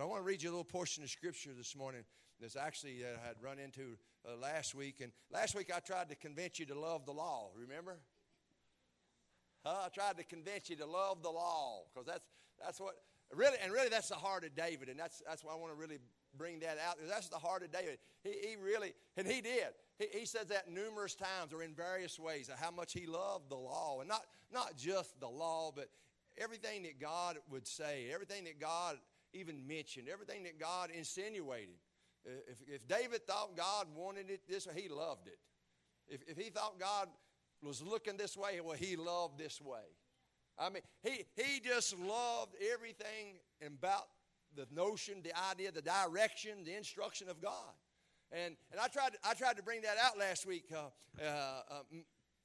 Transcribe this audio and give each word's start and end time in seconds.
But 0.00 0.06
I 0.06 0.08
want 0.08 0.22
to 0.22 0.26
read 0.26 0.42
you 0.42 0.48
a 0.48 0.52
little 0.52 0.64
portion 0.64 1.04
of 1.04 1.10
scripture 1.10 1.50
this 1.54 1.76
morning 1.76 2.04
that's 2.40 2.56
actually 2.56 3.04
uh, 3.04 3.18
I 3.22 3.26
had 3.26 3.36
run 3.42 3.58
into 3.58 3.98
uh, 4.26 4.34
last 4.34 4.74
week. 4.74 5.02
And 5.02 5.12
last 5.30 5.54
week 5.54 5.70
I 5.76 5.78
tried 5.80 6.08
to 6.08 6.14
convince 6.14 6.58
you 6.58 6.64
to 6.64 6.74
love 6.74 7.04
the 7.04 7.12
law. 7.12 7.50
Remember? 7.54 7.98
I 9.62 9.88
tried 9.92 10.16
to 10.16 10.24
convince 10.24 10.70
you 10.70 10.76
to 10.76 10.86
love 10.86 11.22
the 11.22 11.28
law 11.28 11.82
because 11.92 12.06
that's 12.06 12.24
that's 12.58 12.80
what 12.80 12.94
really 13.36 13.58
and 13.62 13.74
really 13.74 13.90
that's 13.90 14.08
the 14.08 14.14
heart 14.14 14.42
of 14.44 14.54
David, 14.54 14.88
and 14.88 14.98
that's 14.98 15.22
that's 15.28 15.44
why 15.44 15.52
I 15.52 15.56
want 15.56 15.74
to 15.74 15.78
really 15.78 15.98
bring 16.34 16.60
that 16.60 16.78
out. 16.88 16.96
That's 17.06 17.28
the 17.28 17.36
heart 17.36 17.62
of 17.62 17.70
David. 17.70 17.98
He, 18.24 18.30
he 18.30 18.56
really 18.56 18.94
and 19.18 19.26
he 19.26 19.42
did. 19.42 19.68
He, 19.98 20.20
he 20.20 20.24
says 20.24 20.46
that 20.46 20.70
numerous 20.70 21.14
times 21.14 21.52
or 21.52 21.62
in 21.62 21.74
various 21.74 22.18
ways 22.18 22.48
how 22.58 22.70
much 22.70 22.94
he 22.94 23.04
loved 23.04 23.50
the 23.50 23.56
law, 23.56 23.98
and 24.00 24.08
not 24.08 24.22
not 24.50 24.78
just 24.78 25.20
the 25.20 25.28
law, 25.28 25.70
but 25.76 25.90
everything 26.38 26.84
that 26.84 26.98
God 26.98 27.36
would 27.50 27.66
say, 27.66 28.06
everything 28.10 28.44
that 28.44 28.58
God 28.58 28.96
even 29.32 29.66
mentioned, 29.66 30.08
everything 30.08 30.42
that 30.44 30.58
God 30.58 30.90
insinuated. 30.96 31.76
If, 32.24 32.62
if 32.66 32.86
David 32.88 33.26
thought 33.26 33.56
God 33.56 33.86
wanted 33.94 34.30
it 34.30 34.42
this 34.48 34.66
way, 34.66 34.74
he 34.76 34.88
loved 34.88 35.26
it. 35.26 35.38
If, 36.08 36.22
if 36.28 36.36
he 36.36 36.50
thought 36.50 36.78
God 36.78 37.08
was 37.62 37.82
looking 37.82 38.16
this 38.16 38.36
way, 38.36 38.60
well, 38.60 38.76
he 38.76 38.96
loved 38.96 39.38
this 39.38 39.60
way. 39.60 39.96
I 40.58 40.68
mean, 40.68 40.82
he, 41.02 41.24
he 41.36 41.60
just 41.60 41.98
loved 41.98 42.54
everything 42.72 43.38
about 43.66 44.08
the 44.56 44.66
notion, 44.74 45.22
the 45.22 45.32
idea, 45.50 45.70
the 45.70 45.82
direction, 45.82 46.64
the 46.64 46.76
instruction 46.76 47.28
of 47.28 47.40
God. 47.40 47.72
And, 48.32 48.56
and 48.70 48.80
I, 48.80 48.88
tried, 48.88 49.16
I 49.24 49.34
tried 49.34 49.56
to 49.56 49.62
bring 49.62 49.82
that 49.82 49.96
out 50.02 50.18
last 50.18 50.46
week, 50.46 50.64
uh, 50.72 50.90
uh, 51.20 51.26
uh, 51.70 51.74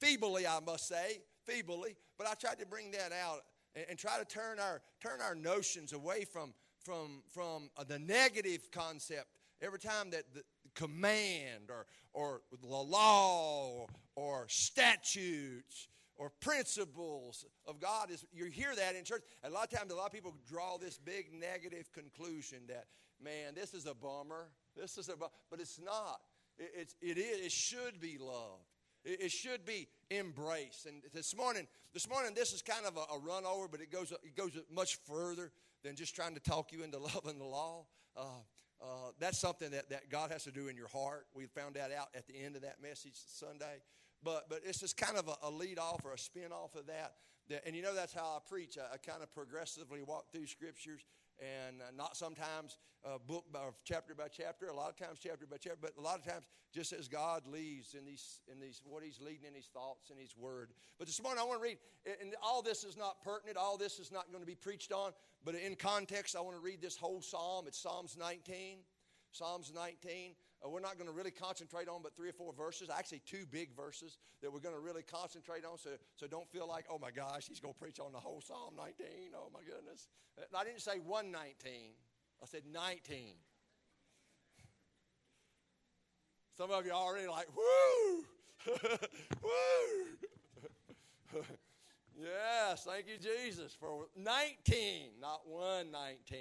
feebly, 0.00 0.46
I 0.46 0.58
must 0.64 0.88
say, 0.88 1.20
feebly, 1.44 1.96
but 2.18 2.26
I 2.26 2.34
tried 2.34 2.58
to 2.60 2.66
bring 2.66 2.90
that 2.92 3.12
out 3.12 3.42
and, 3.74 3.84
and 3.90 3.98
try 3.98 4.18
to 4.18 4.24
turn 4.24 4.58
our, 4.58 4.82
turn 5.00 5.20
our 5.20 5.34
notions 5.34 5.92
away 5.92 6.24
from, 6.24 6.54
from, 6.86 7.22
from 7.34 7.68
uh, 7.76 7.82
the 7.82 7.98
negative 7.98 8.70
concept 8.70 9.26
every 9.60 9.80
time 9.80 10.10
that 10.10 10.22
the 10.32 10.42
command 10.76 11.68
or, 11.68 11.86
or 12.12 12.42
the 12.62 12.66
law 12.68 13.86
or 14.14 14.46
statutes 14.48 15.88
or 16.16 16.30
principles 16.40 17.44
of 17.66 17.80
God 17.80 18.10
is 18.10 18.24
you 18.32 18.44
hear 18.46 18.74
that 18.76 18.94
in 18.94 19.04
church. 19.04 19.22
A 19.42 19.50
lot 19.50 19.64
of 19.64 19.76
times, 19.76 19.92
a 19.92 19.96
lot 19.96 20.06
of 20.06 20.12
people 20.12 20.34
draw 20.48 20.78
this 20.78 20.96
big 20.96 21.32
negative 21.32 21.90
conclusion 21.92 22.60
that, 22.68 22.84
man, 23.22 23.54
this 23.54 23.74
is 23.74 23.86
a 23.86 23.94
bummer. 23.94 24.50
This 24.76 24.96
is 24.96 25.08
a 25.08 25.16
bummer. 25.16 25.32
But 25.50 25.60
it's 25.60 25.80
not. 25.84 26.20
It, 26.56 26.70
it's, 26.76 26.94
it 27.02 27.18
is. 27.18 27.46
It 27.46 27.52
should 27.52 28.00
be 28.00 28.16
loved. 28.18 28.62
It, 29.04 29.22
it, 29.22 29.30
should 29.30 29.66
be 29.66 29.88
embraced. 30.10 30.86
And 30.86 31.02
this 31.12 31.36
morning, 31.36 31.66
this 31.92 32.08
morning, 32.08 32.32
this 32.34 32.52
is 32.52 32.62
kind 32.62 32.86
of 32.86 32.96
a, 32.96 33.14
a 33.14 33.18
run 33.18 33.44
over, 33.44 33.68
but 33.68 33.80
it 33.80 33.90
goes 33.90 34.12
it 34.12 34.36
goes 34.36 34.52
much 34.72 34.98
further 35.06 35.50
than 35.82 35.96
just 35.96 36.14
trying 36.14 36.34
to 36.34 36.40
talk 36.40 36.72
you 36.72 36.82
into 36.82 36.98
loving 37.14 37.38
the 37.38 37.44
law. 37.44 37.86
Uh, 38.16 38.42
uh, 38.80 39.10
that's 39.18 39.38
something 39.38 39.70
that, 39.70 39.88
that 39.90 40.10
God 40.10 40.30
has 40.30 40.44
to 40.44 40.50
do 40.50 40.68
in 40.68 40.76
your 40.76 40.88
heart. 40.88 41.26
We 41.34 41.46
found 41.46 41.76
that 41.76 41.92
out 41.92 42.08
at 42.14 42.26
the 42.26 42.34
end 42.34 42.56
of 42.56 42.62
that 42.62 42.76
message 42.82 43.14
Sunday. 43.14 43.82
But, 44.22 44.48
but 44.48 44.60
it's 44.64 44.80
just 44.80 44.96
kind 44.96 45.16
of 45.16 45.28
a, 45.28 45.36
a 45.46 45.50
lead 45.50 45.78
off 45.78 46.00
or 46.04 46.12
a 46.12 46.18
spin 46.18 46.52
off 46.52 46.74
of 46.74 46.86
that. 46.86 47.14
And 47.64 47.76
you 47.76 47.82
know, 47.82 47.94
that's 47.94 48.12
how 48.12 48.24
I 48.24 48.38
preach. 48.48 48.76
I, 48.76 48.94
I 48.94 48.96
kind 48.96 49.22
of 49.22 49.32
progressively 49.32 50.02
walk 50.02 50.32
through 50.32 50.46
scriptures 50.46 51.02
and 51.38 51.80
uh, 51.80 51.84
not 51.96 52.16
sometimes 52.16 52.78
uh, 53.04 53.18
book 53.26 53.44
by 53.52 53.60
chapter 53.84 54.14
by 54.14 54.28
chapter, 54.28 54.66
a 54.66 54.74
lot 54.74 54.90
of 54.90 54.96
times 54.96 55.18
chapter 55.22 55.46
by 55.46 55.56
chapter, 55.58 55.78
but 55.80 55.92
a 55.98 56.00
lot 56.00 56.18
of 56.18 56.24
times 56.24 56.46
just 56.72 56.92
as 56.92 57.08
God 57.08 57.46
leads 57.46 57.94
in 57.94 58.04
these 58.04 58.40
in 58.50 58.58
these 58.60 58.80
what 58.84 59.02
He's 59.02 59.20
leading 59.20 59.46
in 59.46 59.54
His 59.54 59.66
thoughts 59.66 60.10
and 60.10 60.18
His 60.18 60.36
Word. 60.36 60.70
But 60.98 61.06
this 61.06 61.22
morning 61.22 61.42
I 61.42 61.46
want 61.46 61.60
to 61.60 61.64
read, 61.64 61.78
and 62.20 62.34
all 62.42 62.62
this 62.62 62.84
is 62.84 62.96
not 62.96 63.22
pertinent, 63.22 63.56
all 63.56 63.76
this 63.76 63.98
is 63.98 64.10
not 64.10 64.30
going 64.30 64.42
to 64.42 64.46
be 64.46 64.54
preached 64.54 64.92
on, 64.92 65.12
but 65.44 65.54
in 65.54 65.74
context, 65.76 66.36
I 66.36 66.40
want 66.40 66.56
to 66.56 66.62
read 66.62 66.80
this 66.80 66.96
whole 66.96 67.22
psalm. 67.22 67.66
It's 67.66 67.78
Psalms 67.78 68.16
19. 68.18 68.78
Psalms 69.32 69.72
19. 69.74 70.34
Uh, 70.66 70.70
we're 70.70 70.80
not 70.80 70.98
going 70.98 71.08
to 71.08 71.12
really 71.12 71.30
concentrate 71.30 71.88
on 71.88 72.02
but 72.02 72.16
three 72.16 72.28
or 72.28 72.32
four 72.32 72.52
verses, 72.52 72.90
actually 72.90 73.22
two 73.26 73.46
big 73.50 73.74
verses 73.76 74.18
that 74.42 74.52
we're 74.52 74.60
going 74.60 74.74
to 74.74 74.80
really 74.80 75.02
concentrate 75.02 75.64
on. 75.64 75.78
So, 75.78 75.90
so 76.16 76.26
don't 76.26 76.50
feel 76.50 76.68
like, 76.68 76.86
oh 76.90 76.98
my 76.98 77.10
gosh, 77.10 77.46
he's 77.46 77.60
going 77.60 77.74
to 77.74 77.80
preach 77.80 78.00
on 78.00 78.12
the 78.12 78.18
whole 78.18 78.40
Psalm 78.40 78.74
19. 78.76 79.06
Oh 79.36 79.48
my 79.52 79.60
goodness. 79.60 80.08
Uh, 80.38 80.42
I 80.56 80.64
didn't 80.64 80.80
say 80.80 80.98
119. 80.98 81.92
I 82.42 82.46
said 82.46 82.62
19. 82.72 83.34
Some 86.56 86.70
of 86.70 86.86
you 86.86 86.92
are 86.92 86.94
already 86.94 87.28
like, 87.28 87.48
woo, 87.54 88.24
woo. 89.42 90.06
yes, 92.18 92.84
thank 92.84 93.08
you, 93.08 93.18
Jesus, 93.18 93.76
for 93.78 94.06
19, 94.16 95.10
not 95.20 95.46
119. 95.46 96.38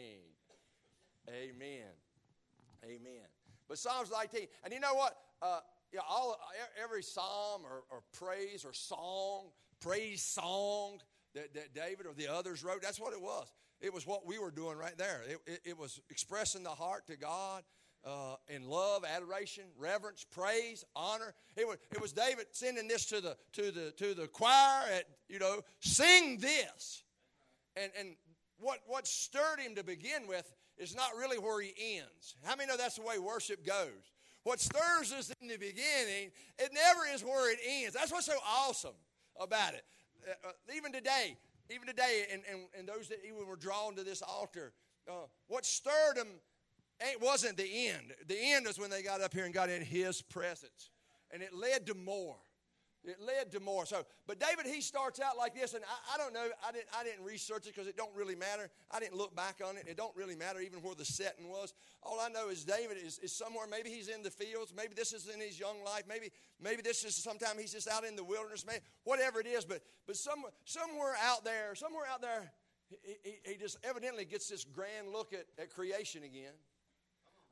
Amen. 1.28 1.92
Amen. 2.86 3.35
But 3.68 3.78
Psalms 3.78 4.12
19, 4.12 4.48
and 4.64 4.74
you 4.74 4.80
know 4.80 4.94
what? 4.94 5.16
Uh, 5.42 5.60
yeah, 5.94 6.02
all 6.10 6.38
every 6.82 7.04
psalm 7.04 7.62
or, 7.64 7.84
or, 7.90 8.02
praise 8.14 8.66
or 8.66 8.74
song, 8.74 9.46
praise 9.80 10.22
song 10.22 11.00
that, 11.34 11.54
that 11.54 11.74
David 11.74 12.06
or 12.06 12.14
the 12.14 12.28
others 12.28 12.64
wrote, 12.64 12.82
that's 12.82 13.00
what 13.00 13.14
it 13.14 13.22
was. 13.22 13.52
It 13.82 13.94
was 13.94 14.06
what 14.06 14.26
we 14.26 14.40
were 14.40 14.52
doing 14.52 14.78
right 14.78 14.98
there. 14.98 15.22
It, 15.28 15.38
it, 15.46 15.62
it 15.66 15.78
was 15.78 16.00
expressing 16.10 16.64
the 16.64 16.70
heart 16.70 17.08
to 17.08 17.18
God 17.18 17.64
uh, 18.06 18.36
in 18.48 18.68
love, 18.68 19.04
adoration, 19.04 19.64
reverence, 19.78 20.26
praise, 20.30 20.84
honor. 20.96 21.34
It 21.56 21.68
was, 21.68 21.78
it 21.92 22.02
was 22.02 22.14
David 22.14 22.46
sending 22.52 22.88
this 22.88 23.06
to 23.08 23.20
the 23.20 23.36
to 23.54 23.72
the 23.72 23.92
to 23.98 24.14
the 24.14 24.28
choir 24.28 24.84
at 24.94 25.06
you 25.28 25.40
know 25.40 25.62
sing 25.80 26.38
this, 26.38 27.04
and 27.76 27.92
and 28.00 28.16
what 28.60 28.80
what 28.86 29.08
stirred 29.08 29.60
him 29.60 29.76
to 29.76 29.84
begin 29.84 30.28
with 30.28 30.52
is 30.78 30.96
not 30.96 31.12
really 31.18 31.38
where 31.38 31.62
he 31.62 31.74
ends. 31.98 32.36
How 32.44 32.56
many 32.56 32.70
know 32.70 32.78
that's 32.78 32.96
the 32.96 33.02
way 33.02 33.18
worship 33.20 33.66
goes? 33.66 34.12
What 34.44 34.60
stirs 34.60 35.12
us 35.12 35.34
in 35.42 35.48
the 35.48 35.58
beginning, 35.58 36.32
it 36.60 36.72
never 36.74 37.02
is 37.14 37.24
where 37.24 37.52
it 37.52 37.60
ends. 37.68 37.96
That's 37.96 38.12
what's 38.12 38.28
so 38.28 38.38
awesome 38.48 38.96
about 39.40 39.74
it. 39.74 39.84
Uh, 40.28 40.50
uh 40.50 40.76
even 40.76 40.92
today, 40.92 41.38
even 41.70 41.88
today, 41.88 42.26
and, 42.32 42.44
and, 42.52 42.62
and 42.78 42.88
those 42.88 43.08
that 43.10 43.20
even 43.26 43.48
were 43.48 43.56
drawn 43.56 43.96
to 43.96 44.04
this 44.04 44.22
altar, 44.22 44.74
uh, 45.10 45.26
what 45.48 45.66
stirred 45.66 46.16
them 46.16 46.28
it 47.00 47.22
wasn't 47.22 47.58
the 47.58 47.88
end. 47.90 48.14
The 48.28 48.38
end 48.40 48.68
is 48.68 48.80
when 48.80 48.90
they 48.90 49.02
got 49.02 49.22
up 49.22 49.34
here 49.34 49.46
and 49.46 49.54
got 49.54 49.70
in 49.70 49.82
his 49.82 50.22
presence. 50.22 50.92
And 51.32 51.42
it 51.42 51.54
led 51.54 51.88
to 51.88 51.94
more. 51.94 52.38
It 53.08 53.18
led 53.26 53.52
to 53.52 53.60
more. 53.60 53.86
So, 53.86 54.06
but 54.28 54.40
David, 54.40 54.66
he 54.66 54.82
starts 54.82 55.20
out 55.20 55.38
like 55.38 55.54
this, 55.54 55.74
and 55.74 55.84
I, 55.84 56.16
I 56.16 56.18
don't 56.18 56.34
know. 56.34 56.48
I 56.68 56.72
didn't. 56.72 56.88
I 56.98 57.04
didn't 57.04 57.24
research 57.24 57.68
it 57.68 57.76
because 57.76 57.88
it 57.88 57.98
don't 57.98 58.14
really 58.16 58.36
matter. 58.36 58.70
I 58.92 59.00
didn't 59.00 59.16
look 59.16 59.36
back 59.36 59.62
on 59.66 59.78
it. 59.78 59.86
It 59.88 59.98
don't 59.98 60.16
really 60.16 60.36
matter 60.36 60.60
even 60.60 60.80
where 60.80 60.96
the 60.96 61.06
setting 61.06 61.50
was. 61.50 61.74
All 62.04 62.20
I 62.20 62.30
know 62.30 62.50
is 62.50 62.64
David 62.64 62.98
is, 63.04 63.20
is 63.20 63.32
somewhere. 63.32 63.66
Maybe 63.70 63.90
he's 63.90 64.08
in 64.08 64.24
the 64.24 64.32
fields. 64.32 64.74
Maybe 64.76 64.94
this 64.96 65.14
is 65.14 65.28
in 65.28 65.40
his 65.40 65.60
young 65.60 65.84
life. 65.84 66.04
Maybe 66.08 66.32
maybe 66.60 66.82
this 66.82 67.04
is 67.04 67.16
sometime 67.16 67.58
he's 67.60 67.74
just 67.74 67.88
out 67.88 68.04
in 68.06 68.16
the 68.16 68.24
wilderness. 68.24 68.66
Maybe, 68.66 68.82
whatever 69.04 69.40
it 69.40 69.48
is, 69.48 69.66
but 69.66 69.82
but 70.08 70.16
somewhere 70.16 70.52
somewhere 70.66 71.16
out 71.24 71.44
there, 71.44 71.76
somewhere 71.76 72.06
out 72.12 72.22
there, 72.22 72.52
he, 73.04 73.16
he, 73.24 73.52
he 73.52 73.58
just 73.58 73.78
evidently 73.84 74.26
gets 74.26 74.50
this 74.50 74.64
grand 74.64 75.10
look 75.12 75.34
at, 75.34 75.46
at 75.60 75.74
creation 75.74 76.24
again. 76.24 76.54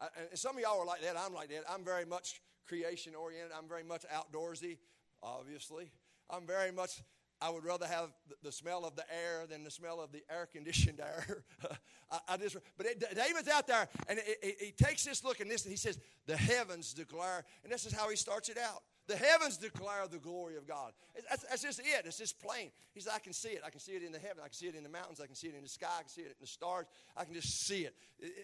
I, 0.01 0.07
and 0.31 0.39
some 0.39 0.55
of 0.55 0.61
y'all 0.61 0.81
are 0.81 0.85
like 0.85 1.01
that. 1.01 1.15
I'm 1.17 1.33
like 1.33 1.49
that. 1.49 1.63
I'm 1.69 1.83
very 1.83 2.05
much 2.05 2.41
creation 2.65 3.13
oriented. 3.15 3.51
I'm 3.57 3.67
very 3.67 3.83
much 3.83 4.05
outdoorsy 4.13 4.77
obviously. 5.23 5.91
I'm 6.29 6.45
very 6.45 6.71
much, 6.71 7.01
I 7.41 7.49
would 7.49 7.63
rather 7.63 7.85
have 7.85 8.09
the 8.41 8.51
smell 8.51 8.85
of 8.85 8.95
the 8.95 9.03
air 9.11 9.45
than 9.47 9.63
the 9.63 9.71
smell 9.71 10.01
of 10.01 10.11
the 10.11 10.23
air 10.29 10.47
conditioned 10.51 10.99
air. 10.99 11.43
I, 12.11 12.19
I, 12.29 12.37
just, 12.37 12.57
but 12.77 12.85
it, 12.85 12.99
David's 13.15 13.47
out 13.47 13.67
there 13.67 13.87
and 14.07 14.19
he 14.41 14.71
takes 14.71 15.03
this 15.03 15.23
look 15.23 15.39
and 15.39 15.49
this, 15.49 15.65
he 15.65 15.75
says, 15.75 15.99
the 16.25 16.37
heavens 16.37 16.93
declare, 16.93 17.43
and 17.63 17.71
this 17.71 17.85
is 17.85 17.93
how 17.93 18.09
he 18.09 18.15
starts 18.15 18.49
it 18.49 18.57
out. 18.57 18.83
The 19.07 19.17
heavens 19.17 19.57
declare 19.57 20.07
the 20.09 20.17
glory 20.17 20.55
of 20.55 20.65
God. 20.65 20.93
That's, 21.29 21.43
that's, 21.43 21.61
just 21.61 21.79
it. 21.79 22.05
It's 22.05 22.17
just 22.17 22.41
plain. 22.41 22.71
He 22.93 23.01
says, 23.01 23.11
I 23.13 23.19
can 23.19 23.33
see 23.33 23.49
it. 23.49 23.61
I 23.65 23.69
can 23.69 23.81
see 23.81 23.93
it 23.93 24.03
in 24.03 24.13
the 24.13 24.19
heaven. 24.19 24.37
I 24.39 24.47
can 24.47 24.53
see 24.53 24.67
it 24.67 24.75
in 24.75 24.83
the 24.83 24.89
mountains. 24.89 25.19
I 25.19 25.25
can 25.25 25.35
see 25.35 25.47
it 25.47 25.55
in 25.55 25.63
the 25.63 25.69
sky. 25.69 25.87
I 25.99 26.01
can 26.03 26.09
see 26.09 26.21
it 26.21 26.27
in 26.27 26.35
the 26.39 26.47
stars. 26.47 26.85
I 27.17 27.25
can 27.25 27.33
just 27.33 27.67
see 27.67 27.85
it. 27.85 27.95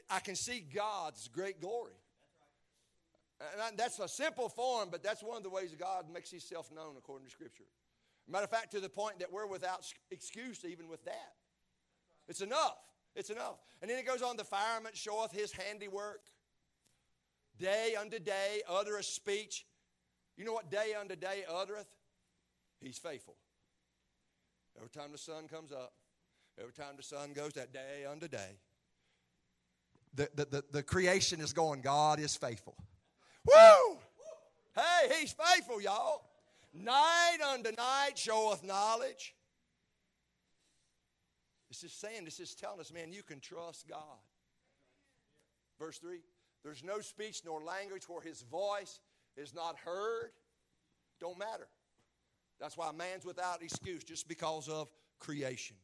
I 0.09 0.19
can 0.19 0.35
see 0.35 0.59
God's 0.59 1.29
great 1.29 1.61
glory. 1.61 1.93
And 3.41 3.77
that's 3.77 3.99
a 3.99 4.07
simple 4.07 4.49
form, 4.49 4.89
but 4.91 5.01
that's 5.01 5.23
one 5.23 5.37
of 5.37 5.43
the 5.43 5.49
ways 5.49 5.73
God 5.77 6.05
makes 6.13 6.29
himself 6.29 6.69
known 6.73 6.95
according 6.97 7.25
to 7.25 7.31
Scripture. 7.31 7.63
Matter 8.27 8.43
of 8.43 8.49
fact, 8.49 8.71
to 8.71 8.79
the 8.79 8.89
point 8.89 9.19
that 9.19 9.31
we're 9.31 9.47
without 9.47 9.85
excuse 10.11 10.63
even 10.65 10.87
with 10.87 11.03
that. 11.05 11.33
It's 12.27 12.41
enough. 12.41 12.77
It's 13.15 13.29
enough. 13.29 13.57
And 13.81 13.89
then 13.89 13.97
it 13.97 14.05
goes 14.05 14.21
on 14.21 14.37
the 14.37 14.43
firmament 14.43 14.95
showeth 14.95 15.31
his 15.31 15.51
handiwork. 15.51 16.21
Day 17.57 17.95
unto 17.99 18.19
day 18.19 18.61
uttereth 18.69 19.05
speech. 19.05 19.65
You 20.37 20.45
know 20.45 20.53
what 20.53 20.69
day 20.69 20.93
unto 20.99 21.15
day 21.15 21.43
uttereth? 21.51 21.87
He's 22.81 22.97
faithful. 22.97 23.35
Every 24.77 24.89
time 24.89 25.11
the 25.11 25.17
sun 25.17 25.47
comes 25.47 25.71
up, 25.71 25.93
every 26.59 26.71
time 26.71 26.95
the 26.95 27.03
sun 27.03 27.33
goes, 27.33 27.53
that 27.53 27.73
day 27.73 28.05
unto 28.09 28.27
day, 28.27 28.59
the, 30.13 30.29
the, 30.35 30.45
the, 30.45 30.63
the 30.71 30.83
creation 30.83 31.41
is 31.41 31.51
going, 31.51 31.81
God 31.81 32.19
is 32.19 32.35
faithful. 32.35 32.75
Woo! 33.45 33.97
Hey, 34.75 35.19
he's 35.19 35.33
faithful, 35.33 35.81
y'all. 35.81 36.23
Night 36.73 37.37
unto 37.53 37.71
night 37.71 38.11
showeth 38.15 38.63
knowledge. 38.63 39.33
This 41.69 41.83
is 41.83 41.91
saying, 41.93 42.25
this 42.25 42.39
is 42.39 42.55
telling 42.55 42.79
us, 42.79 42.91
man, 42.91 43.11
you 43.11 43.23
can 43.23 43.39
trust 43.39 43.87
God. 43.87 44.19
verse 45.77 45.97
3. 45.99 46.19
There's 46.63 46.83
no 46.83 46.99
speech 46.99 47.41
nor 47.45 47.61
language 47.61 48.03
where 48.09 48.21
his 48.21 48.41
voice 48.41 48.99
is 49.37 49.53
not 49.53 49.77
heard. 49.77 50.31
Don't 51.19 51.37
matter. 51.37 51.67
That's 52.59 52.75
why 52.75 52.91
man's 52.91 53.25
without 53.25 53.61
excuse 53.61 54.03
just 54.03 54.27
because 54.27 54.67
of 54.67 54.89
creation. 55.19 55.77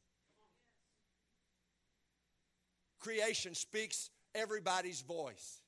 Creation 3.00 3.54
speaks 3.54 4.10
everybody's 4.34 5.02
voice, 5.02 5.62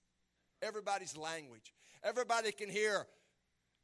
everybody's 0.61 1.15
language. 1.15 1.73
Everybody 2.07 2.53
can 2.53 2.69
hear, 2.69 3.05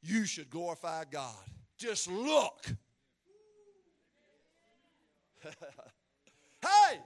you 0.01 0.23
should 0.25 0.49
glorify 0.49 1.03
God. 1.11 1.35
Just 1.77 2.09
look. 2.09 2.65
hey! 6.61 6.99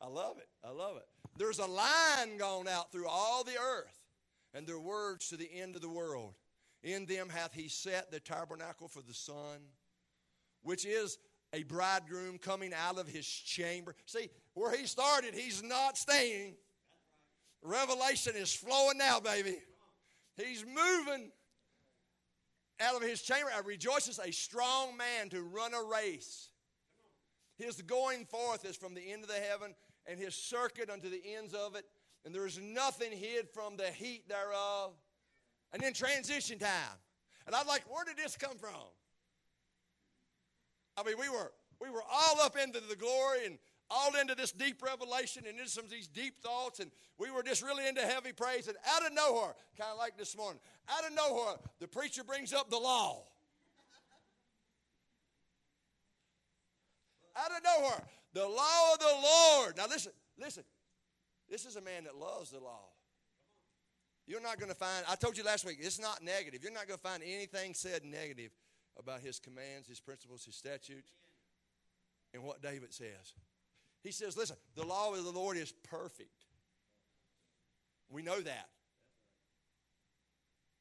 I 0.00 0.06
love 0.06 0.36
it. 0.38 0.46
I 0.64 0.70
love 0.70 0.98
it. 0.98 1.06
There's 1.36 1.58
a 1.58 1.66
line 1.66 2.36
gone 2.38 2.68
out 2.68 2.92
through 2.92 3.08
all 3.08 3.42
the 3.42 3.58
earth, 3.60 3.98
and 4.54 4.68
their 4.68 4.78
words 4.78 5.30
to 5.30 5.36
the 5.36 5.50
end 5.52 5.74
of 5.74 5.82
the 5.82 5.88
world. 5.88 6.34
In 6.84 7.06
them 7.06 7.28
hath 7.28 7.52
he 7.52 7.66
set 7.68 8.12
the 8.12 8.20
tabernacle 8.20 8.86
for 8.86 9.02
the 9.02 9.14
sun, 9.14 9.58
which 10.62 10.86
is 10.86 11.18
a 11.52 11.64
bridegroom 11.64 12.38
coming 12.38 12.72
out 12.72 12.98
of 12.98 13.08
his 13.08 13.26
chamber. 13.26 13.96
See, 14.06 14.30
where 14.54 14.76
he 14.76 14.86
started, 14.86 15.34
he's 15.34 15.60
not 15.60 15.98
staying. 15.98 16.54
Revelation 17.62 18.34
is 18.36 18.54
flowing 18.54 18.96
now, 18.96 19.18
baby. 19.18 19.56
He's 20.46 20.64
moving 20.64 21.30
out 22.80 22.96
of 22.96 23.02
his 23.02 23.22
chamber. 23.22 23.50
I 23.54 23.60
rejoices 23.60 24.18
a 24.18 24.32
strong 24.32 24.96
man 24.96 25.28
to 25.30 25.42
run 25.42 25.72
a 25.74 25.82
race. 25.82 26.48
His 27.56 27.82
going 27.82 28.24
forth 28.24 28.64
is 28.64 28.76
from 28.76 28.94
the 28.94 29.12
end 29.12 29.22
of 29.22 29.28
the 29.28 29.34
heaven, 29.34 29.74
and 30.06 30.18
his 30.18 30.34
circuit 30.34 30.88
unto 30.88 31.10
the 31.10 31.22
ends 31.36 31.52
of 31.52 31.76
it, 31.76 31.84
and 32.24 32.34
there 32.34 32.46
is 32.46 32.58
nothing 32.58 33.12
hid 33.12 33.48
from 33.50 33.76
the 33.76 33.86
heat 33.86 34.28
thereof. 34.28 34.92
And 35.72 35.82
then 35.82 35.92
transition 35.92 36.58
time. 36.58 36.98
And 37.46 37.54
I'm 37.54 37.66
like, 37.66 37.82
where 37.88 38.04
did 38.04 38.16
this 38.16 38.36
come 38.36 38.56
from? 38.56 38.70
I 40.96 41.04
mean, 41.04 41.16
we 41.18 41.28
were 41.28 41.52
we 41.80 41.90
were 41.90 42.02
all 42.02 42.40
up 42.42 42.56
into 42.56 42.80
the 42.80 42.96
glory 42.96 43.46
and 43.46 43.58
all 43.90 44.14
into 44.14 44.34
this 44.34 44.52
deep 44.52 44.82
revelation 44.82 45.44
and 45.48 45.58
into 45.58 45.70
some 45.70 45.84
of 45.84 45.90
these 45.90 46.06
deep 46.06 46.42
thoughts, 46.42 46.80
and 46.80 46.90
we 47.18 47.30
were 47.30 47.42
just 47.42 47.62
really 47.62 47.86
into 47.88 48.02
heavy 48.02 48.32
praise. 48.32 48.68
And 48.68 48.76
out 48.94 49.04
of 49.04 49.12
nowhere, 49.12 49.54
kind 49.76 49.90
of 49.92 49.98
like 49.98 50.16
this 50.16 50.36
morning, 50.36 50.60
out 50.88 51.04
of 51.04 51.14
nowhere, 51.14 51.56
the 51.80 51.88
preacher 51.88 52.22
brings 52.24 52.52
up 52.52 52.70
the 52.70 52.78
law. 52.78 53.24
out 57.36 57.50
of 57.50 57.62
nowhere, 57.64 58.02
the 58.32 58.46
law 58.46 58.92
of 58.92 58.98
the 58.98 59.14
Lord. 59.22 59.76
Now 59.76 59.86
listen, 59.88 60.12
listen. 60.38 60.64
This 61.48 61.64
is 61.66 61.76
a 61.76 61.80
man 61.80 62.04
that 62.04 62.16
loves 62.16 62.50
the 62.50 62.60
law. 62.60 62.84
You're 64.26 64.40
not 64.40 64.60
going 64.60 64.70
to 64.70 64.76
find, 64.76 65.04
I 65.08 65.16
told 65.16 65.36
you 65.36 65.42
last 65.42 65.66
week, 65.66 65.78
it's 65.80 65.98
not 65.98 66.22
negative. 66.22 66.62
You're 66.62 66.72
not 66.72 66.86
going 66.86 66.98
to 66.98 67.02
find 67.02 67.22
anything 67.24 67.74
said 67.74 68.04
negative 68.04 68.52
about 68.96 69.20
his 69.20 69.40
commands, 69.40 69.88
his 69.88 69.98
principles, 69.98 70.44
his 70.44 70.54
statutes, 70.54 71.10
and 72.32 72.44
what 72.44 72.62
David 72.62 72.94
says. 72.94 73.34
He 74.02 74.12
says, 74.12 74.36
listen, 74.36 74.56
the 74.74 74.84
law 74.84 75.12
of 75.14 75.24
the 75.24 75.30
Lord 75.30 75.56
is 75.56 75.72
perfect. 75.90 76.46
We 78.08 78.22
know 78.22 78.40
that. 78.40 78.68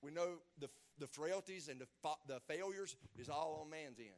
We 0.01 0.11
know 0.11 0.39
the, 0.59 0.69
the 0.97 1.07
frailties 1.07 1.67
and 1.67 1.81
the, 1.81 1.87
the 2.27 2.39
failures 2.47 2.95
is 3.17 3.29
all 3.29 3.61
on 3.63 3.69
man's 3.69 3.99
end. 3.99 4.09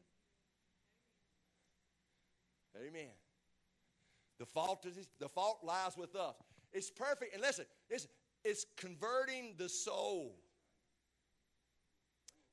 Amen. 2.78 3.10
The 4.40 4.46
fault, 4.46 4.86
is, 4.86 5.08
the 5.20 5.30
fault 5.30 5.60
lies 5.64 5.98
with 5.98 6.16
us. 6.16 6.36
It's 6.72 6.90
perfect. 6.90 7.34
And 7.34 7.42
listen, 7.42 7.66
it's, 7.90 8.08
it's 8.44 8.66
converting 8.78 9.56
the 9.58 9.68
soul. 9.68 10.36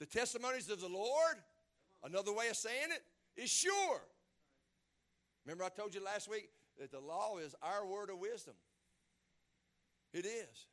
The 0.00 0.06
testimonies 0.06 0.70
of 0.70 0.80
the 0.80 0.88
Lord, 0.88 1.36
another 2.04 2.32
way 2.32 2.48
of 2.48 2.56
saying 2.56 2.88
it, 2.90 3.02
is 3.40 3.50
sure. 3.50 4.00
Remember, 5.48 5.64
I 5.64 5.70
told 5.70 5.94
you 5.94 6.04
last 6.04 6.28
week 6.28 6.50
that 6.78 6.90
the 6.90 7.00
law 7.00 7.38
is 7.38 7.54
our 7.62 7.86
word 7.86 8.10
of 8.10 8.18
wisdom. 8.18 8.52
It 10.12 10.26
is. 10.26 10.66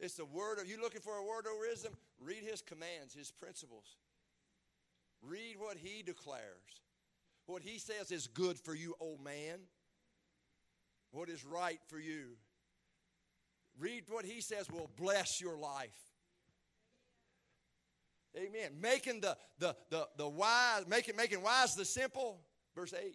It's 0.00 0.14
the 0.14 0.24
word 0.24 0.58
of, 0.58 0.66
you 0.66 0.80
looking 0.80 1.02
for 1.02 1.18
a 1.18 1.22
word 1.22 1.44
of 1.44 1.52
wisdom? 1.60 1.92
Read 2.18 2.42
his 2.42 2.62
commands, 2.62 3.12
his 3.12 3.30
principles. 3.30 3.96
Read 5.20 5.56
what 5.58 5.76
he 5.76 6.02
declares. 6.02 6.80
What 7.44 7.60
he 7.60 7.78
says 7.78 8.10
is 8.10 8.28
good 8.28 8.58
for 8.58 8.74
you, 8.74 8.94
old 8.98 9.22
man. 9.22 9.58
What 11.10 11.28
is 11.28 11.44
right 11.44 11.80
for 11.88 11.98
you. 11.98 12.38
Read 13.78 14.04
what 14.08 14.24
he 14.24 14.40
says 14.40 14.70
will 14.70 14.88
bless 14.96 15.38
your 15.38 15.58
life. 15.58 15.90
Amen. 18.34 18.70
Making 18.80 19.20
the, 19.20 19.36
the, 19.58 19.76
the, 19.90 20.08
the 20.16 20.28
wise, 20.28 20.86
making, 20.88 21.14
making 21.14 21.42
wise 21.42 21.74
the 21.74 21.84
simple. 21.84 22.40
Verse 22.74 22.94
8. 22.94 23.14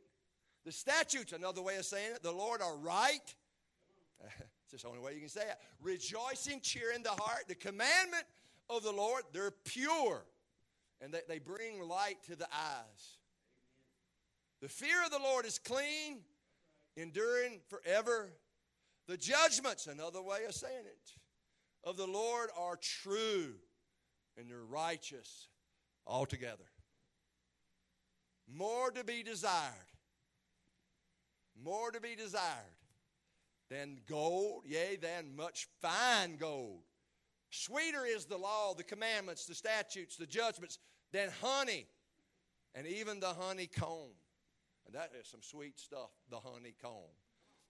The 0.66 0.72
statutes, 0.72 1.34
another 1.34 1.62
way 1.62 1.76
of 1.78 1.86
saying 1.86 2.12
it, 2.16 2.24
the 2.24 2.32
Lord 2.32 2.62
are 2.62 2.76
right. 2.78 3.36
it's 4.72 4.84
the 4.84 4.88
only 4.88 5.00
way 5.00 5.14
you 5.14 5.20
can 5.20 5.30
say 5.30 5.42
it. 5.42 5.58
Rejoicing, 5.82 6.62
cheering 6.62 7.04
the 7.04 7.10
heart. 7.10 7.44
The 7.48 7.56
commandment 7.56 8.24
of 8.70 8.84
the 8.84 8.92
Lord, 8.92 9.24
they're 9.34 9.52
pure. 9.52 10.24
And 11.02 11.14
they, 11.14 11.20
they 11.28 11.40
bring 11.40 11.82
light 11.82 12.24
to 12.28 12.36
the 12.36 12.46
eyes. 12.46 13.18
The 14.62 14.70
fear 14.70 15.04
of 15.04 15.12
the 15.12 15.20
Lord 15.20 15.46
is 15.46 15.60
clean, 15.60 16.20
enduring 16.96 17.60
forever. 17.68 18.30
The 19.08 19.18
judgments, 19.18 19.88
another 19.88 20.22
way 20.22 20.46
of 20.48 20.54
saying 20.54 20.86
it, 20.86 21.12
of 21.84 21.98
the 21.98 22.08
Lord 22.08 22.50
are 22.58 22.78
true 22.78 23.56
and 24.38 24.50
they're 24.50 24.64
righteous 24.64 25.48
altogether. 26.08 26.64
More 28.52 28.92
to 28.92 29.04
be 29.04 29.24
desired, 29.24 29.74
more 31.62 31.92
to 31.92 32.00
be 32.00 32.16
desired 32.16 32.78
than 33.70 34.00
gold, 34.08 34.64
yea, 34.66 34.98
than 35.02 35.36
much 35.36 35.68
fine 35.82 36.38
gold. 36.38 36.82
Sweeter 37.50 38.06
is 38.06 38.26
the 38.26 38.38
law, 38.38 38.74
the 38.74 38.84
commandments, 38.84 39.46
the 39.46 39.56
statutes, 39.56 40.18
the 40.18 40.26
judgments 40.26 40.80
than 41.12 41.30
honey, 41.42 41.86
and 42.74 42.88
even 42.88 43.20
the 43.20 43.28
honeycomb. 43.28 44.16
And 44.86 44.96
that 44.96 45.12
is 45.20 45.28
some 45.28 45.42
sweet 45.42 45.80
stuff, 45.80 46.10
the 46.30 46.40
honeycomb. 46.40 47.14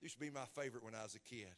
Used 0.01 0.15
to 0.15 0.19
be 0.19 0.29
my 0.29 0.45
favorite 0.55 0.83
when 0.83 0.95
I 0.95 1.03
was 1.03 1.15
a 1.15 1.19
kid. 1.19 1.53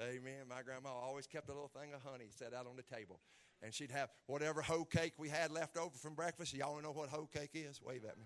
Amen. 0.00 0.48
My 0.48 0.62
grandma 0.62 0.90
always 0.90 1.26
kept 1.26 1.48
a 1.48 1.52
little 1.52 1.68
thing 1.68 1.92
of 1.92 2.02
honey 2.02 2.26
set 2.30 2.54
out 2.54 2.66
on 2.66 2.76
the 2.76 2.82
table. 2.82 3.20
And 3.62 3.74
she'd 3.74 3.90
have 3.90 4.08
whatever 4.26 4.62
hoe 4.62 4.84
cake 4.84 5.12
we 5.18 5.28
had 5.28 5.50
left 5.50 5.76
over 5.76 5.96
from 5.98 6.14
breakfast. 6.14 6.54
Y'all 6.54 6.80
know 6.80 6.92
what 6.92 7.10
hoe 7.10 7.28
cake 7.32 7.50
is? 7.52 7.82
Wave 7.82 8.04
at 8.04 8.18
me. 8.18 8.24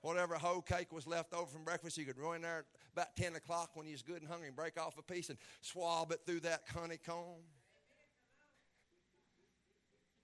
Whatever 0.00 0.36
hoe 0.36 0.60
cake 0.60 0.92
was 0.92 1.06
left 1.06 1.34
over 1.34 1.46
from 1.46 1.64
breakfast, 1.64 1.98
you 1.98 2.04
could 2.04 2.18
run 2.18 2.42
there 2.42 2.64
about 2.92 3.16
10 3.16 3.34
o'clock 3.34 3.70
when 3.74 3.86
you 3.86 3.92
was 3.92 4.02
good 4.02 4.20
and 4.22 4.28
hungry 4.28 4.46
and 4.46 4.56
break 4.56 4.80
off 4.80 4.96
a 4.96 5.02
piece 5.02 5.28
and 5.28 5.38
swab 5.60 6.12
it 6.12 6.20
through 6.24 6.40
that 6.40 6.62
honeycomb. 6.72 7.42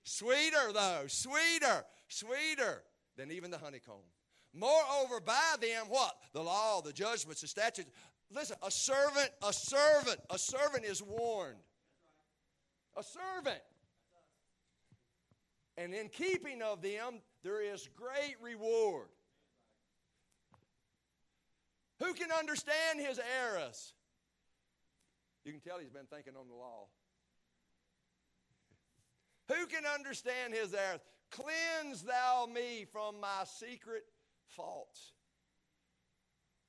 Sweeter, 0.04 0.72
though, 0.72 1.04
sweeter, 1.08 1.84
sweeter 2.08 2.82
than 3.16 3.32
even 3.32 3.50
the 3.50 3.58
honeycomb. 3.58 4.04
Moreover, 4.52 5.20
by 5.20 5.54
them, 5.60 5.86
what? 5.88 6.14
The 6.32 6.42
law, 6.42 6.80
the 6.80 6.92
judgments, 6.92 7.40
the 7.40 7.48
statutes. 7.48 7.90
Listen, 8.30 8.56
a 8.62 8.70
servant, 8.70 9.30
a 9.42 9.52
servant, 9.52 10.20
a 10.30 10.38
servant 10.38 10.84
is 10.84 11.02
warned. 11.02 11.56
A 12.96 13.02
servant. 13.02 13.60
And 15.76 15.92
in 15.92 16.08
keeping 16.08 16.62
of 16.62 16.82
them, 16.82 17.20
there 17.42 17.60
is 17.60 17.88
great 17.96 18.36
reward. 18.40 19.08
Who 22.04 22.12
can 22.12 22.30
understand 22.30 23.00
his 23.00 23.18
errors? 23.40 23.94
You 25.44 25.52
can 25.52 25.60
tell 25.60 25.78
he's 25.78 25.90
been 25.90 26.06
thinking 26.06 26.34
on 26.38 26.48
the 26.48 26.54
law. 26.54 26.88
Who 29.48 29.66
can 29.66 29.84
understand 29.86 30.52
his 30.52 30.74
errors? 30.74 31.00
Cleanse 31.30 32.02
thou 32.02 32.46
me 32.52 32.84
from 32.92 33.20
my 33.20 33.44
secret 33.46 34.04
faults. 34.48 35.12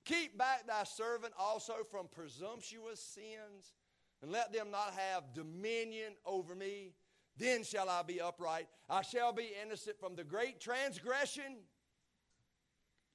Keep 0.05 0.37
back 0.37 0.67
thy 0.67 0.83
servant 0.83 1.33
also 1.37 1.73
from 1.89 2.07
presumptuous 2.07 3.01
sins, 3.01 3.73
and 4.21 4.31
let 4.31 4.53
them 4.53 4.71
not 4.71 4.93
have 4.93 5.33
dominion 5.33 6.13
over 6.25 6.55
me. 6.55 6.93
Then 7.37 7.63
shall 7.63 7.89
I 7.89 8.03
be 8.03 8.21
upright. 8.21 8.67
I 8.89 9.01
shall 9.01 9.33
be 9.33 9.51
innocent 9.61 9.99
from 9.99 10.15
the 10.15 10.23
great 10.23 10.61
transgression. 10.61 11.57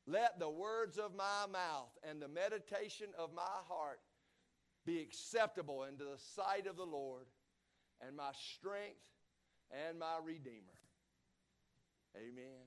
Let 0.06 0.38
the 0.38 0.50
words 0.50 0.98
of 0.98 1.14
my 1.14 1.46
mouth 1.50 1.90
and 2.08 2.20
the 2.20 2.28
meditation 2.28 3.08
of 3.18 3.32
my 3.34 3.42
heart 3.68 4.00
be 4.86 5.00
acceptable 5.00 5.84
into 5.84 6.04
the 6.04 6.18
sight 6.34 6.66
of 6.66 6.76
the 6.76 6.86
Lord, 6.86 7.26
and 8.06 8.16
my 8.16 8.30
strength 8.32 8.96
and 9.70 9.98
my 9.98 10.16
Redeemer. 10.24 10.78
Amen. 12.16 12.64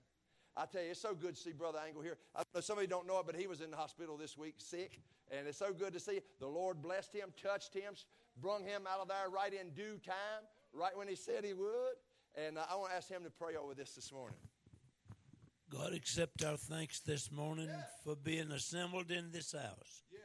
I 0.55 0.65
tell 0.65 0.83
you, 0.83 0.91
it's 0.91 1.01
so 1.01 1.15
good 1.15 1.35
to 1.35 1.41
see 1.41 1.51
Brother 1.51 1.79
Angle 1.85 2.03
here. 2.03 2.17
I 2.35 2.43
know 2.53 2.61
some 2.61 2.77
of 2.77 2.83
you 2.83 2.87
don't 2.87 3.07
know 3.07 3.19
it, 3.19 3.25
but 3.25 3.35
he 3.35 3.47
was 3.47 3.61
in 3.61 3.71
the 3.71 3.77
hospital 3.77 4.15
this 4.15 4.37
week 4.37 4.55
sick, 4.57 5.01
and 5.31 5.47
it's 5.47 5.57
so 5.57 5.73
good 5.73 5.93
to 5.93 5.99
see. 5.99 6.21
The 6.39 6.47
Lord 6.47 6.81
blessed 6.81 7.13
him, 7.13 7.33
touched 7.41 7.73
him, 7.73 7.93
brung 8.39 8.63
him 8.63 8.83
out 8.87 8.99
of 8.99 9.07
there 9.07 9.29
right 9.29 9.51
in 9.53 9.71
due 9.71 9.97
time, 10.05 10.45
right 10.71 10.95
when 10.95 11.07
he 11.07 11.15
said 11.15 11.43
he 11.43 11.53
would. 11.53 11.97
And 12.35 12.57
uh, 12.57 12.65
I 12.71 12.75
want 12.75 12.91
to 12.91 12.97
ask 12.97 13.09
him 13.09 13.23
to 13.23 13.31
pray 13.31 13.55
over 13.55 13.73
this 13.73 13.93
this 13.93 14.11
morning. 14.11 14.37
God, 15.73 15.93
accept 15.93 16.43
our 16.43 16.55
thanks 16.55 16.99
this 16.99 17.31
morning 17.31 17.69
for 18.03 18.15
being 18.15 18.51
assembled 18.51 19.09
in 19.09 19.31
this 19.31 19.53
house. 19.53 20.03
Yes. 20.11 20.21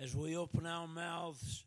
As 0.00 0.16
we 0.16 0.36
open 0.36 0.66
our 0.66 0.88
mouths 0.88 1.64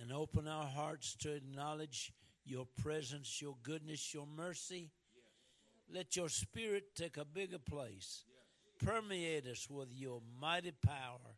and 0.00 0.12
open 0.12 0.48
our 0.48 0.66
hearts 0.66 1.14
to 1.20 1.32
acknowledge 1.32 2.12
your 2.44 2.66
presence, 2.82 3.40
your 3.40 3.54
goodness, 3.62 4.12
your 4.12 4.26
mercy, 4.26 4.90
let 5.88 6.16
your 6.16 6.28
spirit 6.28 6.96
take 6.96 7.16
a 7.16 7.24
bigger 7.24 7.60
place. 7.60 8.24
Permeate 8.84 9.46
us 9.46 9.68
with 9.70 9.92
your 9.92 10.20
mighty 10.40 10.72
power. 10.84 11.36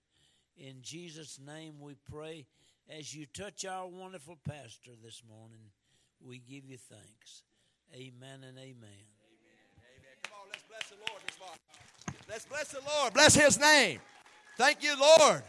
In 0.57 0.77
Jesus' 0.81 1.39
name 1.39 1.75
we 1.81 1.97
pray. 2.11 2.47
As 2.89 3.15
you 3.15 3.27
touch 3.27 3.67
our 3.67 3.87
wonderful 3.89 4.39
pastor 4.49 4.93
this 5.05 5.23
morning, 5.29 5.71
we 6.19 6.39
give 6.39 6.65
you 6.65 6.79
thanks. 6.79 7.43
Amen 7.95 8.43
and 8.49 8.57
amen. 8.57 8.65
Amen. 8.65 10.17
Come 10.23 10.33
on, 10.41 10.49
let's 10.49 10.65
bless 10.67 10.89
the 10.89 10.97
Lord 10.97 11.23
this 11.27 11.39
morning. 11.39 11.59
Let's 12.27 12.45
bless 12.47 12.69
the 12.69 12.81
Lord. 12.81 13.13
Bless 13.13 13.35
his 13.35 13.61
name. 13.61 14.01
Thank 14.57 14.83
you, 14.83 14.95
Lord. 14.99 15.43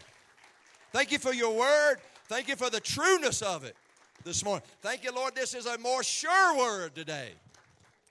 Thank 0.92 1.10
you 1.10 1.18
for 1.18 1.32
your 1.32 1.56
word. 1.56 1.96
Thank 2.28 2.48
you 2.48 2.56
for 2.56 2.68
the 2.68 2.80
trueness 2.80 3.40
of 3.40 3.64
it 3.64 3.74
this 4.24 4.44
morning. 4.44 4.62
Thank 4.82 5.04
you, 5.04 5.12
Lord. 5.12 5.34
This 5.34 5.54
is 5.54 5.64
a 5.64 5.78
more 5.78 6.02
sure 6.02 6.58
word 6.58 6.94
today. 6.94 7.30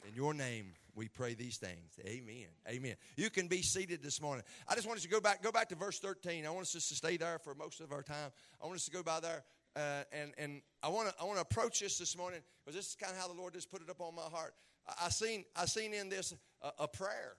In 0.07 0.15
your 0.15 0.33
name, 0.33 0.73
we 0.95 1.07
pray 1.07 1.35
these 1.35 1.57
things. 1.57 1.99
Amen. 2.03 2.47
Amen. 2.67 2.95
You 3.15 3.29
can 3.29 3.47
be 3.47 3.61
seated 3.61 4.01
this 4.01 4.19
morning. 4.19 4.43
I 4.67 4.73
just 4.73 4.87
want 4.87 4.97
us 4.97 5.03
to 5.03 5.09
go 5.09 5.21
back, 5.21 5.43
go 5.43 5.51
back 5.51 5.69
to 5.69 5.75
verse 5.75 5.99
13. 5.99 6.45
I 6.45 6.49
want 6.49 6.63
us 6.63 6.71
to 6.71 6.79
stay 6.81 7.17
there 7.17 7.37
for 7.37 7.53
most 7.53 7.81
of 7.81 7.91
our 7.91 8.01
time. 8.01 8.31
I 8.61 8.65
want 8.65 8.77
us 8.77 8.85
to 8.85 8.91
go 8.91 9.03
by 9.03 9.19
there. 9.19 9.43
Uh, 9.75 10.03
and 10.11 10.33
and 10.37 10.61
I 10.83 10.89
want 10.89 11.09
to 11.09 11.15
I 11.19 11.25
want 11.25 11.37
to 11.37 11.41
approach 11.41 11.79
this 11.79 11.97
this 11.97 12.15
morning 12.15 12.41
because 12.63 12.75
this 12.75 12.89
is 12.89 12.95
kind 12.95 13.11
of 13.11 13.19
how 13.19 13.27
the 13.27 13.33
Lord 13.33 13.53
just 13.53 13.71
put 13.71 13.81
it 13.81 13.89
up 13.89 14.01
on 14.01 14.15
my 14.15 14.21
heart. 14.23 14.53
I, 14.87 15.07
I 15.07 15.09
seen 15.09 15.45
I 15.55 15.65
seen 15.65 15.93
in 15.93 16.09
this 16.09 16.33
a, 16.61 16.83
a 16.83 16.87
prayer. 16.87 17.35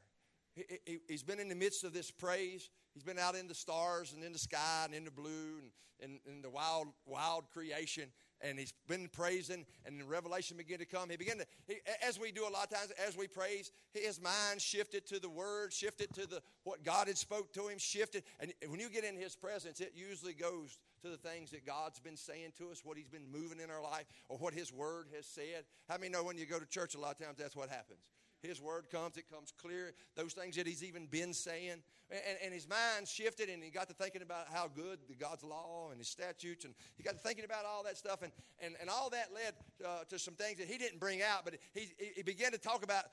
He, 0.54 0.64
he, 0.84 0.98
he's 1.08 1.22
been 1.22 1.40
in 1.40 1.48
the 1.48 1.54
midst 1.54 1.84
of 1.84 1.92
this 1.92 2.10
praise. 2.10 2.70
He's 2.92 3.02
been 3.02 3.18
out 3.18 3.34
in 3.34 3.48
the 3.48 3.54
stars 3.54 4.12
and 4.12 4.22
in 4.22 4.32
the 4.32 4.38
sky 4.38 4.82
and 4.84 4.94
in 4.94 5.04
the 5.04 5.10
blue 5.10 5.60
and 5.60 5.70
in, 6.00 6.32
in 6.32 6.42
the 6.42 6.50
wild 6.50 6.88
wild 7.06 7.50
creation 7.50 8.04
and 8.40 8.58
he's 8.58 8.72
been 8.88 9.08
praising, 9.08 9.64
and 9.86 10.02
revelation 10.08 10.56
began 10.56 10.78
to 10.78 10.86
come. 10.86 11.10
He 11.10 11.16
began 11.16 11.38
to, 11.38 11.46
he, 11.66 11.76
as 12.06 12.18
we 12.18 12.32
do 12.32 12.42
a 12.42 12.50
lot 12.50 12.64
of 12.64 12.70
times, 12.70 12.92
as 13.06 13.16
we 13.16 13.26
praise, 13.26 13.70
his 13.92 14.20
mind 14.20 14.60
shifted 14.60 15.06
to 15.06 15.18
the 15.18 15.28
word, 15.28 15.72
shifted 15.72 16.12
to 16.14 16.26
the 16.26 16.40
what 16.64 16.82
God 16.82 17.08
had 17.08 17.18
spoke 17.18 17.52
to 17.54 17.68
him, 17.68 17.78
shifted. 17.78 18.24
And 18.40 18.52
when 18.68 18.80
you 18.80 18.88
get 18.88 19.04
in 19.04 19.16
his 19.16 19.34
presence, 19.34 19.80
it 19.80 19.92
usually 19.94 20.34
goes 20.34 20.78
to 21.02 21.08
the 21.08 21.16
things 21.16 21.50
that 21.50 21.66
God's 21.66 22.00
been 22.00 22.16
saying 22.16 22.52
to 22.58 22.70
us, 22.70 22.82
what 22.84 22.96
he's 22.96 23.08
been 23.08 23.30
moving 23.30 23.60
in 23.60 23.70
our 23.70 23.82
life, 23.82 24.06
or 24.28 24.38
what 24.38 24.54
his 24.54 24.72
word 24.72 25.08
has 25.14 25.26
said. 25.26 25.64
How 25.88 25.98
many 25.98 26.10
know 26.10 26.24
when 26.24 26.38
you 26.38 26.46
go 26.46 26.58
to 26.58 26.66
church, 26.66 26.94
a 26.94 27.00
lot 27.00 27.12
of 27.12 27.18
times 27.18 27.38
that's 27.38 27.56
what 27.56 27.68
happens? 27.68 28.00
His 28.44 28.60
word 28.60 28.90
comes, 28.90 29.16
it 29.16 29.24
comes 29.30 29.52
clear. 29.52 29.92
Those 30.16 30.32
things 30.32 30.56
that 30.56 30.66
he's 30.66 30.84
even 30.84 31.06
been 31.06 31.32
saying. 31.32 31.82
And, 32.10 32.38
and 32.44 32.54
his 32.54 32.68
mind 32.68 33.08
shifted 33.08 33.48
and 33.48 33.62
he 33.62 33.70
got 33.70 33.88
to 33.88 33.94
thinking 33.94 34.22
about 34.22 34.46
how 34.52 34.68
good 34.68 34.98
the 35.08 35.14
God's 35.14 35.42
law 35.42 35.88
and 35.90 35.98
his 35.98 36.08
statutes. 36.08 36.64
And 36.64 36.74
he 36.96 37.02
got 37.02 37.12
to 37.12 37.18
thinking 37.18 37.44
about 37.44 37.64
all 37.64 37.82
that 37.84 37.96
stuff. 37.96 38.22
And, 38.22 38.32
and, 38.60 38.74
and 38.80 38.90
all 38.90 39.10
that 39.10 39.28
led 39.34 39.54
uh, 39.84 40.04
to 40.08 40.18
some 40.18 40.34
things 40.34 40.58
that 40.58 40.68
he 40.68 40.78
didn't 40.78 41.00
bring 41.00 41.22
out, 41.22 41.44
but 41.44 41.54
he, 41.72 41.88
he 42.14 42.22
began 42.22 42.52
to 42.52 42.58
talk 42.58 42.84
about, 42.84 43.04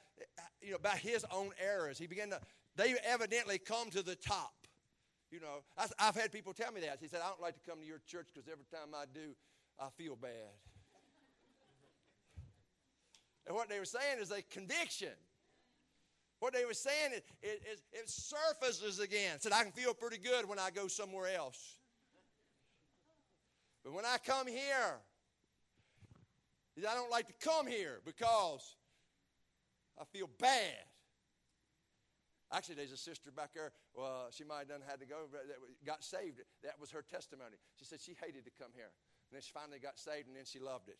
you 0.61 0.71
know, 0.71 0.77
about 0.77 0.97
his 0.97 1.25
own 1.31 1.51
errors. 1.59 1.97
He 1.97 2.07
began 2.07 2.29
to, 2.31 2.39
they 2.75 2.93
evidently 3.05 3.57
come 3.57 3.89
to 3.91 4.01
the 4.01 4.15
top. 4.15 4.53
You 5.31 5.39
know, 5.39 5.63
I, 5.77 6.05
have 6.05 6.15
had 6.15 6.31
people 6.31 6.53
tell 6.53 6.73
me 6.73 6.81
that. 6.81 6.97
He 6.99 7.07
said, 7.07 7.21
I 7.23 7.29
don't 7.29 7.41
like 7.41 7.53
to 7.53 7.69
come 7.69 7.79
to 7.79 7.85
your 7.85 8.01
church 8.05 8.27
because 8.33 8.49
every 8.51 8.65
time 8.65 8.93
I 8.93 9.05
do, 9.13 9.33
I 9.79 9.87
feel 9.97 10.17
bad. 10.17 10.51
And 13.47 13.55
what 13.55 13.69
they 13.69 13.79
were 13.79 13.85
saying 13.85 14.19
is 14.19 14.31
a 14.31 14.41
conviction. 14.43 15.13
What 16.39 16.53
they 16.53 16.65
were 16.65 16.73
saying 16.73 17.11
is 17.13 17.21
it, 17.41 17.61
it, 17.63 17.81
it 17.93 18.09
surfaces 18.09 18.99
again. 18.99 19.39
Said, 19.39 19.51
I 19.51 19.63
can 19.63 19.71
feel 19.71 19.93
pretty 19.93 20.17
good 20.17 20.47
when 20.47 20.59
I 20.59 20.69
go 20.71 20.87
somewhere 20.87 21.27
else. 21.35 21.77
But 23.83 23.93
when 23.93 24.05
I 24.05 24.17
come 24.25 24.47
here, 24.47 24.99
I 26.77 26.95
don't 26.95 27.11
like 27.11 27.27
to 27.27 27.47
come 27.47 27.67
here 27.67 27.99
because 28.05 28.75
I 29.99 30.03
feel 30.05 30.29
bad. 30.39 30.85
Actually, 32.53 32.75
there's 32.75 32.91
a 32.91 32.97
sister 32.97 33.31
back 33.31 33.53
there. 33.53 33.71
Well, 33.95 34.27
she 34.31 34.43
might 34.43 34.59
have 34.59 34.67
done 34.67 34.81
had 34.85 34.99
to 34.99 35.05
go, 35.05 35.29
but 35.31 35.45
got 35.85 36.03
saved. 36.03 36.41
That 36.63 36.75
was 36.79 36.91
her 36.91 37.01
testimony. 37.01 37.55
She 37.77 37.85
said 37.85 37.99
she 38.01 38.15
hated 38.19 38.45
to 38.45 38.51
come 38.59 38.71
here. 38.75 38.91
And 39.29 39.35
then 39.35 39.41
she 39.41 39.51
finally 39.53 39.79
got 39.79 39.97
saved, 39.97 40.27
and 40.27 40.35
then 40.35 40.43
she 40.45 40.59
loved 40.59 40.89
it. 40.89 40.97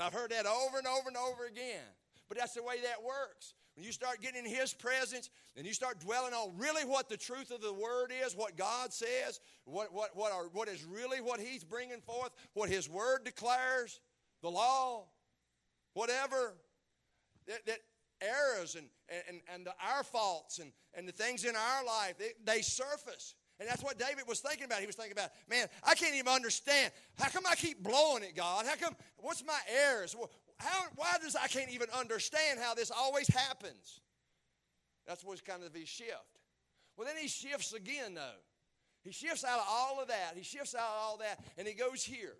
I've 0.00 0.12
heard 0.12 0.30
that 0.30 0.46
over 0.46 0.78
and 0.78 0.86
over 0.86 1.08
and 1.08 1.16
over 1.16 1.46
again. 1.46 1.86
But 2.28 2.38
that's 2.38 2.54
the 2.54 2.62
way 2.62 2.76
that 2.84 3.02
works. 3.02 3.54
When 3.74 3.84
you 3.84 3.92
start 3.92 4.20
getting 4.20 4.44
in 4.44 4.50
His 4.50 4.72
presence 4.72 5.30
and 5.56 5.66
you 5.66 5.72
start 5.72 6.00
dwelling 6.00 6.32
on 6.32 6.56
really 6.56 6.84
what 6.84 7.08
the 7.08 7.16
truth 7.16 7.50
of 7.50 7.60
the 7.60 7.72
Word 7.72 8.12
is, 8.24 8.36
what 8.36 8.56
God 8.56 8.92
says, 8.92 9.40
what, 9.64 9.92
what, 9.92 10.10
what, 10.14 10.32
are, 10.32 10.44
what 10.52 10.68
is 10.68 10.84
really 10.84 11.20
what 11.20 11.40
He's 11.40 11.64
bringing 11.64 12.00
forth, 12.00 12.30
what 12.54 12.68
His 12.68 12.88
Word 12.88 13.24
declares, 13.24 14.00
the 14.42 14.50
law, 14.50 15.06
whatever, 15.94 16.54
that, 17.46 17.66
that 17.66 17.78
errors 18.20 18.76
and, 18.76 18.86
and, 19.28 19.40
and 19.52 19.68
our 19.96 20.04
faults 20.04 20.58
and, 20.58 20.72
and 20.94 21.08
the 21.08 21.12
things 21.12 21.44
in 21.44 21.54
our 21.56 21.84
life, 21.84 22.14
they, 22.18 22.32
they 22.44 22.62
surface. 22.62 23.34
And 23.60 23.68
that's 23.68 23.82
what 23.82 23.98
David 23.98 24.24
was 24.26 24.40
thinking 24.40 24.64
about. 24.64 24.80
He 24.80 24.86
was 24.86 24.96
thinking 24.96 25.12
about, 25.12 25.30
man, 25.48 25.66
I 25.84 25.94
can't 25.94 26.14
even 26.14 26.32
understand. 26.32 26.92
How 27.18 27.28
come 27.28 27.44
I 27.48 27.54
keep 27.54 27.82
blowing 27.82 28.22
it, 28.22 28.34
God? 28.34 28.64
How 28.64 28.74
come, 28.74 28.96
what's 29.18 29.44
my 29.44 29.58
errors? 29.86 30.16
How, 30.56 30.84
why 30.96 31.16
does 31.22 31.36
I 31.36 31.46
can't 31.46 31.70
even 31.70 31.88
understand 31.94 32.58
how 32.58 32.74
this 32.74 32.90
always 32.90 33.28
happens? 33.28 34.00
That's 35.06 35.22
what's 35.22 35.42
kind 35.42 35.62
of 35.62 35.74
his 35.74 35.88
shift. 35.88 36.10
Well, 36.96 37.06
then 37.06 37.20
he 37.20 37.28
shifts 37.28 37.74
again, 37.74 38.14
though. 38.14 38.40
He 39.04 39.12
shifts 39.12 39.44
out 39.44 39.58
of 39.58 39.66
all 39.68 40.00
of 40.00 40.08
that. 40.08 40.32
He 40.36 40.42
shifts 40.42 40.74
out 40.74 40.80
of 40.80 41.02
all 41.02 41.16
that, 41.18 41.44
and 41.58 41.68
he 41.68 41.74
goes 41.74 42.02
here. 42.02 42.36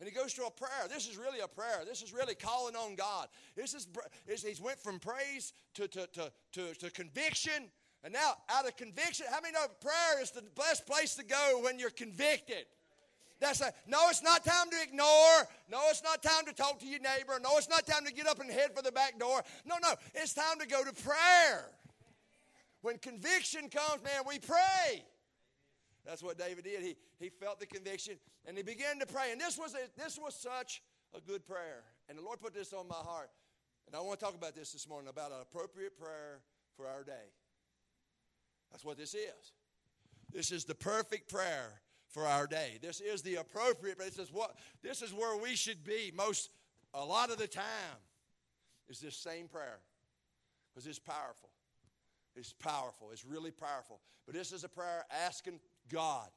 And 0.00 0.08
he 0.08 0.14
goes 0.14 0.32
to 0.34 0.44
a 0.46 0.50
prayer. 0.50 0.88
This 0.88 1.06
is 1.06 1.16
really 1.16 1.40
a 1.40 1.48
prayer. 1.48 1.82
This 1.86 2.02
is 2.02 2.12
really 2.12 2.34
calling 2.34 2.74
on 2.74 2.96
God. 2.96 3.28
This 3.54 3.74
is, 3.74 3.86
he's 4.26 4.60
went 4.60 4.78
from 4.78 4.98
praise 4.98 5.52
to, 5.74 5.86
to, 5.88 6.08
to, 6.14 6.32
to, 6.52 6.74
to 6.74 6.90
conviction 6.90 7.70
and 8.02 8.12
now, 8.12 8.32
out 8.48 8.66
of 8.66 8.76
conviction, 8.76 9.26
how 9.30 9.40
many 9.42 9.52
know 9.52 9.66
prayer 9.80 10.22
is 10.22 10.30
the 10.30 10.42
best 10.56 10.86
place 10.86 11.16
to 11.16 11.24
go 11.24 11.60
when 11.62 11.78
you're 11.78 11.90
convicted? 11.90 12.64
That's 13.40 13.60
a, 13.60 13.72
no, 13.86 13.98
it's 14.08 14.22
not 14.22 14.44
time 14.44 14.70
to 14.70 14.76
ignore. 14.82 15.48
No, 15.70 15.80
it's 15.88 16.02
not 16.02 16.22
time 16.22 16.44
to 16.46 16.52
talk 16.52 16.78
to 16.80 16.86
your 16.86 17.00
neighbor. 17.00 17.38
No, 17.42 17.56
it's 17.56 17.68
not 17.68 17.86
time 17.86 18.04
to 18.06 18.12
get 18.12 18.26
up 18.26 18.38
and 18.40 18.50
head 18.50 18.74
for 18.74 18.82
the 18.82 18.92
back 18.92 19.18
door. 19.18 19.42
No, 19.64 19.76
no, 19.82 19.94
it's 20.14 20.34
time 20.34 20.58
to 20.60 20.66
go 20.66 20.84
to 20.84 20.92
prayer. 20.92 21.64
When 22.82 22.98
conviction 22.98 23.68
comes, 23.68 24.02
man, 24.02 24.22
we 24.26 24.38
pray. 24.38 25.04
That's 26.06 26.22
what 26.22 26.38
David 26.38 26.64
did. 26.64 26.82
He, 26.82 26.96
he 27.18 27.28
felt 27.28 27.60
the 27.60 27.66
conviction 27.66 28.14
and 28.46 28.56
he 28.56 28.62
began 28.62 28.98
to 29.00 29.06
pray. 29.06 29.32
And 29.32 29.40
this 29.40 29.58
was, 29.58 29.74
a, 29.74 30.00
this 30.00 30.18
was 30.18 30.34
such 30.34 30.82
a 31.14 31.20
good 31.20 31.46
prayer. 31.46 31.82
And 32.08 32.18
the 32.18 32.22
Lord 32.22 32.40
put 32.40 32.54
this 32.54 32.72
on 32.72 32.88
my 32.88 32.94
heart. 32.94 33.30
And 33.86 33.96
I 33.96 34.00
want 34.00 34.20
to 34.20 34.24
talk 34.24 34.34
about 34.34 34.54
this 34.54 34.72
this 34.72 34.88
morning 34.88 35.08
about 35.08 35.32
an 35.32 35.38
appropriate 35.42 35.98
prayer 35.98 36.40
for 36.76 36.86
our 36.86 37.04
day. 37.04 37.32
That's 38.70 38.84
what 38.84 38.96
this 38.96 39.14
is. 39.14 39.52
This 40.32 40.52
is 40.52 40.64
the 40.64 40.74
perfect 40.74 41.30
prayer 41.30 41.80
for 42.08 42.26
our 42.26 42.46
day. 42.46 42.78
This 42.80 43.00
is 43.00 43.22
the 43.22 43.36
appropriate, 43.36 43.98
but 43.98 44.06
this 44.06 44.18
is 44.18 44.32
what 44.32 44.56
this 44.82 45.02
is 45.02 45.12
where 45.12 45.36
we 45.36 45.54
should 45.56 45.84
be 45.84 46.12
most 46.14 46.50
a 46.94 47.04
lot 47.04 47.30
of 47.30 47.38
the 47.38 47.46
time 47.46 47.64
is 48.88 49.00
this 49.00 49.16
same 49.16 49.46
prayer. 49.48 49.78
Because 50.72 50.86
it's 50.86 50.98
powerful. 50.98 51.50
It's 52.36 52.52
powerful. 52.52 53.10
It's 53.12 53.24
really 53.24 53.50
powerful. 53.50 54.00
But 54.26 54.34
this 54.34 54.52
is 54.52 54.64
a 54.64 54.68
prayer 54.68 55.04
asking 55.26 55.60
God. 55.88 56.28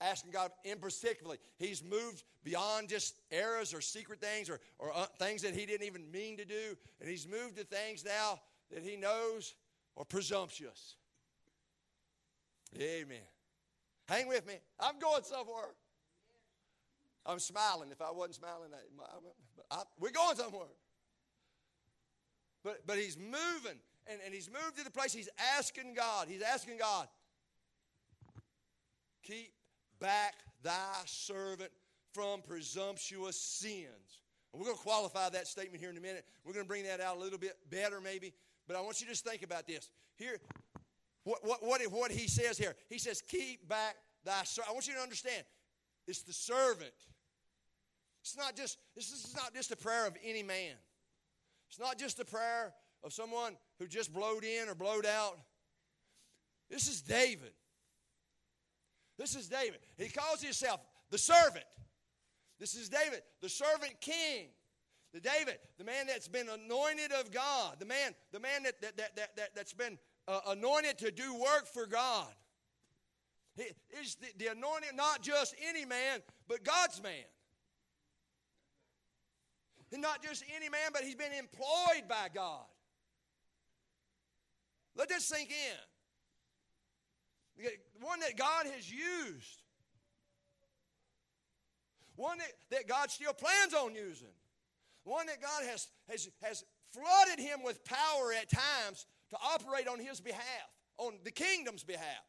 Asking 0.00 0.30
God 0.30 0.50
particularly. 0.80 1.38
He's 1.58 1.82
moved 1.82 2.24
beyond 2.44 2.88
just 2.88 3.18
errors 3.30 3.72
or 3.72 3.80
secret 3.80 4.20
things 4.20 4.50
or, 4.50 4.60
or 4.78 4.94
uh, 4.94 5.06
things 5.18 5.40
that 5.42 5.54
he 5.54 5.64
didn't 5.64 5.86
even 5.86 6.10
mean 6.10 6.36
to 6.36 6.44
do. 6.44 6.76
And 7.00 7.08
he's 7.08 7.26
moved 7.26 7.56
to 7.56 7.64
things 7.64 8.04
now 8.04 8.40
that 8.70 8.82
he 8.82 8.96
knows 8.96 9.54
are 9.96 10.04
presumptuous. 10.04 10.96
Amen. 12.80 13.18
Hang 14.08 14.28
with 14.28 14.46
me. 14.46 14.54
I'm 14.78 14.98
going 14.98 15.22
somewhere. 15.24 15.74
I'm 17.24 17.38
smiling. 17.38 17.90
If 17.90 18.00
I 18.00 18.10
wasn't 18.10 18.36
smiling, 18.36 18.70
I, 18.72 19.74
I, 19.74 19.82
we're 19.98 20.10
going 20.10 20.36
somewhere. 20.36 20.68
But, 22.62 22.86
but 22.86 22.96
he's 22.98 23.16
moving, 23.16 23.78
and, 24.06 24.20
and 24.24 24.34
he's 24.34 24.48
moved 24.48 24.76
to 24.78 24.84
the 24.84 24.90
place 24.90 25.12
he's 25.12 25.28
asking 25.56 25.94
God. 25.94 26.28
He's 26.28 26.42
asking 26.42 26.78
God, 26.78 27.08
keep 29.22 29.52
back 30.00 30.34
thy 30.62 30.94
servant 31.06 31.70
from 32.12 32.42
presumptuous 32.42 33.40
sins. 33.40 34.20
And 34.52 34.60
we're 34.60 34.66
going 34.66 34.76
to 34.76 34.82
qualify 34.82 35.28
that 35.30 35.46
statement 35.46 35.80
here 35.80 35.90
in 35.90 35.96
a 35.96 36.00
minute. 36.00 36.24
We're 36.44 36.54
going 36.54 36.64
to 36.64 36.68
bring 36.68 36.84
that 36.84 37.00
out 37.00 37.16
a 37.16 37.20
little 37.20 37.38
bit 37.38 37.56
better, 37.70 38.00
maybe. 38.00 38.32
But 38.66 38.76
I 38.76 38.80
want 38.80 39.00
you 39.00 39.06
to 39.06 39.12
just 39.12 39.24
think 39.24 39.42
about 39.42 39.66
this. 39.66 39.90
Here, 40.16 40.38
what, 41.26 41.44
what, 41.44 41.58
what, 41.60 41.82
what 41.90 42.10
he 42.12 42.28
says 42.28 42.56
here. 42.56 42.76
He 42.88 42.98
says, 42.98 43.20
Keep 43.20 43.68
back 43.68 43.96
thy 44.24 44.44
servant. 44.44 44.70
I 44.70 44.72
want 44.72 44.86
you 44.86 44.94
to 44.94 45.00
understand, 45.00 45.44
it's 46.06 46.22
the 46.22 46.32
servant. 46.32 46.94
It's 48.22 48.36
not 48.36 48.54
just, 48.54 48.78
this 48.94 49.10
is 49.10 49.34
not 49.34 49.52
just 49.52 49.72
a 49.72 49.76
prayer 49.76 50.06
of 50.06 50.16
any 50.24 50.44
man. 50.44 50.74
It's 51.68 51.80
not 51.80 51.98
just 51.98 52.20
a 52.20 52.24
prayer 52.24 52.72
of 53.02 53.12
someone 53.12 53.56
who 53.80 53.88
just 53.88 54.14
blowed 54.14 54.44
in 54.44 54.68
or 54.68 54.76
blowed 54.76 55.04
out. 55.04 55.36
This 56.70 56.86
is 56.86 57.02
David. 57.02 57.52
This 59.18 59.34
is 59.34 59.48
David. 59.48 59.80
He 59.98 60.08
calls 60.08 60.40
himself 60.40 60.80
the 61.10 61.18
servant. 61.18 61.64
This 62.60 62.76
is 62.76 62.88
David, 62.88 63.22
the 63.42 63.48
servant 63.48 64.00
king. 64.00 64.46
The 65.12 65.20
David, 65.20 65.58
the 65.78 65.84
man 65.84 66.06
that's 66.06 66.28
been 66.28 66.48
anointed 66.48 67.10
of 67.12 67.32
God, 67.32 67.76
the 67.80 67.86
man, 67.86 68.14
the 68.32 68.40
man 68.40 68.62
that, 68.64 68.80
that, 68.82 68.96
that, 68.96 69.16
that, 69.16 69.36
that, 69.36 69.54
that's 69.56 69.72
been 69.72 69.98
uh, 70.28 70.40
anointed 70.48 70.98
to 70.98 71.10
do 71.10 71.34
work 71.34 71.66
for 71.66 71.86
God. 71.86 72.28
Is 74.00 74.16
the, 74.16 74.26
the 74.44 74.52
anointed 74.52 74.94
not 74.94 75.22
just 75.22 75.54
any 75.66 75.86
man, 75.86 76.20
but 76.46 76.62
God's 76.62 77.02
man. 77.02 77.24
And 79.92 80.02
not 80.02 80.22
just 80.22 80.44
any 80.54 80.68
man, 80.68 80.90
but 80.92 81.02
he's 81.02 81.14
been 81.14 81.32
employed 81.32 82.08
by 82.08 82.28
God. 82.34 82.66
Let 84.94 85.08
this 85.08 85.24
sink 85.24 85.50
in. 87.58 87.64
One 88.00 88.20
that 88.20 88.36
God 88.36 88.66
has 88.66 88.90
used. 88.90 89.62
One 92.16 92.38
that, 92.38 92.52
that 92.70 92.88
God 92.88 93.10
still 93.10 93.32
plans 93.32 93.74
on 93.74 93.94
using. 93.94 94.28
One 95.04 95.26
that 95.26 95.40
God 95.40 95.64
has, 95.70 95.88
has, 96.10 96.28
has 96.42 96.64
flooded 96.92 97.38
him 97.38 97.62
with 97.62 97.84
power 97.84 98.32
at 98.38 98.50
times 98.50 99.06
to 99.30 99.36
operate 99.36 99.88
on 99.88 99.98
his 99.98 100.20
behalf, 100.20 100.70
on 100.98 101.14
the 101.24 101.30
kingdom's 101.30 101.84
behalf. 101.84 102.24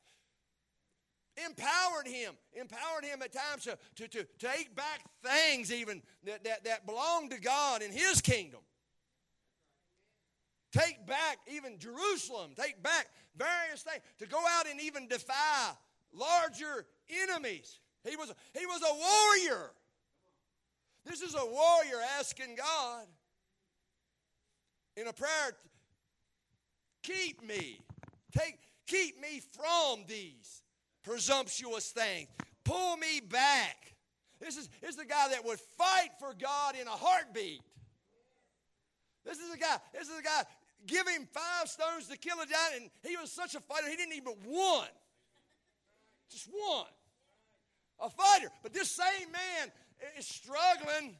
Empowered 1.46 2.08
him, 2.08 2.34
empowered 2.60 3.04
him 3.04 3.22
at 3.22 3.32
times 3.32 3.64
to, 3.64 3.78
to, 3.96 4.08
to 4.08 4.28
take 4.40 4.76
back 4.76 5.04
things 5.24 5.72
even 5.72 6.02
that, 6.24 6.44
that, 6.44 6.64
that 6.64 6.86
belong 6.88 7.30
to 7.30 7.40
God 7.40 7.84
in 7.84 7.92
his 7.92 8.22
kingdom. 8.22 8.62
Take 10.72 11.06
back 11.06 11.38
even 11.54 11.78
Jerusalem, 11.78 12.52
take 12.60 12.82
back 12.82 13.08
various 13.38 13.84
things, 13.84 14.02
to 14.20 14.28
go 14.28 14.40
out 14.50 14.68
and 14.68 14.82
even 14.82 15.08
defy 15.08 15.72
larger 16.12 16.86
enemies. 17.24 17.80
He 18.04 18.16
was, 18.16 18.34
he 18.58 18.66
was 18.66 18.82
a 18.82 19.50
warrior. 19.52 19.72
This 21.06 21.22
is 21.22 21.36
a 21.36 21.46
warrior 21.46 22.02
asking 22.20 22.56
God 22.56 23.06
in 24.98 25.08
a 25.08 25.14
prayer, 25.14 25.56
keep 27.08 27.48
me. 27.48 27.80
Take, 28.38 28.60
keep 28.86 29.22
me 29.22 29.42
from 29.54 30.04
these 30.08 30.62
presumptuous 31.04 31.92
things. 31.92 32.28
Pull 32.64 32.98
me 32.98 33.22
back. 33.22 33.94
This 34.40 34.58
is, 34.58 34.70
this 34.82 34.92
is 34.92 34.96
the 34.98 35.06
guy 35.06 35.30
that 35.32 35.46
would 35.46 35.60
fight 35.60 36.10
for 36.20 36.34
God 36.40 36.76
in 36.80 36.88
a 36.88 36.92
heartbeat. 36.92 37.62
This 39.26 39.40
is 39.40 39.52
the 39.52 39.58
guy, 39.58 39.78
this 39.94 40.08
is 40.08 40.16
the 40.16 40.24
guy, 40.24 40.44
give 40.86 41.08
him 41.08 41.28
five 41.32 41.68
stones 41.68 42.08
to 42.08 42.18
kill 42.18 42.40
a 42.40 42.46
giant, 42.46 42.84
and 42.84 42.90
he 43.04 43.18
was 43.18 43.32
such 43.32 43.56
a 43.56 43.60
fighter, 43.60 43.90
he 43.90 43.96
didn't 43.96 44.14
even 44.14 44.34
one. 44.46 44.88
Just 46.30 46.48
one. 46.52 46.86
A 48.00 48.10
fighter. 48.10 48.50
But 48.62 48.74
this 48.74 48.92
same 48.92 49.32
man 49.32 49.72
is 50.18 50.28
struggling. 50.28 51.16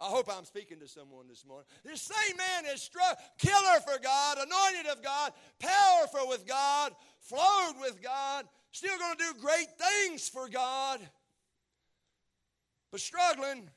I 0.00 0.06
hope 0.06 0.28
I'm 0.30 0.44
speaking 0.44 0.80
to 0.80 0.88
someone 0.88 1.28
this 1.28 1.44
morning. 1.46 1.66
This 1.84 2.02
same 2.02 2.36
man 2.36 2.64
is 2.74 2.82
struck, 2.82 3.18
killer 3.38 3.80
for 3.86 4.00
God, 4.02 4.38
anointed 4.38 4.90
of 4.90 5.02
God, 5.02 5.32
powerful 5.60 6.28
with 6.28 6.46
God, 6.46 6.92
flowed 7.20 7.74
with 7.80 8.02
God, 8.02 8.44
still 8.72 8.98
going 8.98 9.16
to 9.16 9.24
do 9.24 9.40
great 9.40 9.68
things 9.78 10.28
for 10.28 10.48
God, 10.48 11.00
but 12.90 13.00
struggling. 13.00 13.70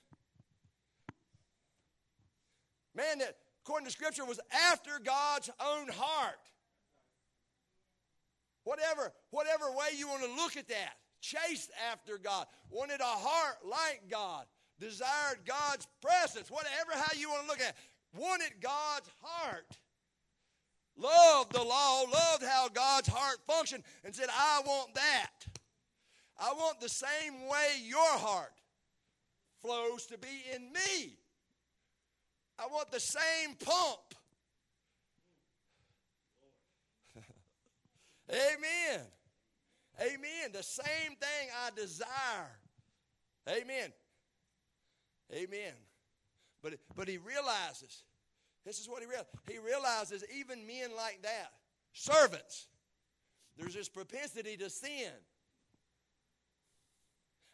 Man 2.95 3.19
that, 3.19 3.35
according 3.63 3.85
to 3.85 3.91
Scripture, 3.91 4.25
was 4.25 4.39
after 4.71 4.99
God's 5.03 5.51
own 5.63 5.87
heart. 5.89 6.39
Whatever, 8.63 9.13
whatever 9.29 9.71
way 9.71 9.95
you 9.95 10.07
want 10.07 10.23
to 10.23 10.35
look 10.35 10.57
at 10.57 10.67
that 10.67 10.95
chased 11.21 11.71
after 11.91 12.17
God, 12.17 12.47
wanted 12.69 12.99
a 13.01 13.03
heart 13.03 13.57
like 13.63 14.01
God, 14.09 14.45
desired 14.79 15.39
God's 15.45 15.87
presence, 16.01 16.49
whatever 16.49 16.91
how 16.93 17.17
you 17.17 17.29
want 17.29 17.43
to 17.43 17.47
look 17.47 17.61
at 17.61 17.69
it, 17.69 17.75
wanted 18.15 18.53
God's 18.61 19.09
heart. 19.21 19.77
Loved 20.97 21.53
the 21.53 21.63
law, 21.63 22.03
loved 22.03 22.43
how 22.43 22.69
God's 22.69 23.07
heart 23.07 23.37
functioned, 23.45 23.83
and 24.03 24.15
said, 24.15 24.29
I 24.31 24.61
want 24.65 24.95
that. 24.95 25.29
I 26.39 26.53
want 26.53 26.79
the 26.79 26.89
same 26.89 27.47
way 27.47 27.67
your 27.83 28.17
heart 28.17 28.53
flows 29.61 30.05
to 30.07 30.17
be 30.17 30.43
in 30.55 30.71
me. 30.71 31.17
I 32.59 32.65
want 32.67 32.91
the 32.91 32.99
same 32.99 33.55
pump. 33.63 34.15
Amen. 38.31 39.01
Amen. 39.99 40.51
The 40.53 40.63
same 40.63 41.15
thing 41.19 41.49
I 41.65 41.69
desire. 41.75 42.59
Amen. 43.49 43.91
Amen. 45.33 45.73
But, 46.61 46.75
but 46.95 47.07
he 47.07 47.17
realizes, 47.17 48.03
this 48.65 48.79
is 48.79 48.89
what 48.89 49.01
he 49.01 49.07
realizes. 49.07 49.31
He 49.49 49.57
realizes 49.59 50.23
even 50.37 50.65
men 50.65 50.95
like 50.95 51.21
that, 51.23 51.51
servants, 51.93 52.67
there's 53.57 53.73
this 53.73 53.89
propensity 53.89 54.57
to 54.57 54.69
sin. 54.69 55.11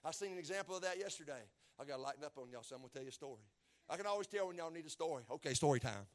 I 0.05 0.11
seen 0.11 0.33
an 0.33 0.37
example 0.37 0.75
of 0.75 0.81
that 0.81 0.99
yesterday. 0.99 1.43
I 1.79 1.85
got 1.85 1.95
to 1.95 2.01
lighten 2.01 2.23
up 2.23 2.33
on 2.37 2.49
y'all, 2.51 2.63
so 2.63 2.75
I'm 2.75 2.81
going 2.81 2.89
to 2.89 2.93
tell 2.93 3.03
you 3.03 3.09
a 3.09 3.13
story. 3.13 3.41
I 3.89 3.97
can 3.97 4.05
always 4.05 4.27
tell 4.27 4.47
when 4.47 4.57
y'all 4.57 4.71
need 4.71 4.85
a 4.85 4.89
story. 4.89 5.23
Okay, 5.31 5.53
story 5.53 5.79
time. 5.79 6.05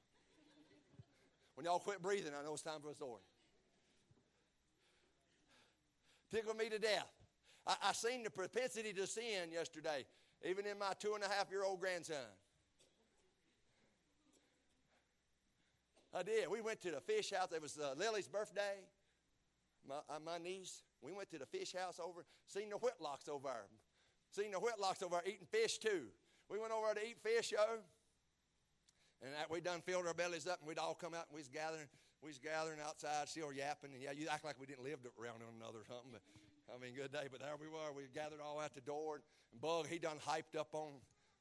When 1.55 1.65
y'all 1.65 1.79
quit 1.79 2.01
breathing, 2.01 2.33
I 2.39 2.45
know 2.45 2.53
it's 2.53 2.63
time 2.63 2.81
for 2.81 2.91
a 2.91 2.95
story 2.95 3.23
tickled 6.31 6.57
me 6.57 6.69
to 6.69 6.79
death. 6.79 7.09
I, 7.67 7.77
I 7.85 7.93
seen 7.93 8.23
the 8.23 8.31
propensity 8.31 8.93
to 8.95 9.07
sin 9.07 9.51
yesterday, 9.53 10.05
even 10.45 10.67
in 10.67 10.79
my 10.79 10.93
two 10.99 11.15
and 11.15 11.25
a 11.25 11.29
half 11.29 11.51
year 11.51 11.65
old 11.65 11.81
grandson. 11.81 12.17
I 16.15 16.23
did. 16.23 16.49
We 16.49 16.61
went 16.61 16.81
to 16.83 16.91
the 16.91 17.01
fish 17.01 17.33
house. 17.33 17.53
It 17.55 17.61
was 17.61 17.79
uh, 17.79 17.95
Lily's 17.97 18.29
birthday. 18.29 18.81
My, 19.87 19.97
uh, 20.09 20.19
my 20.25 20.39
niece. 20.39 20.83
We 21.03 21.13
went 21.13 21.31
to 21.31 21.39
the 21.39 21.47
fish 21.47 21.75
house 21.75 22.01
over. 22.03 22.25
Seen 22.47 22.71
the 22.71 22.77
Whitlocks 22.77 23.29
over 23.29 23.49
there. 23.49 23.67
Seen 24.31 24.53
the 24.53 24.59
Whitlocks 24.59 25.03
over 25.03 25.17
there 25.17 25.33
eating 25.33 25.47
fish 25.51 25.79
too. 25.79 26.09
We 26.49 26.59
went 26.59 26.73
over 26.73 26.95
to 26.95 27.07
eat 27.07 27.19
fish, 27.23 27.53
yo. 27.53 27.59
And 29.23 29.35
that, 29.35 29.51
we 29.51 29.61
done 29.61 29.83
filled 29.83 30.07
our 30.07 30.15
bellies 30.15 30.47
up, 30.47 30.61
and 30.61 30.69
we'd 30.69 30.79
all 30.79 30.95
come 30.95 31.13
out 31.13 31.27
and 31.29 31.35
we 31.35 31.41
was 31.41 31.49
gathering 31.49 31.89
we 32.23 32.29
was 32.29 32.39
gathering 32.39 32.79
outside, 32.83 33.29
still 33.29 33.53
yapping, 33.53 33.95
and 33.95 34.03
yeah, 34.03 34.11
you 34.11 34.27
act 34.27 34.45
like 34.45 34.59
we 34.59 34.67
didn't 34.67 34.83
live 34.83 34.99
around 35.15 35.39
one 35.39 35.55
another 35.55 35.87
or 35.87 35.87
something. 35.87 36.11
But 36.11 36.23
I 36.73 36.79
mean, 36.81 36.95
good 36.95 37.13
day. 37.13 37.29
But 37.31 37.41
there 37.41 37.57
we 37.61 37.69
were. 37.69 37.93
We 37.97 38.05
gathered 38.15 38.41
all 38.45 38.61
at 38.61 38.75
the 38.75 38.81
door, 38.81 39.21
and 39.53 39.61
Bug 39.61 39.87
he 39.89 39.99
done 39.99 40.17
hyped 40.27 40.59
up 40.59 40.69
on 40.73 40.93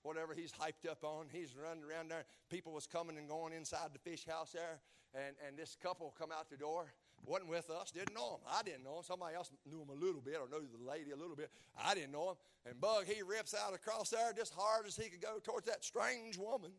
whatever 0.04 0.34
he's 0.34 0.52
hyped 0.52 0.90
up 0.90 1.04
on. 1.04 1.28
He's 1.32 1.56
running 1.56 1.84
around 1.84 2.10
there. 2.10 2.26
People 2.50 2.74
was 2.74 2.88
coming 2.88 3.18
and 3.18 3.28
going 3.28 3.54
inside 3.54 3.90
the 3.94 4.00
fish 4.00 4.26
house 4.26 4.52
there, 4.54 4.80
and 5.14 5.36
and 5.48 5.58
this 5.58 5.76
couple 5.82 6.14
come 6.18 6.32
out 6.32 6.50
the 6.50 6.58
door. 6.58 6.94
wasn't 7.26 7.50
with 7.50 7.70
us. 7.70 7.92
Didn't 7.92 8.16
know 8.16 8.36
him. 8.36 8.42
I 8.50 8.64
didn't 8.64 8.84
know 8.84 8.98
him. 8.98 9.04
Somebody 9.04 9.36
else 9.36 9.52
knew 9.70 9.82
him 9.82 9.90
a 9.90 10.00
little 10.06 10.22
bit, 10.22 10.38
or 10.40 10.48
knew 10.48 10.66
the 10.66 10.90
lady 10.90 11.12
a 11.12 11.18
little 11.18 11.36
bit. 11.36 11.50
I 11.78 11.94
didn't 11.94 12.12
know 12.12 12.32
him. 12.32 12.38
And 12.66 12.80
Bug 12.80 13.06
he 13.06 13.22
rips 13.22 13.54
out 13.54 13.74
across 13.74 14.10
there 14.10 14.34
just 14.36 14.54
hard 14.54 14.86
as 14.88 14.96
he 14.96 15.10
could 15.10 15.22
go 15.22 15.40
towards 15.44 15.68
that 15.68 15.84
strange 15.84 16.38
woman 16.38 16.72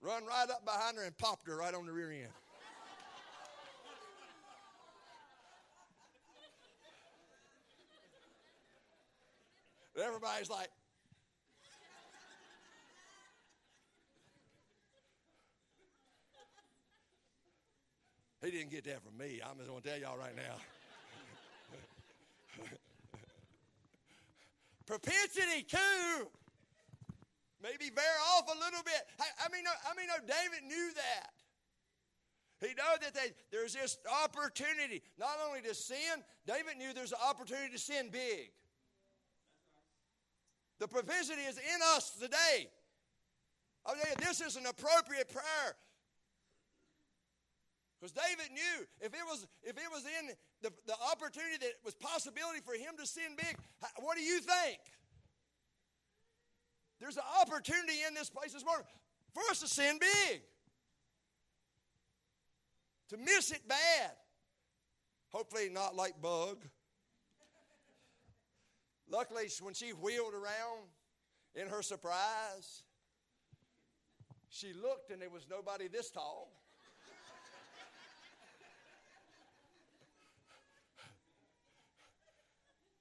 run 0.00 0.24
right 0.24 0.48
up 0.50 0.64
behind 0.64 0.96
her 0.96 1.04
and 1.04 1.16
popped 1.18 1.46
her 1.46 1.56
right 1.56 1.74
on 1.74 1.86
the 1.86 1.92
rear 1.92 2.10
end. 2.10 2.32
Everybody's 10.00 10.50
like, 10.50 10.68
He 18.42 18.50
didn't 18.50 18.70
get 18.70 18.84
that 18.84 19.02
from 19.04 19.18
me. 19.18 19.40
I'm 19.44 19.58
just 19.58 19.68
going 19.68 19.82
to 19.82 19.88
tell 19.88 19.98
y'all 19.98 20.16
right 20.16 20.34
now. 20.34 20.56
Propensity 24.86 25.62
to 25.68 25.78
maybe 27.62 27.90
bear 27.94 28.16
off 28.36 28.48
a 28.48 28.58
little 28.58 28.82
bit. 28.82 29.02
I, 29.20 29.24
I 29.44 29.48
mean, 29.52 29.64
I 29.68 29.94
mean, 29.94 30.06
no, 30.06 30.14
David 30.20 30.64
knew 30.66 30.90
that. 30.94 31.30
He 32.60 32.68
knew 32.68 32.98
that 33.02 33.14
they, 33.14 33.32
there's 33.50 33.74
this 33.74 33.98
opportunity 34.24 35.02
not 35.18 35.38
only 35.46 35.60
to 35.62 35.74
sin. 35.74 36.24
David 36.46 36.78
knew 36.78 36.92
there's 36.94 37.12
an 37.12 37.18
opportunity 37.26 37.72
to 37.72 37.78
sin 37.78 38.08
big. 38.10 38.52
The 40.80 40.88
propensity 40.88 41.42
is 41.42 41.58
in 41.58 41.80
us 41.94 42.10
today. 42.18 42.68
Oh, 43.84 43.92
I 43.92 43.94
mean, 43.94 44.14
this 44.18 44.40
is 44.40 44.56
an 44.56 44.64
appropriate 44.66 45.28
prayer. 45.28 45.76
Because 48.00 48.12
David 48.12 48.50
knew 48.52 48.86
if 49.02 49.12
it 49.12 49.20
was 49.28 49.46
if 49.62 49.76
it 49.76 49.90
was 49.92 50.04
in 50.04 50.30
the, 50.62 50.72
the 50.86 50.94
opportunity 51.12 51.58
that 51.60 51.72
was 51.84 51.94
possibility 51.94 52.60
for 52.64 52.72
him 52.72 52.96
to 52.98 53.06
sin 53.06 53.36
big, 53.36 53.56
what 54.00 54.16
do 54.16 54.22
you 54.22 54.40
think? 54.40 54.78
There's 56.98 57.18
an 57.18 57.24
opportunity 57.40 57.98
in 58.08 58.14
this 58.14 58.30
place 58.30 58.54
this 58.54 58.64
morning 58.64 58.86
for 59.34 59.42
us 59.50 59.60
to 59.60 59.68
sin 59.68 59.98
big. 59.98 60.40
To 63.10 63.18
miss 63.18 63.50
it 63.50 63.68
bad. 63.68 64.12
Hopefully 65.28 65.68
not 65.70 65.94
like 65.94 66.20
bug. 66.22 66.64
Luckily, 69.10 69.48
when 69.60 69.74
she 69.74 69.90
wheeled 69.90 70.34
around 70.34 70.86
in 71.56 71.66
her 71.66 71.82
surprise, 71.82 72.84
she 74.48 74.72
looked 74.72 75.10
and 75.10 75.20
there 75.20 75.30
was 75.30 75.46
nobody 75.50 75.88
this 75.88 76.10
tall. 76.10 76.52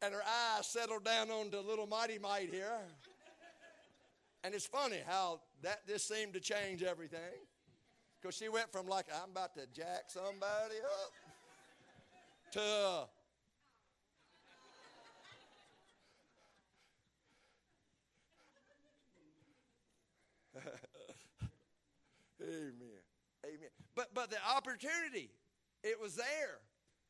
and 0.02 0.14
her 0.14 0.24
eyes 0.24 0.66
settled 0.66 1.04
down 1.04 1.30
on 1.30 1.52
the 1.52 1.62
little 1.62 1.86
mighty 1.86 2.18
mite 2.18 2.50
here. 2.52 2.80
And 4.44 4.56
it's 4.56 4.66
funny 4.66 5.02
how 5.06 5.42
that 5.62 5.86
this 5.86 6.06
seemed 6.06 6.34
to 6.34 6.40
change 6.40 6.82
everything. 6.82 7.20
Because 8.22 8.36
she 8.36 8.50
went 8.50 8.72
from 8.72 8.88
like, 8.88 9.06
I'm 9.14 9.32
about 9.32 9.54
to 9.56 9.68
jack 9.68 10.06
somebody 10.08 10.76
up 10.84 11.12
to 12.54 13.10
Amen. 22.50 23.02
Amen. 23.46 23.70
But 23.96 24.14
but 24.14 24.30
the 24.30 24.38
opportunity, 24.56 25.30
it 25.84 26.00
was 26.02 26.16
there. 26.16 26.60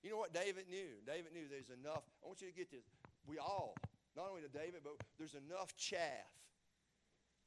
You 0.03 0.11
know 0.11 0.17
what 0.17 0.33
David 0.33 0.65
knew? 0.69 0.99
David 1.05 1.33
knew 1.33 1.47
there's 1.49 1.69
enough. 1.69 2.03
I 2.23 2.27
want 2.27 2.41
you 2.41 2.47
to 2.47 2.53
get 2.53 2.71
this. 2.71 2.83
We 3.25 3.37
all, 3.37 3.75
not 4.15 4.27
only 4.29 4.41
to 4.41 4.47
David, 4.47 4.81
but 4.83 4.93
there's 5.17 5.35
enough 5.35 5.75
chaff 5.75 6.31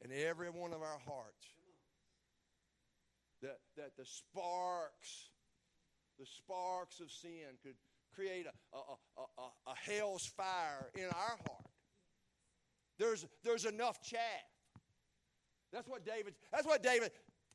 in 0.05 0.11
every 0.13 0.51
one 0.51 0.73
of 0.73 0.83
our 0.83 0.99
hearts 1.07 1.47
that, 3.43 3.59
that 3.77 3.97
the 3.97 4.05
sparks, 4.05 5.31
the 6.19 6.27
sparks 6.27 7.01
of 7.01 7.11
sin 7.11 7.59
could 7.63 7.75
create 8.15 8.47
a, 8.47 8.77
a, 8.77 8.81
a, 9.19 9.43
a, 9.43 9.71
a 9.73 9.91
hell's 9.91 10.27
fire 10.27 10.91
in 10.95 11.05
our 11.07 11.37
heart. 11.47 11.67
There's, 12.99 13.27
there's 13.43 13.65
enough 13.65 14.03
chaff. 14.03 14.21
That's 15.73 15.89
what 15.89 16.05
David, 16.05 16.35
that's 16.53 16.67
what 16.67 16.83
David, 16.83 17.11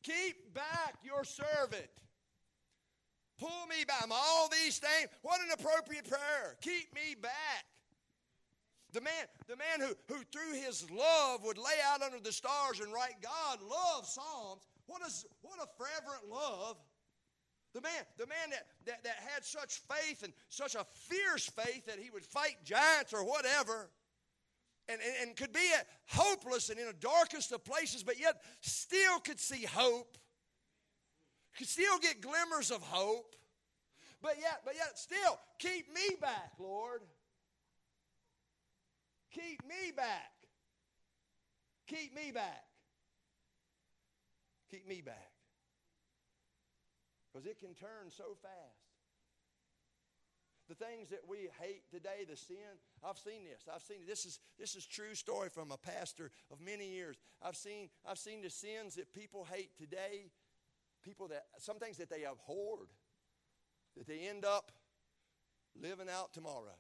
keep 0.07 0.53
back 0.53 0.95
your 1.03 1.23
servant. 1.23 1.91
Pull 3.39 3.67
me 3.69 3.85
back. 3.87 4.01
I'm 4.03 4.11
all 4.11 4.49
these 4.49 4.79
things. 4.79 5.09
What 5.21 5.41
an 5.41 5.49
appropriate 5.53 6.09
prayer. 6.09 6.55
Keep 6.61 6.95
me 6.95 7.15
back. 7.21 7.65
The 8.93 9.01
man, 9.01 9.25
the 9.47 9.57
man 9.57 9.87
who, 9.87 9.93
who 10.13 10.23
through 10.31 10.59
his 10.59 10.89
love 10.89 11.43
would 11.43 11.57
lay 11.57 11.77
out 11.85 12.01
under 12.01 12.19
the 12.19 12.31
stars 12.31 12.79
and 12.79 12.91
write 12.91 13.21
God 13.21 13.59
love 13.61 14.07
Psalms. 14.07 14.63
What, 14.87 15.01
is, 15.05 15.25
what 15.41 15.59
a 15.59 15.67
fervent 15.77 16.31
love. 16.31 16.77
The 17.73 17.81
man, 17.81 18.03
the 18.17 18.25
man 18.25 18.49
that, 18.51 18.65
that, 18.85 19.03
that 19.03 19.17
had 19.33 19.43
such 19.43 19.81
faith 19.81 20.23
and 20.23 20.33
such 20.49 20.73
a 20.73 20.85
fierce 20.85 21.47
faith 21.47 21.85
that 21.85 21.99
he 21.99 22.09
would 22.09 22.25
fight 22.25 22.55
giants 22.63 23.13
or 23.13 23.23
whatever. 23.23 23.89
And, 24.89 25.01
and, 25.01 25.27
and 25.27 25.35
could 25.35 25.51
be 25.51 25.69
hopeless 26.05 26.69
and 26.69 26.79
in 26.79 26.85
the 26.85 26.93
darkest 26.93 27.51
of 27.51 27.63
places, 27.65 28.03
but 28.03 28.19
yet 28.19 28.41
still 28.61 29.19
could 29.19 29.39
see 29.39 29.65
hope. 29.65 30.17
Could 31.57 31.67
still 31.67 31.99
get 31.99 32.21
glimmers 32.21 32.71
of 32.71 32.81
hope. 32.81 33.35
But 34.21 34.37
yet, 34.39 34.61
but 34.63 34.75
yet 34.75 34.97
still, 34.97 35.39
keep 35.59 35.93
me 35.93 36.15
back, 36.21 36.53
Lord. 36.57 37.01
Keep 39.31 39.67
me 39.67 39.91
back. 39.95 40.31
Keep 41.87 42.15
me 42.15 42.31
back. 42.31 42.63
Keep 44.71 44.87
me 44.87 45.01
back. 45.01 45.31
Because 47.31 47.45
it 47.45 47.59
can 47.59 47.73
turn 47.75 48.09
so 48.09 48.35
fast. 48.41 48.86
The 50.67 50.75
things 50.75 51.09
that 51.09 51.21
we 51.27 51.49
hate 51.61 51.83
today, 51.89 52.25
the 52.29 52.35
sin, 52.35 52.57
I've 53.01 53.17
seen 53.17 53.45
this. 53.45 53.63
I've 53.73 53.81
seen 53.81 53.99
this 54.05 54.25
is 54.25 54.39
this 54.59 54.75
is 54.75 54.85
true 54.85 55.15
story 55.15 55.49
from 55.49 55.71
a 55.71 55.77
pastor 55.77 56.29
of 56.51 56.59
many 56.59 56.89
years. 56.89 57.17
I've 57.41 57.55
seen 57.55 57.89
I've 58.05 58.17
seen 58.17 58.41
the 58.41 58.49
sins 58.49 58.95
that 58.95 59.13
people 59.13 59.47
hate 59.49 59.77
today, 59.77 60.29
people 61.03 61.29
that 61.29 61.45
some 61.59 61.79
things 61.79 61.97
that 61.97 62.09
they 62.09 62.25
abhorred, 62.25 62.89
that 63.95 64.07
they 64.07 64.27
end 64.27 64.43
up 64.43 64.71
living 65.81 66.09
out 66.09 66.33
tomorrow 66.33 66.75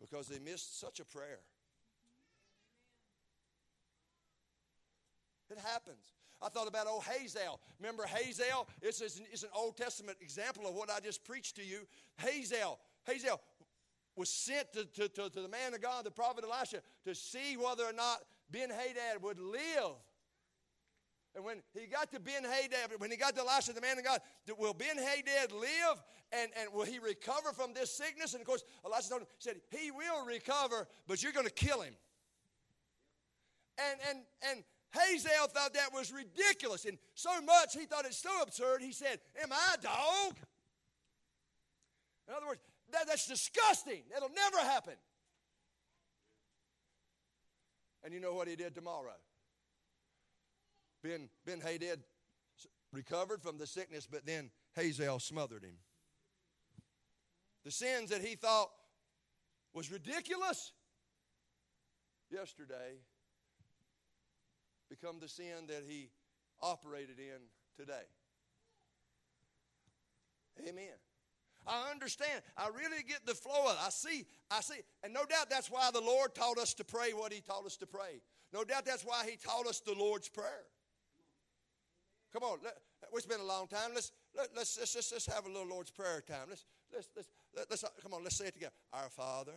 because 0.00 0.28
they 0.28 0.38
missed 0.38 0.80
such 0.80 1.00
a 1.00 1.04
prayer. 1.04 1.40
It 5.50 5.58
happens. 5.58 6.15
I 6.42 6.48
thought 6.48 6.68
about 6.68 6.86
old 6.86 7.04
Hazael. 7.04 7.60
Remember 7.80 8.04
Hazael? 8.04 8.68
It's, 8.82 9.00
it's 9.00 9.42
an 9.42 9.48
Old 9.54 9.76
Testament 9.76 10.18
example 10.20 10.66
of 10.66 10.74
what 10.74 10.90
I 10.90 11.00
just 11.00 11.24
preached 11.24 11.56
to 11.56 11.64
you. 11.64 11.86
Hazael, 12.18 12.78
Hazael 13.06 13.40
was 14.16 14.28
sent 14.28 14.72
to, 14.72 14.84
to, 14.84 15.08
to, 15.08 15.30
to 15.30 15.42
the 15.42 15.48
man 15.48 15.74
of 15.74 15.80
God, 15.80 16.04
the 16.04 16.10
prophet 16.10 16.44
Elisha, 16.44 16.82
to 17.04 17.14
see 17.14 17.56
whether 17.56 17.84
or 17.84 17.92
not 17.92 18.18
Ben 18.50 18.70
Hadad 18.70 19.22
would 19.22 19.38
live. 19.38 19.94
And 21.34 21.44
when 21.44 21.62
he 21.78 21.86
got 21.86 22.10
to 22.12 22.20
Ben 22.20 22.44
Hadad, 22.44 22.98
when 22.98 23.10
he 23.10 23.16
got 23.16 23.34
to 23.36 23.42
Elisha, 23.42 23.72
the 23.74 23.80
man 23.80 23.98
of 23.98 24.04
God, 24.04 24.20
will 24.58 24.72
Ben 24.72 24.96
Hadad 24.96 25.52
live 25.52 26.02
and, 26.32 26.50
and 26.58 26.72
will 26.72 26.84
he 26.84 26.98
recover 26.98 27.52
from 27.52 27.74
this 27.74 27.92
sickness? 27.92 28.32
And 28.32 28.40
of 28.40 28.46
course, 28.46 28.64
Elisha 28.84 29.10
told 29.10 29.22
him, 29.22 29.28
said, 29.38 29.56
he 29.70 29.90
will 29.90 30.24
recover, 30.24 30.88
but 31.06 31.22
you're 31.22 31.32
going 31.32 31.46
to 31.46 31.52
kill 31.52 31.82
him. 31.82 31.94
And, 33.78 34.00
and, 34.08 34.18
and 34.50 34.64
Hazael 34.96 35.48
thought 35.48 35.74
that 35.74 35.92
was 35.92 36.12
ridiculous. 36.12 36.84
And 36.84 36.98
so 37.14 37.40
much 37.42 37.74
he 37.74 37.84
thought 37.84 38.04
it's 38.04 38.18
so 38.18 38.42
absurd, 38.42 38.82
he 38.82 38.92
said, 38.92 39.18
Am 39.42 39.52
I 39.52 39.74
a 39.78 39.82
dog? 39.82 40.36
In 42.28 42.34
other 42.34 42.46
words, 42.46 42.60
that, 42.92 43.06
that's 43.06 43.26
disgusting. 43.26 44.02
That'll 44.12 44.30
never 44.30 44.58
happen. 44.58 44.94
And 48.04 48.14
you 48.14 48.20
know 48.20 48.34
what 48.34 48.48
he 48.48 48.56
did 48.56 48.74
tomorrow? 48.74 49.14
Ben, 51.02 51.28
ben 51.44 51.60
Hadad 51.60 52.00
recovered 52.92 53.42
from 53.42 53.58
the 53.58 53.66
sickness, 53.66 54.06
but 54.10 54.24
then 54.24 54.50
Hazael 54.76 55.18
smothered 55.18 55.64
him. 55.64 55.76
The 57.64 57.70
sins 57.70 58.10
that 58.10 58.22
he 58.22 58.36
thought 58.36 58.70
was 59.74 59.90
ridiculous 59.90 60.72
yesterday 62.30 63.00
become 64.88 65.18
the 65.20 65.28
sin 65.28 65.66
that 65.68 65.84
he 65.86 66.10
operated 66.62 67.18
in 67.18 67.40
today. 67.76 68.06
Amen. 70.68 70.94
I 71.66 71.90
understand. 71.90 72.42
I 72.56 72.68
really 72.68 73.02
get 73.02 73.26
the 73.26 73.34
flow 73.34 73.66
of 73.66 73.72
it. 73.72 73.78
I 73.84 73.90
see, 73.90 74.24
I 74.50 74.60
see. 74.60 74.80
And 75.02 75.12
no 75.12 75.24
doubt 75.24 75.50
that's 75.50 75.70
why 75.70 75.90
the 75.92 76.00
Lord 76.00 76.34
taught 76.34 76.58
us 76.58 76.74
to 76.74 76.84
pray 76.84 77.12
what 77.12 77.32
he 77.32 77.40
taught 77.40 77.66
us 77.66 77.76
to 77.78 77.86
pray. 77.86 78.22
No 78.52 78.62
doubt 78.62 78.84
that's 78.84 79.04
why 79.04 79.24
he 79.28 79.36
taught 79.36 79.66
us 79.66 79.80
the 79.80 79.94
Lord's 79.94 80.28
Prayer. 80.28 80.64
Come 82.32 82.44
on, 82.44 82.58
let, 82.62 82.76
it's 83.12 83.26
been 83.26 83.40
a 83.40 83.44
long 83.44 83.66
time. 83.66 83.90
Let's, 83.94 84.12
let, 84.36 84.48
let's, 84.54 84.78
let's, 84.78 84.94
let's, 84.94 85.12
let's 85.12 85.26
have 85.26 85.46
a 85.46 85.48
little 85.48 85.66
Lord's 85.66 85.90
Prayer 85.90 86.22
time. 86.26 86.46
Let's, 86.48 86.64
let's, 86.94 87.08
let's, 87.16 87.28
let's, 87.70 87.84
come 88.00 88.14
on, 88.14 88.22
let's 88.22 88.36
say 88.36 88.46
it 88.46 88.54
together. 88.54 88.74
Our 88.92 89.08
Father 89.10 89.52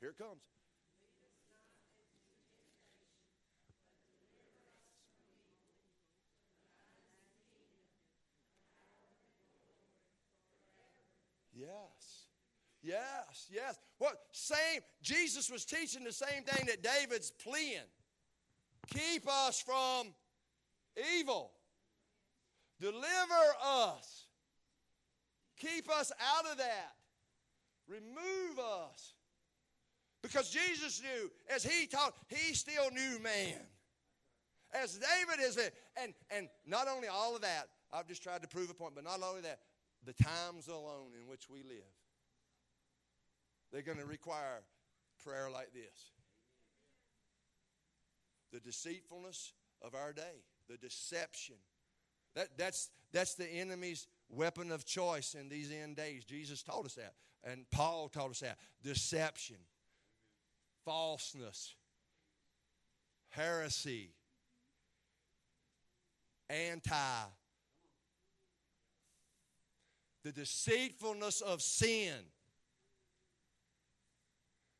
Here 0.00 0.10
it 0.10 0.18
comes. 0.18 0.40
Yes. 11.54 11.68
Yes, 12.82 13.48
yes. 13.52 13.78
What 13.98 14.18
same 14.32 14.80
Jesus 15.02 15.50
was 15.50 15.66
teaching 15.66 16.02
the 16.02 16.12
same 16.12 16.44
thing 16.44 16.66
that 16.66 16.82
David's 16.82 17.30
pleading. 17.30 17.80
Keep 18.86 19.28
us 19.28 19.60
from 19.60 20.14
evil. 21.18 21.50
Deliver 22.80 23.04
us. 23.62 24.24
Keep 25.58 25.90
us 25.90 26.10
out 26.38 26.50
of 26.50 26.56
that. 26.56 26.94
Remove 27.86 28.58
us 28.58 29.12
Because 30.22 30.50
Jesus 30.50 31.00
knew, 31.02 31.30
as 31.54 31.64
he 31.64 31.86
taught, 31.86 32.14
he 32.28 32.54
still 32.54 32.90
knew 32.90 33.18
man. 33.22 33.60
As 34.72 34.98
David 34.98 35.44
is, 35.44 35.56
it. 35.56 35.74
and, 36.00 36.14
and 36.30 36.48
not 36.66 36.86
only 36.88 37.08
all 37.08 37.34
of 37.34 37.42
that, 37.42 37.68
I've 37.92 38.06
just 38.06 38.22
tried 38.22 38.42
to 38.42 38.48
prove 38.48 38.70
a 38.70 38.74
point, 38.74 38.94
but 38.94 39.04
not 39.04 39.20
only 39.22 39.40
that, 39.42 39.60
the 40.04 40.12
times 40.12 40.68
alone 40.68 41.10
in 41.20 41.28
which 41.28 41.48
we 41.50 41.62
live, 41.62 41.82
they're 43.72 43.82
going 43.82 43.98
to 43.98 44.06
require 44.06 44.62
prayer 45.24 45.50
like 45.50 45.72
this. 45.72 46.12
The 48.52 48.60
deceitfulness 48.60 49.52
of 49.82 49.94
our 49.94 50.12
day, 50.12 50.44
the 50.68 50.76
deception. 50.76 51.56
That, 52.34 52.48
that's, 52.56 52.90
that's 53.12 53.34
the 53.34 53.48
enemy's 53.48 54.06
weapon 54.28 54.70
of 54.70 54.84
choice 54.84 55.34
in 55.34 55.48
these 55.48 55.72
end 55.72 55.96
days. 55.96 56.24
Jesus 56.24 56.62
taught 56.62 56.84
us 56.84 56.94
that, 56.94 57.14
and 57.44 57.64
Paul 57.70 58.08
taught 58.08 58.30
us 58.30 58.40
that. 58.40 58.58
Deception, 58.82 59.56
falseness, 60.84 61.74
heresy, 63.30 64.10
anti, 66.48 67.24
the 70.24 70.32
deceitfulness 70.32 71.40
of 71.40 71.62
sin. 71.62 72.14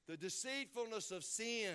The 0.09 0.17
deceitfulness 0.17 1.13
of 1.13 1.23
sin. 1.23 1.75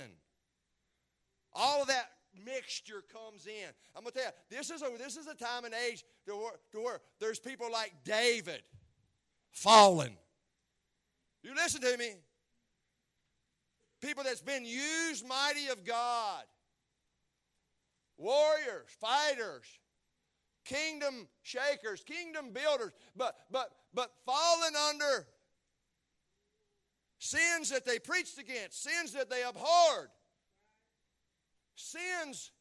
All 1.54 1.82
of 1.82 1.88
that 1.88 2.10
mixture 2.44 3.02
comes 3.14 3.48
in. 3.48 3.70
I'm 3.96 4.04
to 4.04 4.12
tell 4.12 4.24
you, 4.24 4.30
this 4.50 4.70
is 4.70 4.82
a, 4.82 4.90
this 4.98 5.16
is 5.16 5.28
a 5.28 5.36
time 5.36 5.64
and 5.64 5.74
age 5.74 6.04
to 6.28 6.36
where, 6.36 6.52
to 6.74 6.82
where 6.82 7.00
there's 7.20 7.40
people 7.40 7.72
like 7.72 7.94
David 8.04 8.62
fallen. 9.52 10.12
You 11.44 11.56
listen 11.56 11.82
to 11.82 11.98
me. 11.98 12.12
People 14.02 14.24
that's 14.24 14.42
been 14.42 14.66
used 14.66 15.28
mighty 15.28 15.68
of 15.68 15.84
God. 15.84 16.44
Warriors, 18.18 18.90
fighters, 19.00 19.66
kingdom 20.64 21.28
shakers, 21.44 22.04
kingdom 22.04 22.52
builders, 22.52 22.92
but 23.16 23.36
but 23.52 23.72
but 23.94 24.12
fallen 24.26 24.74
under 24.90 25.28
sins 27.20 27.70
that 27.70 27.86
they 27.86 28.00
preached 28.00 28.38
against, 28.38 28.84
sins 28.84 29.14
that 29.14 29.30
they 29.30 29.44
abhorred. 29.44 30.10
Sins 31.76 32.52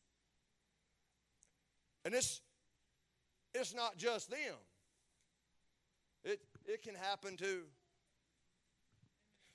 and 2.04 2.14
it's 2.14 2.42
it's 3.54 3.74
not 3.74 3.96
just 3.96 4.30
them. 4.30 4.56
It 6.24 6.40
it 6.66 6.82
can 6.82 6.94
happen 6.94 7.36
too. 7.36 7.62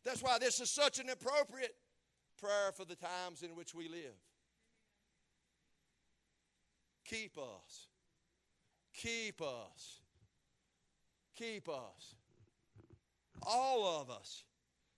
That's 0.05 0.21
why 0.21 0.39
this 0.39 0.59
is 0.59 0.69
such 0.69 0.99
an 0.99 1.09
appropriate 1.09 1.75
prayer 2.39 2.71
for 2.73 2.85
the 2.85 2.95
times 2.95 3.43
in 3.43 3.55
which 3.55 3.75
we 3.75 3.87
live. 3.87 4.15
Keep 7.05 7.37
us. 7.37 7.87
Keep 8.93 9.41
us. 9.41 9.99
Keep 11.35 11.69
us. 11.69 12.15
All 13.43 14.01
of 14.01 14.09
us. 14.09 14.43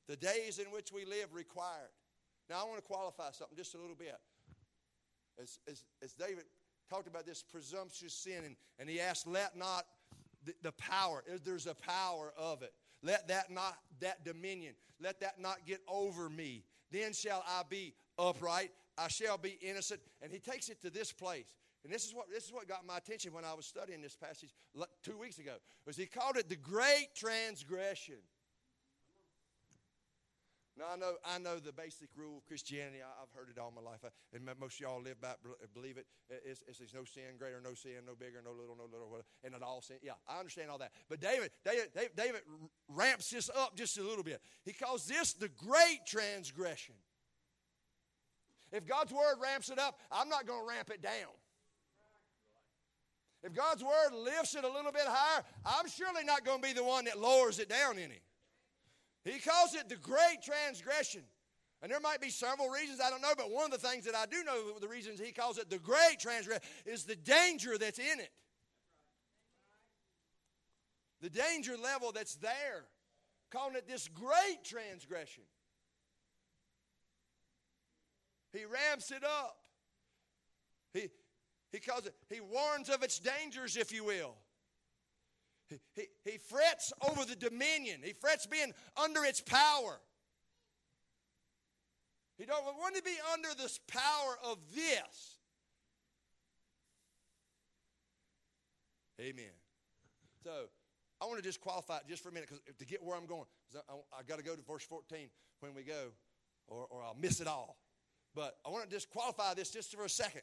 The 0.08 0.16
days 0.16 0.60
in 0.60 0.66
which 0.72 0.92
we 0.92 1.06
live 1.06 1.34
required. 1.34 1.90
Now, 2.50 2.62
I 2.62 2.64
want 2.66 2.78
to 2.78 2.82
qualify 2.82 3.32
something 3.32 3.56
just 3.56 3.76
a 3.76 3.78
little 3.78 3.96
bit. 3.96 4.18
As, 5.42 5.60
as, 5.70 5.86
as 6.04 6.14
David 6.14 6.44
talked 6.90 7.08
about 7.08 7.26
this 7.26 7.42
presumptuous 7.42 8.14
sin, 8.14 8.44
and, 8.44 8.56
and 8.78 8.90
he 8.90 9.00
asked, 9.00 9.26
Let 9.26 9.56
not 9.56 9.86
the, 10.44 10.54
the 10.62 10.72
power, 10.74 11.24
there's 11.46 11.68
a 11.68 11.76
power 11.76 12.34
of 12.38 12.62
it. 12.62 12.74
Let 13.04 13.28
that 13.30 13.52
not, 13.52 13.78
that 14.00 14.24
dominion, 14.24 14.76
let 15.00 15.20
that 15.22 15.40
not 15.40 15.66
get 15.66 15.82
over 15.88 16.30
me. 16.30 16.64
Then 16.92 17.14
shall 17.14 17.44
I 17.48 17.64
be 17.68 17.94
upright. 18.20 18.72
I 18.98 19.08
shall 19.08 19.38
be 19.38 19.58
innocent. 19.62 20.02
And 20.22 20.32
he 20.32 20.40
takes 20.40 20.70
it 20.70 20.82
to 20.82 20.90
this 20.90 21.12
place. 21.12 21.56
And 21.84 21.92
this 21.92 22.06
is 22.06 22.14
what 22.14 22.30
this 22.30 22.46
is 22.46 22.54
what 22.54 22.68
got 22.68 22.86
my 22.86 22.98
attention 22.98 23.34
when 23.34 23.44
I 23.44 23.54
was 23.54 23.66
studying 23.66 24.02
this 24.02 24.16
passage 24.16 24.54
two 25.02 25.18
weeks 25.18 25.40
ago. 25.40 25.54
Was 25.88 25.98
he 25.98 26.06
called 26.06 26.38
it 26.38 26.48
the 26.48 26.56
great 26.56 27.08
transgression? 27.16 28.18
Now 30.82 30.88
I 30.94 30.98
know 30.98 31.14
I 31.24 31.38
know 31.38 31.60
the 31.60 31.72
basic 31.72 32.10
rule 32.18 32.38
of 32.38 32.46
Christianity. 32.48 33.06
I, 33.06 33.22
have 33.22 33.30
heard 33.36 33.54
it 33.54 33.62
all 33.62 33.70
my 33.70 33.86
life, 33.86 34.00
I, 34.04 34.10
and 34.36 34.44
most 34.60 34.76
of 34.76 34.80
y'all 34.82 35.00
live 35.00 35.22
by 35.22 35.34
believe 35.76 35.98
it. 35.98 36.08
It's, 36.28 36.64
it's, 36.68 36.80
it's, 36.82 36.94
no 36.96 37.04
sin 37.04 37.38
greater, 37.38 37.62
no 37.64 37.76
sin, 37.76 38.02
no 38.08 38.16
bigger, 38.16 38.42
no 38.44 38.50
little, 38.50 38.76
no 38.76 38.86
little, 38.92 39.22
and 39.44 39.54
it 39.54 39.62
all 39.62 39.84
sin. 39.84 39.98
Yeah, 40.02 40.14
I 40.28 40.40
understand 40.40 40.72
all 40.72 40.80
that. 40.80 40.92
But 41.08 41.22
David, 41.22 41.52
David, 41.64 41.92
David 42.18 42.42
ramps 42.88 43.30
this 43.30 43.52
up 43.56 43.76
just 43.76 44.00
a 44.00 44.02
little 44.02 44.24
bit. 44.24 44.42
He 44.66 44.74
calls 44.74 45.06
this 45.06 45.34
the 45.34 45.50
great 45.50 46.00
transgression. 46.08 46.96
If 48.72 48.88
God's 48.88 49.14
word 49.14 49.36
ramps 49.40 49.70
it 49.70 49.78
up, 49.78 50.00
I'm 50.12 50.30
not 50.30 50.48
going 50.48 50.62
to 50.62 50.68
ramp 50.68 50.90
it 50.90 51.04
down. 51.04 51.30
If 53.44 53.54
God's 53.54 53.84
word 53.84 54.14
lifts 54.16 54.56
it 54.56 54.64
a 54.64 54.72
little 54.72 54.92
bit 54.92 55.06
higher, 55.06 55.44
I'm 55.64 55.88
surely 55.88 56.24
not 56.24 56.44
going 56.44 56.60
to 56.60 56.68
be 56.68 56.74
the 56.74 56.84
one 56.84 57.06
that 57.06 57.20
lowers 57.20 57.60
it 57.60 57.70
down 57.70 58.00
any. 58.00 58.22
He 59.24 59.40
calls 59.40 59.76
it 59.76 59.88
the 59.90 59.98
great 59.98 60.42
transgression. 60.44 61.22
And 61.82 61.92
there 61.92 62.00
might 62.00 62.22
be 62.22 62.30
several 62.30 62.70
reasons, 62.70 63.00
I 63.04 63.10
don't 63.10 63.22
know, 63.22 63.34
but 63.36 63.52
one 63.52 63.66
of 63.66 63.72
the 63.72 63.88
things 63.88 64.06
that 64.06 64.16
I 64.16 64.26
do 64.26 64.44
know, 64.44 64.80
the 64.80 64.88
reasons 64.88 65.20
he 65.20 65.32
calls 65.32 65.58
it 65.58 65.70
the 65.70 65.80
great 65.80 66.18
transgression, 66.20 66.64
is 66.86 67.06
the 67.06 67.16
danger 67.16 67.78
that's 67.78 68.00
in 68.00 68.20
it. 68.20 68.32
The 71.22 71.30
danger 71.30 71.76
level 71.78 72.12
that's 72.12 72.36
there. 72.36 72.86
Calling 73.52 73.76
it 73.76 73.88
this 73.88 74.08
great 74.08 74.64
transgression. 74.64 75.44
He 78.54 78.66
ramps 78.66 79.12
it 79.12 79.24
up. 79.24 79.58
He, 80.94 81.10
he 81.72 81.80
calls 81.80 82.06
it, 82.06 82.14
he 82.30 82.42
warns 82.42 82.90
of 82.90 83.02
its 83.02 83.20
dangers, 83.20 83.78
if 83.78 83.92
you 83.92 84.04
will. 84.04 84.36
He, 85.96 86.08
he, 86.26 86.38
frets 86.38 86.92
over 87.10 87.26
the 87.26 87.36
dominion. 87.36 88.02
He 88.04 88.14
frets 88.14 88.46
being 88.46 88.74
under 89.02 89.24
its 89.24 89.42
power. 89.42 90.00
He 92.38 92.46
don't 92.46 92.64
want 92.64 92.96
to 92.96 93.04
be 93.04 93.16
under 93.34 93.50
this 93.58 93.80
power 93.88 94.38
of 94.44 94.58
this. 94.74 95.38
Amen. 99.20 99.52
So 100.44 100.52
I 101.22 101.26
want 101.26 101.38
to 101.38 101.44
just 101.44 101.62
qualify 101.62 101.98
it 101.98 102.04
just 102.10 102.24
for 102.24 102.30
a 102.30 102.32
minute 102.34 102.50
because 102.50 102.64
to 102.80 102.86
get 102.86 103.04
where 103.04 103.16
I'm 103.16 103.28
going, 103.28 103.46
I, 103.76 103.94
I, 103.94 104.20
I 104.20 104.24
got 104.24 104.40
to 104.40 104.44
go 104.44 104.56
to 104.56 104.62
verse 104.64 104.84
14 104.84 105.30
when 105.60 105.76
we 105.76 105.84
go, 105.84 106.10
or, 106.68 106.88
or 106.90 107.04
I'll 107.04 107.18
miss 107.20 107.40
it 107.40 107.48
all. 107.48 107.78
But 108.34 108.58
I 108.66 108.70
want 108.70 108.90
to 108.90 108.90
just 108.90 109.10
qualify 109.12 109.54
this 109.54 109.70
just 109.70 109.96
for 109.96 110.06
a 110.06 110.10
second 110.10 110.42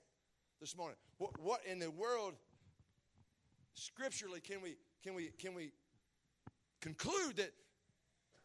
this 0.60 0.76
morning. 0.76 0.96
What, 1.16 1.40
what 1.40 1.60
in 1.66 1.80
the 1.80 1.90
world, 1.90 2.34
scripturally, 3.74 4.40
can 4.40 4.62
we 4.62 4.76
can 5.02 5.14
we 5.14 5.30
can 5.38 5.54
we 5.54 5.70
conclude 6.80 7.37
that 7.37 7.52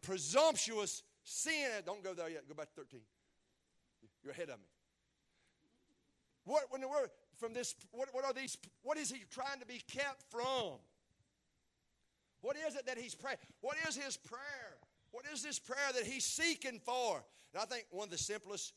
presumptuous 0.01 1.03
sin? 1.23 1.69
Don't 1.85 2.03
go 2.03 2.13
there 2.13 2.29
yet. 2.29 2.47
Go 2.47 2.53
back 2.53 2.67
to 2.69 2.81
thirteen. 2.81 3.01
You're 4.23 4.33
ahead 4.33 4.49
of 4.49 4.59
me. 4.59 4.65
What 6.45 6.63
the 6.71 6.87
from 7.37 7.53
this? 7.53 7.75
What, 7.91 8.09
what 8.11 8.25
are 8.25 8.33
these? 8.33 8.57
What 8.81 8.97
is 8.97 9.11
he 9.11 9.23
trying 9.31 9.59
to 9.59 9.65
be 9.65 9.81
kept 9.91 10.23
from? 10.29 10.79
What 12.41 12.57
is 12.57 12.75
it 12.75 12.85
that 12.87 12.97
he's 12.97 13.15
praying? 13.15 13.37
What 13.61 13.77
is 13.87 13.95
his 13.95 14.17
prayer? 14.17 14.77
What 15.11 15.25
is 15.31 15.43
this 15.43 15.59
prayer 15.59 15.91
that 15.95 16.05
he's 16.05 16.25
seeking 16.25 16.79
for? 16.83 17.23
And 17.53 17.61
I 17.61 17.65
think 17.65 17.85
one 17.91 18.05
of 18.05 18.11
the 18.11 18.17
simplest 18.17 18.73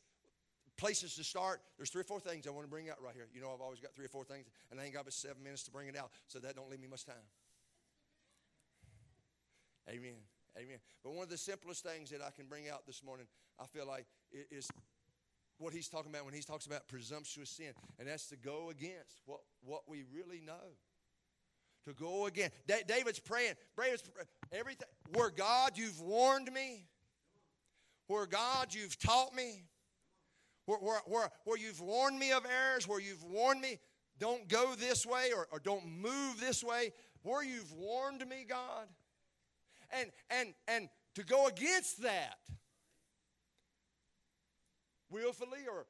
places 0.76 1.16
to 1.16 1.24
start. 1.24 1.60
There's 1.76 1.90
three 1.90 2.02
or 2.02 2.04
four 2.04 2.20
things 2.20 2.46
I 2.46 2.50
want 2.50 2.64
to 2.64 2.70
bring 2.70 2.90
out 2.90 3.02
right 3.02 3.14
here. 3.14 3.26
You 3.34 3.40
know, 3.40 3.50
I've 3.52 3.60
always 3.60 3.80
got 3.80 3.94
three 3.94 4.04
or 4.04 4.08
four 4.08 4.24
things, 4.24 4.46
and 4.70 4.78
I 4.78 4.84
ain't 4.84 4.94
got 4.94 5.04
but 5.04 5.14
seven 5.14 5.42
minutes 5.42 5.62
to 5.64 5.70
bring 5.70 5.88
it 5.88 5.96
out, 5.96 6.10
so 6.28 6.38
that 6.38 6.54
don't 6.54 6.70
leave 6.70 6.80
me 6.80 6.86
much 6.86 7.04
time. 7.04 7.16
Amen. 9.88 10.16
Amen. 10.58 10.78
But 11.04 11.12
one 11.12 11.24
of 11.24 11.28
the 11.28 11.38
simplest 11.38 11.82
things 11.82 12.10
that 12.10 12.22
I 12.22 12.30
can 12.30 12.46
bring 12.46 12.68
out 12.68 12.86
this 12.86 13.02
morning, 13.04 13.26
I 13.60 13.66
feel 13.66 13.86
like, 13.86 14.06
is 14.50 14.68
what 15.58 15.72
he's 15.72 15.88
talking 15.88 16.10
about 16.10 16.24
when 16.24 16.34
he 16.34 16.40
talks 16.40 16.66
about 16.66 16.88
presumptuous 16.88 17.50
sin, 17.50 17.72
and 17.98 18.08
that's 18.08 18.28
to 18.28 18.36
go 18.36 18.70
against 18.70 19.22
what, 19.26 19.40
what 19.64 19.82
we 19.88 20.04
really 20.12 20.40
know. 20.40 20.74
To 21.84 21.92
go 21.92 22.26
again. 22.26 22.50
David's 22.66 23.20
praying. 23.20 23.54
David's 23.80 24.02
everything. 24.50 24.88
Where 25.12 25.30
God, 25.30 25.72
you've 25.76 26.00
warned 26.00 26.52
me. 26.52 26.84
Where 28.08 28.26
God, 28.26 28.74
you've 28.74 28.98
taught 28.98 29.32
me 29.34 29.62
where, 30.66 30.78
where, 30.78 31.00
where, 31.06 31.30
where 31.44 31.58
you've 31.58 31.80
warned 31.80 32.18
me 32.18 32.32
of 32.32 32.44
errors, 32.44 32.86
where 32.86 33.00
you've 33.00 33.24
warned 33.24 33.60
me, 33.60 33.78
don't 34.18 34.48
go 34.48 34.74
this 34.74 35.06
way 35.06 35.30
or, 35.34 35.46
or 35.50 35.58
don't 35.58 35.86
move 35.86 36.40
this 36.40 36.62
way, 36.62 36.92
where 37.22 37.44
you've 37.44 37.72
warned 37.72 38.26
me, 38.28 38.44
God. 38.48 38.88
And, 39.90 40.10
and, 40.30 40.54
and 40.68 40.88
to 41.14 41.24
go 41.24 41.46
against 41.46 42.02
that, 42.02 42.38
willfully 45.10 45.66
or 45.70 45.86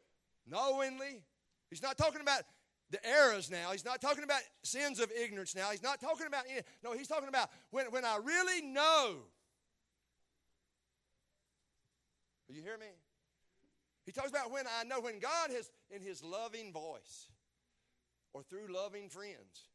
knowingly, 0.46 1.22
he's 1.70 1.82
not 1.82 1.96
talking 1.96 2.20
about 2.20 2.42
the 2.90 3.04
errors 3.04 3.50
now. 3.50 3.72
He's 3.72 3.84
not 3.84 4.00
talking 4.00 4.24
about 4.24 4.40
sins 4.62 5.00
of 5.00 5.10
ignorance 5.10 5.56
now. 5.56 5.70
He's 5.70 5.82
not 5.82 6.00
talking 6.00 6.26
about, 6.26 6.44
no, 6.84 6.92
he's 6.92 7.08
talking 7.08 7.28
about 7.28 7.50
when, 7.70 7.86
when 7.86 8.04
I 8.04 8.18
really 8.22 8.62
know 8.62 9.22
You 12.48 12.62
hear 12.62 12.78
me? 12.78 12.86
He 14.04 14.12
talks 14.12 14.30
about 14.30 14.52
when 14.52 14.66
I 14.66 14.84
know 14.84 15.00
when 15.00 15.18
God 15.18 15.50
has, 15.50 15.70
in 15.90 16.00
His 16.00 16.22
loving 16.22 16.72
voice, 16.72 17.28
or 18.32 18.42
through 18.42 18.72
loving 18.72 19.08
friends, 19.08 19.68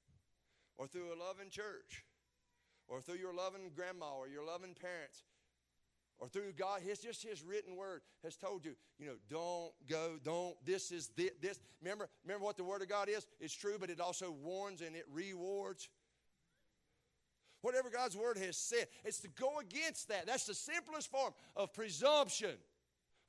or 0.78 0.88
through 0.88 1.14
a 1.14 1.18
loving 1.20 1.50
church, 1.50 2.06
or 2.92 3.00
through 3.02 3.16
your 3.16 3.34
loving 3.34 3.72
grandma 3.74 4.14
or 4.18 4.28
your 4.28 4.46
loving 4.46 4.76
parents, 4.76 5.24
or 6.20 6.28
through 6.28 6.52
God, 6.52 6.82
his 6.82 7.00
just 7.00 7.24
His 7.24 7.42
written 7.42 7.76
word 7.76 8.02
has 8.24 8.36
told 8.36 8.64
you, 8.64 8.74
you 9.00 9.08
know, 9.08 9.16
don't 9.30 9.72
go, 9.90 10.20
don't. 10.24 10.56
This 10.64 10.92
is 10.92 11.10
this. 11.16 11.32
this. 11.42 11.60
Remember, 11.82 12.10
remember 12.24 12.46
what 12.46 12.58
the 12.58 12.64
Word 12.64 12.84
of 12.84 12.90
God 12.90 13.10
is. 13.10 13.26
It's 13.40 13.56
true, 13.56 13.78
but 13.80 13.90
it 13.90 14.00
also 14.00 14.30
warns 14.30 14.82
and 14.82 14.96
it 14.96 15.06
rewards. 15.12 15.90
Whatever 17.62 17.90
God's 17.90 18.18
word 18.18 18.38
has 18.38 18.58
said, 18.58 18.88
it's 19.06 19.20
to 19.20 19.28
go 19.30 19.60
against 19.60 20.10
that. 20.10 20.26
That's 20.26 20.46
the 20.46 20.54
simplest 20.54 21.12
form 21.12 21.32
of 21.56 21.74
presumption 21.74 22.56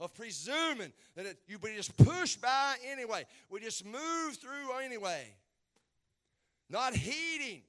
of 0.00 0.14
presuming 0.14 0.92
that 1.16 1.26
it, 1.26 1.38
you 1.46 1.58
be 1.58 1.74
just 1.76 1.94
push 1.98 2.36
by 2.36 2.76
anyway. 2.90 3.24
We 3.50 3.60
just 3.60 3.84
move 3.84 4.36
through 4.36 4.72
anyway, 4.82 5.34
not 6.70 6.94
heeding 6.94 7.62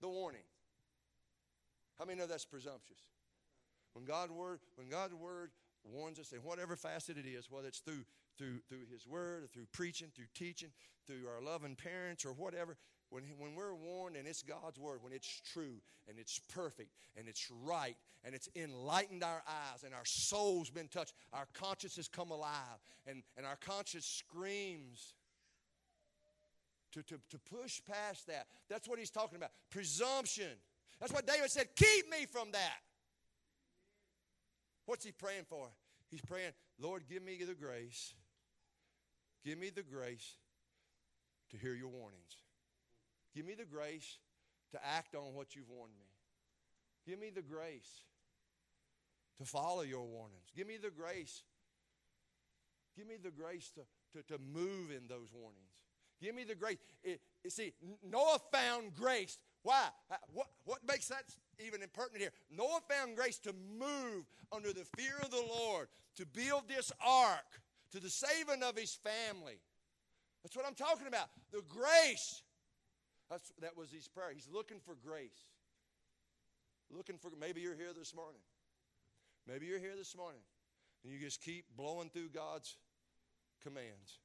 the 0.00 0.08
warning. 0.08 0.43
How 1.98 2.04
many 2.04 2.18
know 2.18 2.26
that's 2.26 2.44
presumptuous? 2.44 3.00
When 3.92 4.04
God 4.04 4.30
word, 4.30 4.60
when 4.76 4.88
God's 4.88 5.14
word 5.14 5.50
warns 5.84 6.18
us 6.18 6.32
in 6.32 6.38
whatever 6.38 6.76
facet 6.76 7.16
it 7.18 7.26
is, 7.26 7.50
whether 7.50 7.68
it's 7.68 7.78
through 7.78 8.04
through 8.36 8.60
through 8.68 8.86
His 8.92 9.06
word, 9.06 9.44
or 9.44 9.46
through 9.46 9.66
preaching, 9.72 10.08
through 10.14 10.26
teaching, 10.34 10.70
through 11.06 11.28
our 11.28 11.40
loving 11.40 11.76
parents, 11.76 12.24
or 12.24 12.32
whatever, 12.32 12.76
when, 13.10 13.22
when 13.38 13.54
we're 13.54 13.74
warned 13.74 14.16
and 14.16 14.26
it's 14.26 14.42
God's 14.42 14.78
word, 14.78 14.98
when 15.00 15.12
it's 15.12 15.40
true 15.52 15.76
and 16.08 16.18
it's 16.18 16.40
perfect 16.52 16.90
and 17.16 17.28
it's 17.28 17.48
right 17.62 17.96
and 18.24 18.34
it's 18.34 18.48
enlightened 18.56 19.22
our 19.22 19.42
eyes 19.46 19.84
and 19.84 19.94
our 19.94 20.04
soul's 20.04 20.70
been 20.70 20.88
touched, 20.88 21.14
our 21.32 21.46
conscience 21.54 21.94
has 21.94 22.08
come 22.08 22.32
alive 22.32 22.80
and, 23.06 23.22
and 23.36 23.46
our 23.46 23.56
conscience 23.56 24.06
screams 24.06 25.14
to, 26.92 27.02
to, 27.04 27.20
to 27.30 27.38
push 27.38 27.80
past 27.88 28.26
that. 28.26 28.46
That's 28.68 28.88
what 28.88 28.98
he's 28.98 29.10
talking 29.10 29.36
about. 29.36 29.50
Presumption. 29.70 30.56
That's 31.00 31.12
what 31.12 31.26
David 31.26 31.50
said, 31.50 31.68
keep 31.76 32.10
me 32.10 32.26
from 32.26 32.52
that. 32.52 32.78
What's 34.86 35.04
he 35.04 35.12
praying 35.12 35.44
for? 35.48 35.68
He's 36.10 36.20
praying, 36.20 36.52
Lord, 36.78 37.04
give 37.08 37.22
me 37.22 37.38
the 37.46 37.54
grace. 37.54 38.14
Give 39.44 39.58
me 39.58 39.70
the 39.70 39.82
grace 39.82 40.36
to 41.50 41.56
hear 41.56 41.74
your 41.74 41.88
warnings. 41.88 42.36
Give 43.34 43.44
me 43.44 43.54
the 43.54 43.64
grace 43.64 44.18
to 44.72 44.78
act 44.84 45.14
on 45.14 45.34
what 45.34 45.54
you've 45.54 45.68
warned 45.68 45.94
me. 45.98 46.06
Give 47.06 47.18
me 47.18 47.30
the 47.30 47.42
grace 47.42 48.04
to 49.38 49.44
follow 49.44 49.82
your 49.82 50.04
warnings. 50.04 50.46
Give 50.56 50.66
me 50.66 50.76
the 50.76 50.90
grace. 50.90 51.42
Give 52.96 53.06
me 53.06 53.16
the 53.22 53.30
grace 53.30 53.70
to, 53.72 53.80
to, 54.16 54.22
to 54.32 54.38
move 54.42 54.90
in 54.90 55.08
those 55.08 55.28
warnings. 55.32 55.74
Give 56.22 56.34
me 56.34 56.44
the 56.44 56.54
grace. 56.54 56.78
It, 57.02 57.20
it, 57.42 57.52
see, 57.52 57.72
Noah 58.08 58.38
found 58.52 58.94
grace. 58.94 59.38
Why? 59.64 59.88
Uh, 60.10 60.16
what, 60.32 60.46
what 60.64 60.78
makes 60.86 61.08
that 61.08 61.24
even 61.58 61.82
impertinent 61.82 62.20
here? 62.20 62.32
Noah 62.56 62.80
found 62.88 63.16
grace 63.16 63.38
to 63.38 63.52
move 63.52 64.24
under 64.52 64.72
the 64.72 64.84
fear 64.96 65.14
of 65.22 65.30
the 65.30 65.42
Lord, 65.42 65.88
to 66.16 66.26
build 66.26 66.68
this 66.68 66.92
ark 67.04 67.60
to 67.90 67.98
the 67.98 68.10
saving 68.10 68.62
of 68.62 68.76
his 68.76 68.94
family. 68.94 69.58
That's 70.42 70.54
what 70.54 70.66
I'm 70.66 70.74
talking 70.74 71.06
about. 71.06 71.28
The 71.50 71.62
grace 71.68 72.42
that's, 73.30 73.52
that 73.62 73.76
was 73.76 73.90
his 73.90 74.06
prayer. 74.06 74.30
He's 74.34 74.48
looking 74.52 74.78
for 74.84 74.94
grace. 74.94 75.48
Looking 76.90 77.16
for, 77.16 77.30
maybe 77.40 77.62
you're 77.62 77.74
here 77.74 77.94
this 77.98 78.14
morning. 78.14 78.42
Maybe 79.48 79.66
you're 79.66 79.80
here 79.80 79.96
this 79.96 80.16
morning 80.16 80.40
and 81.02 81.12
you 81.12 81.18
just 81.18 81.42
keep 81.42 81.64
blowing 81.76 82.10
through 82.10 82.28
God's 82.28 82.76
commands. 83.62 84.20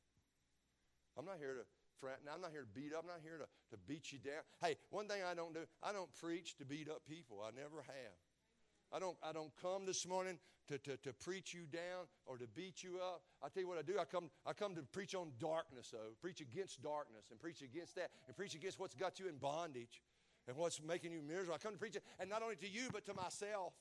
I'm 1.17 1.25
not 1.25 1.37
here 1.39 1.55
to 1.55 1.65
threaten. 1.99 2.27
I'm 2.31 2.41
not 2.41 2.51
here 2.51 2.61
to 2.61 2.73
beat 2.73 2.93
up. 2.93 3.03
I'm 3.03 3.07
not 3.07 3.21
here 3.21 3.37
to, 3.37 3.45
to 3.45 3.77
beat 3.87 4.11
you 4.11 4.19
down. 4.19 4.41
Hey, 4.61 4.75
one 4.89 5.07
thing 5.07 5.21
I 5.23 5.33
don't 5.33 5.53
do, 5.53 5.61
I 5.83 5.91
don't 5.91 6.09
preach 6.15 6.55
to 6.57 6.65
beat 6.65 6.89
up 6.89 7.01
people. 7.07 7.43
I 7.45 7.51
never 7.51 7.83
have. 7.85 8.17
I 8.91 8.99
don't, 8.99 9.17
I 9.21 9.31
don't 9.31 9.51
come 9.61 9.85
this 9.85 10.07
morning 10.07 10.39
to, 10.67 10.77
to, 10.79 10.97
to 10.97 11.13
preach 11.13 11.53
you 11.53 11.61
down 11.71 12.09
or 12.25 12.37
to 12.37 12.47
beat 12.47 12.83
you 12.83 12.97
up. 12.97 13.21
I 13.43 13.49
tell 13.49 13.61
you 13.61 13.69
what 13.69 13.77
I 13.77 13.81
do. 13.81 13.99
I 13.99 14.05
come, 14.05 14.29
I 14.45 14.53
come 14.53 14.75
to 14.75 14.81
preach 14.81 15.13
on 15.13 15.31
darkness, 15.39 15.89
though. 15.91 16.13
Preach 16.21 16.41
against 16.41 16.81
darkness 16.81 17.25
and 17.29 17.39
preach 17.39 17.61
against 17.61 17.95
that 17.95 18.09
and 18.27 18.35
preach 18.35 18.55
against 18.55 18.79
what's 18.79 18.95
got 18.95 19.19
you 19.19 19.27
in 19.27 19.37
bondage 19.37 20.01
and 20.47 20.57
what's 20.57 20.81
making 20.81 21.11
you 21.11 21.21
miserable. 21.21 21.53
I 21.53 21.57
come 21.57 21.73
to 21.73 21.79
preach 21.79 21.95
it, 21.95 22.03
and 22.19 22.29
not 22.29 22.41
only 22.41 22.55
to 22.57 22.69
you, 22.69 22.89
but 22.91 23.05
to 23.05 23.13
myself. 23.13 23.73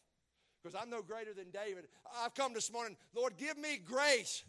Because 0.63 0.79
I'm 0.81 0.91
no 0.91 1.03
greater 1.03 1.33
than 1.33 1.51
David. 1.51 1.87
I've 2.23 2.35
come 2.35 2.53
this 2.53 2.73
morning, 2.73 2.97
Lord, 3.15 3.37
give 3.37 3.57
me 3.57 3.79
grace 3.79 4.45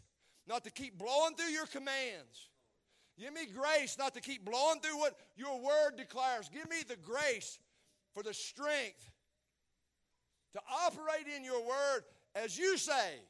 not 0.46 0.64
to 0.64 0.70
keep 0.70 0.98
blowing 0.98 1.34
through 1.36 1.52
your 1.52 1.66
commands. 1.66 2.49
Give 3.20 3.34
me 3.34 3.42
grace 3.54 3.98
not 3.98 4.14
to 4.14 4.20
keep 4.20 4.46
blowing 4.46 4.80
through 4.80 4.98
what 4.98 5.14
your 5.36 5.60
word 5.60 5.96
declares. 5.98 6.48
Give 6.48 6.68
me 6.70 6.76
the 6.88 6.96
grace 6.96 7.58
for 8.14 8.22
the 8.22 8.32
strength 8.32 9.10
to 10.54 10.60
operate 10.86 11.26
in 11.36 11.44
your 11.44 11.60
word 11.60 12.00
as 12.34 12.56
you 12.56 12.78
say. 12.78 13.20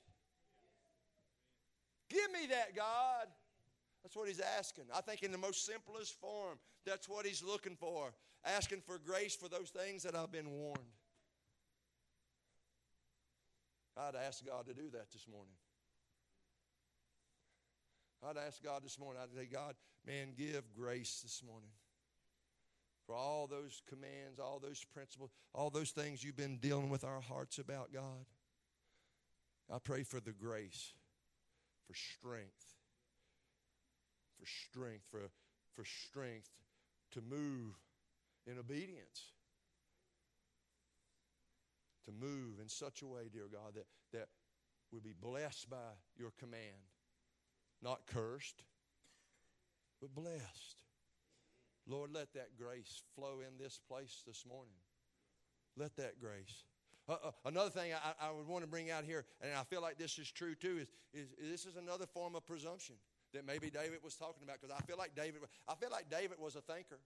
Give 2.08 2.30
me 2.32 2.46
that, 2.50 2.76
God. 2.76 3.26
That's 4.04 4.14
what 4.14 4.28
he's 4.28 4.40
asking. 4.58 4.84
I 4.94 5.00
think 5.00 5.22
in 5.22 5.32
the 5.32 5.38
most 5.38 5.66
simplest 5.66 6.18
form, 6.20 6.58
that's 6.86 7.08
what 7.08 7.26
he's 7.26 7.42
looking 7.42 7.74
for. 7.74 8.12
Asking 8.44 8.82
for 8.86 8.98
grace 8.98 9.34
for 9.34 9.48
those 9.48 9.70
things 9.70 10.04
that 10.04 10.14
I've 10.14 10.32
been 10.32 10.50
warned. 10.50 10.78
I'd 13.96 14.14
ask 14.14 14.46
God 14.46 14.66
to 14.66 14.72
do 14.72 14.88
that 14.92 15.10
this 15.10 15.26
morning. 15.28 15.52
I'd 18.22 18.36
ask 18.36 18.62
God 18.62 18.84
this 18.84 18.98
morning, 18.98 19.22
I'd 19.22 19.34
say, 19.34 19.46
God, 19.46 19.74
man, 20.06 20.34
give 20.36 20.62
grace 20.74 21.20
this 21.22 21.42
morning 21.46 21.70
for 23.06 23.16
all 23.16 23.46
those 23.46 23.82
commands, 23.88 24.38
all 24.38 24.60
those 24.60 24.84
principles, 24.84 25.30
all 25.54 25.70
those 25.70 25.90
things 25.90 26.22
you've 26.22 26.36
been 26.36 26.58
dealing 26.58 26.90
with 26.90 27.02
our 27.02 27.20
hearts 27.20 27.58
about, 27.58 27.92
God. 27.92 28.26
I 29.72 29.78
pray 29.78 30.02
for 30.02 30.20
the 30.20 30.32
grace, 30.32 30.92
for 31.86 31.94
strength, 31.94 32.74
for 34.38 34.46
strength, 34.46 35.04
for, 35.10 35.30
for 35.74 35.84
strength 35.84 36.50
to 37.12 37.20
move 37.20 37.74
in 38.46 38.58
obedience. 38.58 39.32
To 42.06 42.12
move 42.12 42.58
in 42.60 42.68
such 42.68 43.02
a 43.02 43.06
way, 43.06 43.28
dear 43.32 43.48
God, 43.52 43.74
that, 43.74 43.86
that 44.12 44.28
we 44.92 44.98
be 45.00 45.14
blessed 45.20 45.70
by 45.70 45.76
your 46.16 46.32
command. 46.38 46.82
Not 47.82 48.06
cursed, 48.06 48.62
but 50.00 50.14
blessed. 50.14 50.82
Lord, 51.86 52.10
let 52.12 52.32
that 52.34 52.56
grace 52.58 53.02
flow 53.14 53.40
in 53.40 53.62
this 53.62 53.80
place 53.88 54.22
this 54.26 54.44
morning. 54.46 54.74
Let 55.76 55.96
that 55.96 56.20
grace. 56.20 56.64
Uh, 57.08 57.16
uh, 57.24 57.30
another 57.46 57.70
thing 57.70 57.92
I, 57.92 58.28
I, 58.28 58.30
would 58.30 58.46
want 58.46 58.62
to 58.62 58.70
bring 58.70 58.90
out 58.90 59.04
here, 59.04 59.24
and 59.40 59.52
I 59.54 59.64
feel 59.64 59.80
like 59.80 59.98
this 59.98 60.18
is 60.18 60.30
true 60.30 60.54
too, 60.54 60.78
is, 60.80 60.88
is, 61.12 61.28
is 61.42 61.50
this 61.50 61.66
is 61.66 61.76
another 61.76 62.06
form 62.06 62.36
of 62.36 62.46
presumption 62.46 62.96
that 63.32 63.46
maybe 63.46 63.70
David 63.70 63.98
was 64.04 64.14
talking 64.14 64.42
about 64.44 64.60
because 64.60 64.74
I 64.76 64.80
feel 64.86 64.96
like 64.96 65.14
David, 65.14 65.40
I 65.66 65.74
feel 65.74 65.90
like 65.90 66.10
David 66.10 66.38
was 66.38 66.56
a 66.56 66.60
thinker. 66.60 67.00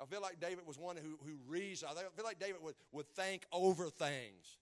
I 0.00 0.06
feel 0.06 0.20
like 0.20 0.40
David 0.40 0.66
was 0.66 0.78
one 0.78 0.96
who, 0.96 1.18
who 1.24 1.36
reasoned. 1.46 1.92
I 1.92 2.02
feel 2.16 2.24
like 2.24 2.38
David 2.38 2.62
would, 2.62 2.74
would 2.92 3.08
think 3.08 3.46
over 3.52 3.88
things. 3.88 4.58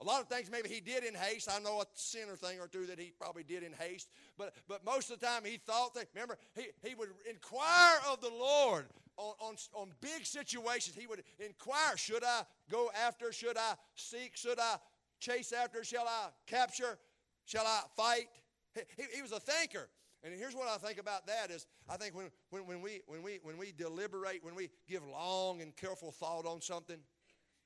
A 0.00 0.04
lot 0.04 0.20
of 0.20 0.28
things 0.28 0.48
maybe 0.50 0.68
he 0.68 0.80
did 0.80 1.02
in 1.02 1.14
haste. 1.14 1.48
I 1.52 1.58
know 1.58 1.80
a 1.80 1.84
sinner 1.94 2.36
thing 2.36 2.60
or 2.60 2.68
two 2.68 2.86
that 2.86 3.00
he 3.00 3.12
probably 3.18 3.42
did 3.42 3.64
in 3.64 3.72
haste. 3.72 4.08
But, 4.36 4.54
but 4.68 4.84
most 4.84 5.10
of 5.10 5.18
the 5.18 5.26
time 5.26 5.42
he 5.44 5.56
thought 5.56 5.94
that, 5.94 6.06
remember, 6.14 6.38
he, 6.54 6.66
he 6.84 6.94
would 6.94 7.08
inquire 7.28 7.98
of 8.10 8.20
the 8.20 8.30
Lord 8.30 8.86
on, 9.16 9.34
on, 9.40 9.56
on 9.74 9.90
big 10.00 10.24
situations. 10.24 10.96
He 10.96 11.08
would 11.08 11.24
inquire, 11.40 11.96
should 11.96 12.22
I 12.22 12.42
go 12.70 12.90
after? 13.04 13.32
Should 13.32 13.58
I 13.58 13.74
seek? 13.96 14.36
Should 14.36 14.60
I 14.60 14.76
chase 15.18 15.52
after? 15.52 15.82
Shall 15.82 16.06
I 16.06 16.28
capture? 16.46 16.98
Shall 17.44 17.66
I 17.66 17.80
fight? 17.96 18.28
He, 18.74 19.04
he 19.16 19.22
was 19.22 19.32
a 19.32 19.40
thinker. 19.40 19.88
And 20.22 20.34
here's 20.34 20.54
what 20.54 20.68
I 20.68 20.76
think 20.78 20.98
about 20.98 21.26
that 21.26 21.50
is 21.50 21.66
I 21.88 21.96
think 21.96 22.14
when, 22.14 22.30
when, 22.50 22.66
when, 22.66 22.80
we, 22.80 23.00
when, 23.06 23.22
we, 23.22 23.40
when 23.42 23.56
we 23.56 23.72
deliberate, 23.72 24.44
when 24.44 24.54
we 24.54 24.68
give 24.88 25.02
long 25.06 25.60
and 25.60 25.74
careful 25.76 26.12
thought 26.12 26.46
on 26.46 26.60
something 26.60 26.98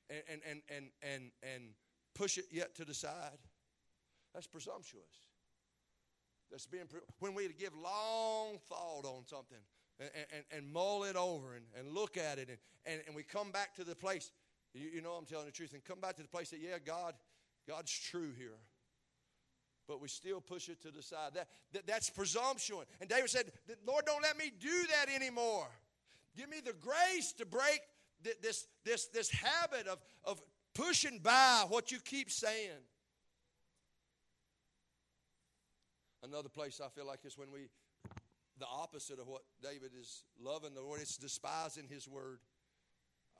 and, 0.09 0.21
and, 0.31 0.41
and, 0.49 0.61
and, 0.69 0.85
and, 1.01 1.31
and 1.43 1.63
push 2.13 2.37
it 2.37 2.45
yet 2.51 2.75
to 2.75 2.85
the 2.85 2.93
side. 2.93 3.39
That's 4.33 4.47
presumptuous. 4.47 5.03
That's 6.51 6.65
being 6.65 6.85
when 7.19 7.33
we 7.33 7.47
give 7.57 7.73
long 7.75 8.59
thought 8.69 9.05
on 9.05 9.25
something 9.25 9.57
and, 9.99 10.09
and, 10.31 10.43
and 10.51 10.73
mull 10.73 11.03
it 11.03 11.15
over 11.15 11.55
and, 11.55 11.65
and 11.77 11.93
look 11.93 12.17
at 12.17 12.37
it 12.37 12.49
and, 12.49 12.57
and, 12.85 13.01
and 13.07 13.15
we 13.15 13.23
come 13.23 13.51
back 13.51 13.75
to 13.75 13.83
the 13.83 13.95
place, 13.95 14.31
you, 14.73 14.89
you 14.95 15.01
know 15.01 15.11
I'm 15.11 15.25
telling 15.25 15.45
the 15.45 15.51
truth, 15.51 15.73
and 15.73 15.83
come 15.83 15.99
back 15.99 16.15
to 16.17 16.21
the 16.21 16.27
place 16.27 16.49
that, 16.51 16.59
yeah, 16.59 16.77
God, 16.83 17.15
God's 17.67 17.91
true 17.91 18.31
here. 18.37 18.57
But 19.87 20.01
we 20.01 20.07
still 20.07 20.39
push 20.41 20.69
it 20.69 20.81
to 20.83 20.91
the 20.91 21.01
side. 21.01 21.31
That, 21.33 21.47
that, 21.73 21.87
that's 21.87 22.09
presumption. 22.09 22.77
And 23.01 23.09
David 23.09 23.29
said, 23.29 23.51
Lord, 23.85 24.05
don't 24.05 24.21
let 24.21 24.37
me 24.37 24.51
do 24.59 24.87
that 24.89 25.13
anymore. 25.13 25.67
Give 26.37 26.49
me 26.49 26.57
the 26.63 26.73
grace 26.73 27.33
to 27.33 27.45
break 27.45 27.81
this, 28.41 28.67
this, 28.85 29.07
this 29.07 29.29
habit 29.29 29.87
of, 29.87 29.99
of 30.23 30.41
pushing 30.73 31.19
by 31.19 31.65
what 31.67 31.91
you 31.91 31.99
keep 31.99 32.31
saying. 32.31 32.81
Another 36.23 36.49
place 36.49 36.79
I 36.83 36.87
feel 36.89 37.05
like 37.05 37.19
is 37.25 37.37
when 37.37 37.51
we, 37.51 37.67
the 38.57 38.65
opposite 38.65 39.19
of 39.19 39.27
what 39.27 39.41
David 39.61 39.91
is 39.99 40.23
loving 40.41 40.73
the 40.73 40.81
Lord, 40.81 41.01
it's 41.01 41.17
despising 41.17 41.87
his 41.89 42.07
word. 42.07 42.39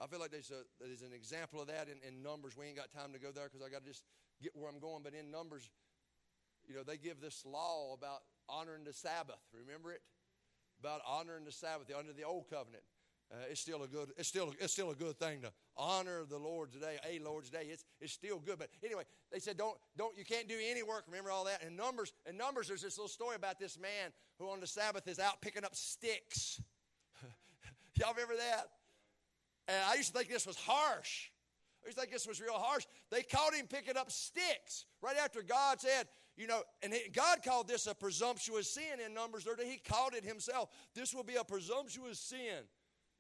I 0.02 0.08
feel 0.08 0.20
like 0.20 0.32
there's, 0.32 0.52
a, 0.52 0.64
there's 0.84 1.02
an 1.02 1.14
example 1.14 1.62
of 1.62 1.68
that 1.68 1.88
in, 1.88 1.98
in 2.06 2.22
Numbers. 2.22 2.58
We 2.58 2.66
ain't 2.66 2.76
got 2.76 2.92
time 2.92 3.14
to 3.14 3.20
go 3.20 3.32
there 3.32 3.46
because 3.46 3.66
I 3.66 3.70
got 3.70 3.84
to 3.84 3.90
just 3.90 4.04
get 4.42 4.52
where 4.56 4.70
I'm 4.70 4.80
going. 4.80 5.02
But 5.04 5.14
in 5.14 5.32
Numbers, 5.32 5.70
you 6.68 6.76
know, 6.76 6.84
they 6.84 6.98
give 6.98 7.22
this 7.22 7.46
law 7.46 7.94
about 7.94 8.24
honoring 8.50 8.84
the 8.84 8.94
Sabbath. 8.94 9.40
Remember 9.54 9.92
it? 9.92 10.02
About 10.80 11.02
honoring 11.08 11.46
the 11.46 11.52
Sabbath 11.52 11.90
under 11.98 12.12
the 12.12 12.24
old 12.24 12.50
covenant. 12.50 12.84
Uh, 13.32 13.36
it's 13.50 13.62
still 13.62 13.84
a 13.84 13.88
good. 13.88 14.10
It's 14.18 14.28
still. 14.28 14.54
It's 14.60 14.74
still 14.74 14.92
a 14.92 14.96
good 14.96 15.18
thing 15.18 15.42
to 15.42 15.52
honor 15.78 16.24
the 16.30 16.38
Lord's 16.38 16.76
day, 16.76 16.98
a 17.10 17.20
Lord's 17.24 17.50
day. 17.50 17.68
It's 17.70 17.86
it's 18.00 18.14
still 18.14 18.40
good. 18.40 18.60
But 18.60 18.70
anyway, 18.84 19.04
they 19.32 19.40
said 19.40 19.58
don't 19.58 19.78
don't. 19.98 20.18
You 20.18 20.26
can't 20.26 20.48
do 20.48 20.56
any 20.62 20.84
work. 20.84 21.04
Remember 21.08 21.32
all 21.32 21.46
that. 21.46 21.64
In 21.64 21.76
Numbers, 21.76 22.14
in 22.30 22.38
Numbers, 22.38 22.68
there's 22.68 22.82
this 22.82 22.98
little 22.98 23.10
story 23.10 23.36
about 23.36 23.60
this 23.60 23.80
man 23.80 24.12
who 24.40 24.50
on 24.50 24.60
the 24.60 24.68
Sabbath 24.68 25.08
is 25.08 25.20
out 25.20 25.42
picking 25.42 25.64
up 25.64 25.76
sticks. 25.76 26.62
Y'all 28.00 28.14
remember 28.14 28.36
that? 28.36 28.68
And 29.68 29.78
I 29.90 29.96
used 29.96 30.12
to 30.12 30.18
think 30.18 30.30
this 30.30 30.46
was 30.46 30.58
harsh. 30.58 31.30
I 31.84 31.88
used 31.88 31.98
to 31.98 32.02
think 32.02 32.14
this 32.14 32.28
was 32.28 32.42
real 32.42 32.54
harsh. 32.54 32.86
They 33.12 33.24
caught 33.24 33.54
him 33.54 33.68
picking 33.68 33.98
up 33.98 34.12
sticks 34.12 34.86
right 35.02 35.18
after 35.18 35.42
God 35.42 35.82
said, 35.82 36.08
you 36.36 36.48
know, 36.48 36.62
and 36.82 36.94
God 37.14 37.40
called 37.46 37.68
this 37.68 37.86
a 37.86 37.94
presumptuous 37.94 38.70
sin 38.70 39.00
in 39.06 39.14
Numbers 39.14 39.44
30. 39.44 39.66
He 39.66 39.78
called 39.78 40.14
it 40.16 40.26
himself. 40.26 40.70
This 40.96 41.14
will 41.14 41.24
be 41.24 41.36
a 41.36 41.44
presumptuous 41.44 42.20
sin. 42.20 42.64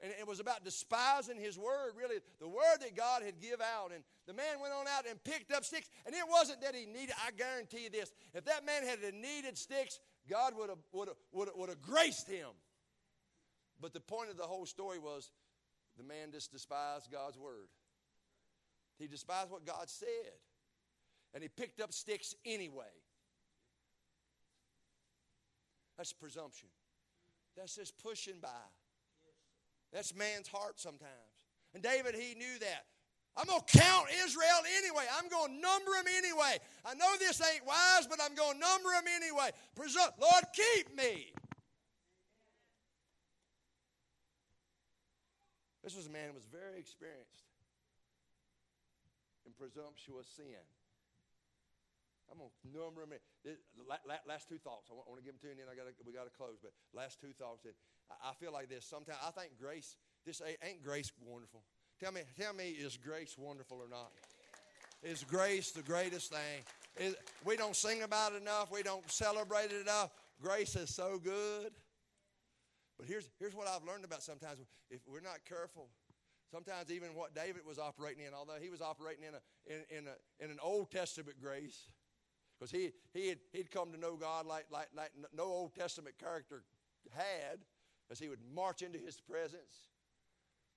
And 0.04 0.12
it 0.20 0.28
was 0.28 0.42
about 0.42 0.66
despising 0.66 1.38
his 1.38 1.58
word, 1.58 1.94
really, 1.98 2.18
the 2.42 2.48
word 2.48 2.82
that 2.82 2.94
God 2.94 3.24
had 3.24 3.40
give 3.40 3.62
out. 3.62 3.94
And 3.96 4.04
the 4.28 4.34
man 4.34 4.60
went 4.62 4.74
on 4.74 4.86
out 4.86 5.08
and 5.10 5.24
picked 5.24 5.54
up 5.54 5.64
sticks. 5.64 5.90
And 6.06 6.14
it 6.14 6.26
wasn't 6.30 6.62
that 6.62 6.76
he 6.76 6.86
needed, 6.86 7.16
I 7.26 7.32
guarantee 7.32 7.86
you 7.86 7.90
this, 7.90 8.12
if 8.34 8.44
that 8.44 8.66
man 8.66 8.84
had 8.84 9.00
needed 9.14 9.58
sticks, 9.58 10.02
God 10.30 10.58
would 10.58 10.68
have, 10.68 10.80
would 10.92 11.08
have, 11.08 11.18
would 11.32 11.48
have, 11.48 11.56
would 11.56 11.70
have 11.70 11.82
graced 11.82 12.30
him. 12.30 12.50
But 13.80 13.94
the 13.94 14.02
point 14.02 14.30
of 14.30 14.36
the 14.36 14.44
whole 14.44 14.66
story 14.66 15.00
was 15.00 15.32
the 15.98 16.04
man 16.04 16.32
just 16.34 16.52
despised 16.52 17.10
God's 17.10 17.38
word. 17.38 17.70
He 19.00 19.08
despised 19.08 19.52
what 19.52 19.66
God 19.66 19.90
said. 19.90 20.36
And 21.34 21.42
he 21.42 21.48
picked 21.48 21.80
up 21.80 21.94
sticks 21.94 22.36
anyway. 22.46 22.92
That's 25.98 26.12
presumption. 26.12 26.68
That's 27.56 27.76
just 27.76 27.98
pushing 28.04 28.40
by. 28.42 28.50
That's 29.94 30.16
man's 30.16 30.48
heart 30.48 30.80
sometimes. 30.80 31.12
And 31.74 31.84
David, 31.84 32.16
he 32.16 32.34
knew 32.36 32.60
that. 32.60 32.86
I'm 33.38 33.46
going 33.46 33.62
to 33.66 33.78
count 33.78 34.08
Israel 34.26 34.62
anyway. 34.78 35.06
I'm 35.18 35.30
going 35.30 35.56
to 35.56 35.62
number 35.62 35.92
them 35.92 36.06
anyway. 36.18 36.58
I 36.86 36.94
know 36.94 37.18
this 37.18 37.42
ain't 37.42 37.66
wise, 37.66 38.06
but 38.08 38.20
I'm 38.22 38.36
going 38.36 38.54
to 38.54 38.60
number 38.60 38.90
them 38.90 39.06
anyway. 39.16 39.50
Lord, 39.78 40.44
keep 40.54 40.96
me. 40.96 41.34
This 45.84 45.96
was 45.96 46.08
a 46.08 46.10
man 46.10 46.30
who 46.30 46.34
was 46.34 46.46
very 46.46 46.80
experienced 46.80 47.44
in 49.46 49.52
presumptuous 49.54 50.28
sin. 50.28 50.64
I'm 52.32 52.40
going 52.40 52.50
to 52.50 52.68
number 52.72 53.02
them. 53.02 53.14
in. 53.14 53.22
This, 53.44 53.58
last 54.28 54.50
two 54.50 54.58
thoughts. 54.58 54.90
I 54.90 54.96
want, 54.96 55.08
to 55.20 55.26
give 55.26 55.36
them 55.36 55.44
to 55.44 55.48
you, 55.48 55.54
and 55.56 55.62
then 55.62 55.70
I 55.72 55.76
gotta, 55.76 55.94
we 56.06 56.14
got 56.14 56.26
to 56.26 56.36
close. 56.36 56.58
But 56.62 56.72
last 56.94 57.20
two 57.20 57.34
thoughts. 57.36 57.64
That 57.64 57.76
I 58.24 58.34
feel 58.36 58.52
like 58.52 58.70
this. 58.70 58.86
Sometimes 58.86 59.20
I 59.22 59.32
think 59.32 59.60
grace. 59.60 59.96
This 60.26 60.42
ain't 60.42 60.84
grace 60.84 61.12
wonderful. 61.20 61.64
Tell 62.00 62.12
me, 62.12 62.22
tell 62.40 62.54
me, 62.54 62.70
is 62.72 62.98
grace 62.98 63.36
wonderful 63.38 63.78
or 63.78 63.90
not? 63.90 64.12
Is 65.04 65.24
grace 65.24 65.72
the 65.72 65.84
greatest 65.84 66.32
thing? 66.32 66.64
Is, 66.98 67.16
we 67.44 67.58
don't 67.58 67.76
sing 67.76 68.04
about 68.04 68.34
it 68.34 68.42
enough. 68.42 68.72
We 68.72 68.84
don't 68.84 69.10
celebrate 69.12 69.72
it 69.72 69.82
enough. 69.82 70.12
Grace 70.42 70.76
is 70.76 70.94
so 70.94 71.20
good. 71.22 71.72
But 72.98 73.08
here's, 73.08 73.30
here's 73.40 73.56
what 73.56 73.68
I've 73.68 73.84
learned 73.84 74.06
about 74.06 74.24
sometimes. 74.24 74.60
If 74.90 75.02
we're 75.08 75.22
not 75.22 75.40
careful, 75.48 75.90
sometimes 76.52 76.92
even 76.92 77.10
what 77.16 77.36
David 77.36 77.66
was 77.68 77.80
operating 77.80 78.26
in, 78.26 78.34
although 78.34 78.62
he 78.62 78.70
was 78.70 78.82
operating 78.82 79.24
in, 79.26 79.34
a, 79.34 79.74
in, 79.74 79.98
in, 79.98 80.08
a, 80.08 80.44
in 80.44 80.52
an 80.52 80.60
Old 80.62 80.92
Testament 80.92 81.38
grace, 81.42 81.88
because 82.64 82.72
he, 82.80 82.92
he 83.14 83.28
had, 83.28 83.40
he'd 83.52 83.72
come 83.72 83.92
to 83.92 84.00
know 84.00 84.16
God 84.16 84.46
like, 84.46 84.68
like, 84.72 84.88
like 84.96 85.12
no 85.36 85.44
Old 85.44 85.76
Testament 85.76 86.16
character 86.18 86.64
had, 87.12 87.60
as 88.10 88.20
he 88.20 88.30
would 88.30 88.40
march 88.56 88.82
into 88.82 88.98
his 88.98 89.20
presence. 89.20 89.90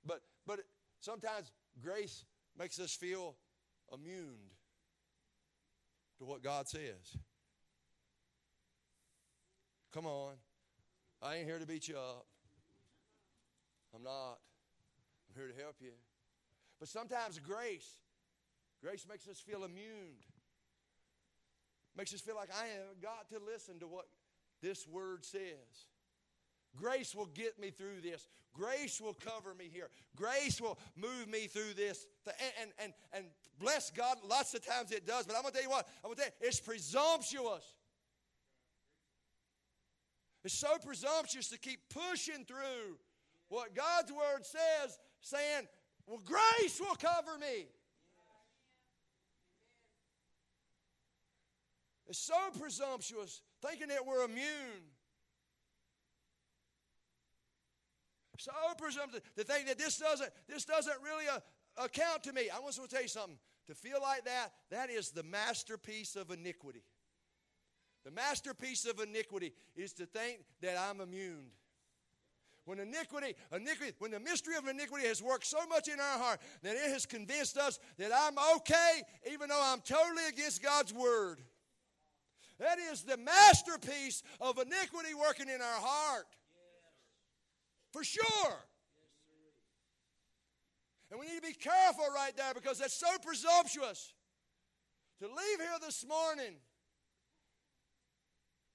But, 0.04 0.22
but 0.48 0.60
sometimes 0.98 1.52
grace 1.80 2.24
makes 2.58 2.80
us 2.80 2.92
feel 2.92 3.36
immune 3.94 4.50
to 6.18 6.24
what 6.24 6.42
God 6.42 6.66
says. 6.66 7.16
Come 9.94 10.06
on. 10.06 10.32
I 11.22 11.36
ain't 11.36 11.46
here 11.46 11.60
to 11.60 11.66
beat 11.66 11.86
you 11.86 11.96
up. 11.96 12.26
I'm 13.94 14.02
not. 14.02 14.38
I'm 15.28 15.40
here 15.40 15.52
to 15.52 15.62
help 15.62 15.76
you. 15.80 15.92
But 16.80 16.88
sometimes 16.88 17.38
grace, 17.38 18.00
grace 18.82 19.06
makes 19.08 19.28
us 19.28 19.38
feel 19.38 19.62
immune. 19.62 20.16
Makes 21.96 22.14
us 22.14 22.20
feel 22.20 22.36
like 22.36 22.50
I 22.50 22.66
have 22.66 23.00
got 23.00 23.28
to 23.30 23.38
listen 23.44 23.78
to 23.80 23.86
what 23.86 24.06
this 24.62 24.86
word 24.86 25.24
says. 25.24 25.86
Grace 26.76 27.14
will 27.14 27.26
get 27.26 27.58
me 27.58 27.70
through 27.70 28.02
this. 28.02 28.28
Grace 28.52 29.00
will 29.00 29.14
cover 29.14 29.54
me 29.54 29.70
here. 29.72 29.88
Grace 30.14 30.60
will 30.60 30.78
move 30.94 31.28
me 31.28 31.46
through 31.46 31.74
this. 31.74 32.06
And, 32.26 32.52
and, 32.60 32.70
and, 32.78 32.92
and 33.12 33.26
bless 33.58 33.90
God, 33.90 34.18
lots 34.28 34.54
of 34.54 34.64
times 34.64 34.92
it 34.92 35.06
does. 35.06 35.26
But 35.26 35.36
I'm 35.36 35.42
going 35.42 35.52
to 35.52 35.58
tell 35.60 35.68
you 35.68 35.70
what, 35.70 35.88
I'm 36.04 36.08
going 36.08 36.16
to 36.16 36.22
tell 36.22 36.30
you, 36.40 36.48
it's 36.48 36.60
presumptuous. 36.60 37.64
It's 40.44 40.54
so 40.54 40.76
presumptuous 40.84 41.48
to 41.48 41.58
keep 41.58 41.80
pushing 41.88 42.44
through 42.44 42.98
what 43.48 43.74
God's 43.74 44.12
word 44.12 44.44
says, 44.44 44.98
saying, 45.20 45.66
Well, 46.06 46.20
grace 46.24 46.80
will 46.80 46.94
cover 46.96 47.38
me. 47.38 47.66
It's 52.08 52.18
so 52.18 52.36
presumptuous, 52.58 53.42
thinking 53.62 53.88
that 53.88 54.06
we're 54.06 54.24
immune. 54.24 54.84
So 58.38 58.52
presumptuous 58.76 59.22
to 59.36 59.44
think 59.44 59.66
that 59.66 59.78
this 59.78 59.98
doesn't, 59.98 60.30
this 60.48 60.64
doesn't 60.64 60.96
really 61.02 61.24
uh, 61.26 61.40
account 61.82 62.22
to 62.24 62.32
me. 62.32 62.48
I 62.54 62.60
want 62.60 62.74
to 62.74 62.86
tell 62.86 63.02
you 63.02 63.08
something. 63.08 63.38
To 63.66 63.74
feel 63.74 63.98
like 64.00 64.24
that, 64.26 64.52
that 64.70 64.90
is 64.90 65.10
the 65.10 65.24
masterpiece 65.24 66.14
of 66.14 66.30
iniquity. 66.30 66.84
The 68.04 68.12
masterpiece 68.12 68.86
of 68.86 69.00
iniquity 69.00 69.52
is 69.74 69.92
to 69.94 70.06
think 70.06 70.44
that 70.60 70.78
I'm 70.78 71.00
immune. 71.00 71.46
When 72.64 72.78
iniquity, 72.78 73.34
iniquity, 73.52 73.92
when 73.98 74.12
the 74.12 74.20
mystery 74.20 74.54
of 74.56 74.68
iniquity 74.68 75.06
has 75.08 75.20
worked 75.20 75.46
so 75.46 75.66
much 75.68 75.88
in 75.88 75.98
our 75.98 76.18
heart 76.18 76.40
that 76.62 76.76
it 76.76 76.92
has 76.92 77.06
convinced 77.06 77.56
us 77.56 77.80
that 77.98 78.12
I'm 78.14 78.36
okay, 78.56 79.02
even 79.32 79.48
though 79.48 79.62
I'm 79.62 79.80
totally 79.80 80.26
against 80.28 80.62
God's 80.62 80.92
word. 80.94 81.40
That 82.58 82.78
is 82.78 83.02
the 83.02 83.16
masterpiece 83.18 84.22
of 84.40 84.58
iniquity 84.58 85.14
working 85.14 85.48
in 85.48 85.60
our 85.60 85.80
heart. 85.80 86.26
For 87.92 88.02
sure. 88.02 88.56
And 91.10 91.20
we 91.20 91.26
need 91.26 91.36
to 91.36 91.46
be 91.46 91.52
careful 91.52 92.06
right 92.14 92.36
there 92.36 92.54
because 92.54 92.78
that's 92.78 92.98
so 92.98 93.18
presumptuous. 93.22 94.12
To 95.20 95.26
leave 95.26 95.58
here 95.58 95.78
this 95.80 96.04
morning 96.06 96.56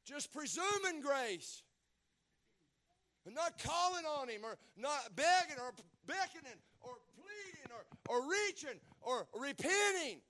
just 0.06 0.34
presuming 0.34 1.02
grace 1.02 1.64
and 3.26 3.36
not 3.36 3.62
calling 3.64 4.06
on 4.06 4.28
Him 4.28 4.42
or 4.44 4.58
not 4.76 5.16
begging 5.16 5.62
or 5.62 5.72
beckoning 6.08 6.58
or 6.82 6.94
pleading 7.16 7.72
or, 8.10 8.18
or 8.18 8.30
reaching 8.30 8.80
or 9.02 9.28
repenting 9.40 10.22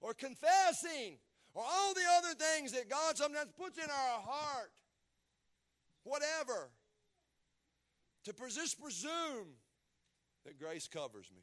or 0.00 0.14
confessing 0.14 1.18
or 1.54 1.62
all 1.62 1.94
the 1.94 2.00
other 2.18 2.34
things 2.34 2.72
that 2.72 2.88
God 2.88 3.16
sometimes 3.16 3.50
puts 3.58 3.78
in 3.78 3.84
our 3.84 4.20
heart. 4.20 4.72
Whatever. 6.04 6.70
To 8.24 8.32
just 8.32 8.80
presume 8.80 9.48
that 10.44 10.58
grace 10.58 10.88
covers 10.88 11.30
me. 11.34 11.42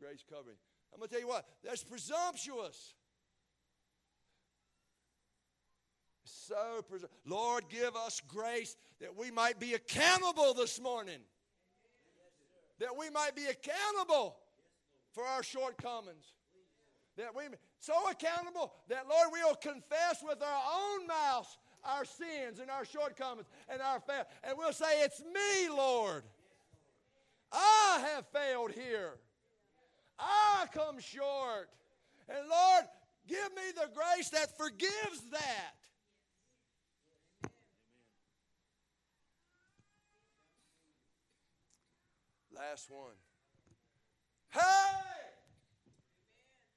Grace 0.00 0.24
covering. 0.28 0.56
I'm 0.92 0.98
going 0.98 1.08
to 1.08 1.14
tell 1.14 1.22
you 1.22 1.28
what, 1.28 1.46
that's 1.64 1.82
presumptuous. 1.82 2.94
So, 6.24 6.84
Lord, 7.24 7.64
give 7.70 7.96
us 7.96 8.20
grace 8.26 8.76
that 9.00 9.16
we 9.16 9.30
might 9.30 9.58
be 9.58 9.74
accountable 9.74 10.54
this 10.54 10.80
morning. 10.80 11.20
That 12.78 12.96
we 12.98 13.10
might 13.10 13.34
be 13.34 13.46
accountable 13.46 14.36
for 15.12 15.24
our 15.24 15.42
shortcomings 15.42 16.26
that 17.16 17.34
we 17.34 17.42
so 17.78 17.94
accountable 18.10 18.72
that 18.88 19.06
Lord 19.08 19.28
we'll 19.32 19.54
confess 19.56 20.22
with 20.22 20.42
our 20.42 20.62
own 20.74 21.06
mouths 21.06 21.58
our 21.84 22.04
sins 22.04 22.60
and 22.60 22.70
our 22.70 22.84
shortcomings 22.84 23.48
and 23.68 23.82
our 23.82 24.00
fail 24.00 24.24
and 24.44 24.56
we'll 24.56 24.72
say 24.72 25.02
it's 25.02 25.20
me 25.20 25.68
Lord. 25.68 26.22
I 27.52 28.04
have 28.14 28.26
failed 28.28 28.72
here. 28.72 29.18
I 30.18 30.66
come 30.72 30.98
short. 31.00 31.68
And 32.28 32.48
Lord 32.48 32.84
give 33.28 33.50
me 33.54 33.72
the 33.74 33.90
grace 33.92 34.30
that 34.30 34.56
forgives 34.56 35.22
that. 35.32 35.74
Last 42.54 42.90
one. 42.90 43.16
Hey! 44.50 45.11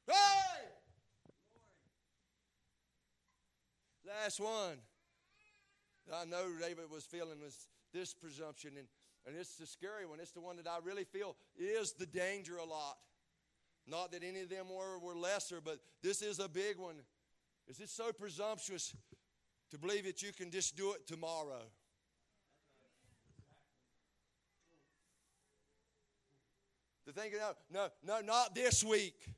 Hey! 0.08 0.66
Last 4.08 4.40
one. 4.40 4.78
I 6.14 6.26
know 6.26 6.46
David 6.60 6.92
was 6.92 7.04
feeling 7.04 7.40
was 7.42 7.68
this 7.94 8.14
presumption, 8.14 8.72
and, 8.78 8.88
and 9.26 9.36
it's 9.36 9.56
the 9.56 9.66
scary 9.66 10.06
one. 10.06 10.20
It's 10.20 10.32
the 10.32 10.42
one 10.42 10.58
that 10.58 10.68
I 10.68 10.78
really 10.84 11.04
feel 11.04 11.36
is 11.58 11.94
the 11.94 12.06
danger 12.06 12.58
a 12.58 12.66
lot. 12.66 12.98
Not 13.88 14.12
that 14.12 14.24
any 14.24 14.42
of 14.42 14.50
them 14.50 14.68
were, 14.70 15.00
were 15.00 15.16
lesser, 15.16 15.62
but 15.64 15.80
this 16.02 16.22
is 16.22 16.40
a 16.40 16.50
big 16.50 16.78
one. 16.78 16.96
Is 17.68 17.80
it 17.80 17.90
so 17.90 18.12
presumptuous 18.12 18.96
to 19.72 19.78
believe 19.78 20.06
that 20.06 20.22
you 20.22 20.32
can 20.34 20.52
just 20.52 20.76
do 20.76 20.92
it 20.94 21.08
tomorrow? 21.08 21.62
To 27.06 27.12
think, 27.12 27.34
no, 27.34 27.52
no, 27.72 27.88
no, 28.04 28.22
not 28.26 28.56
this 28.56 28.84
week. 28.84 29.30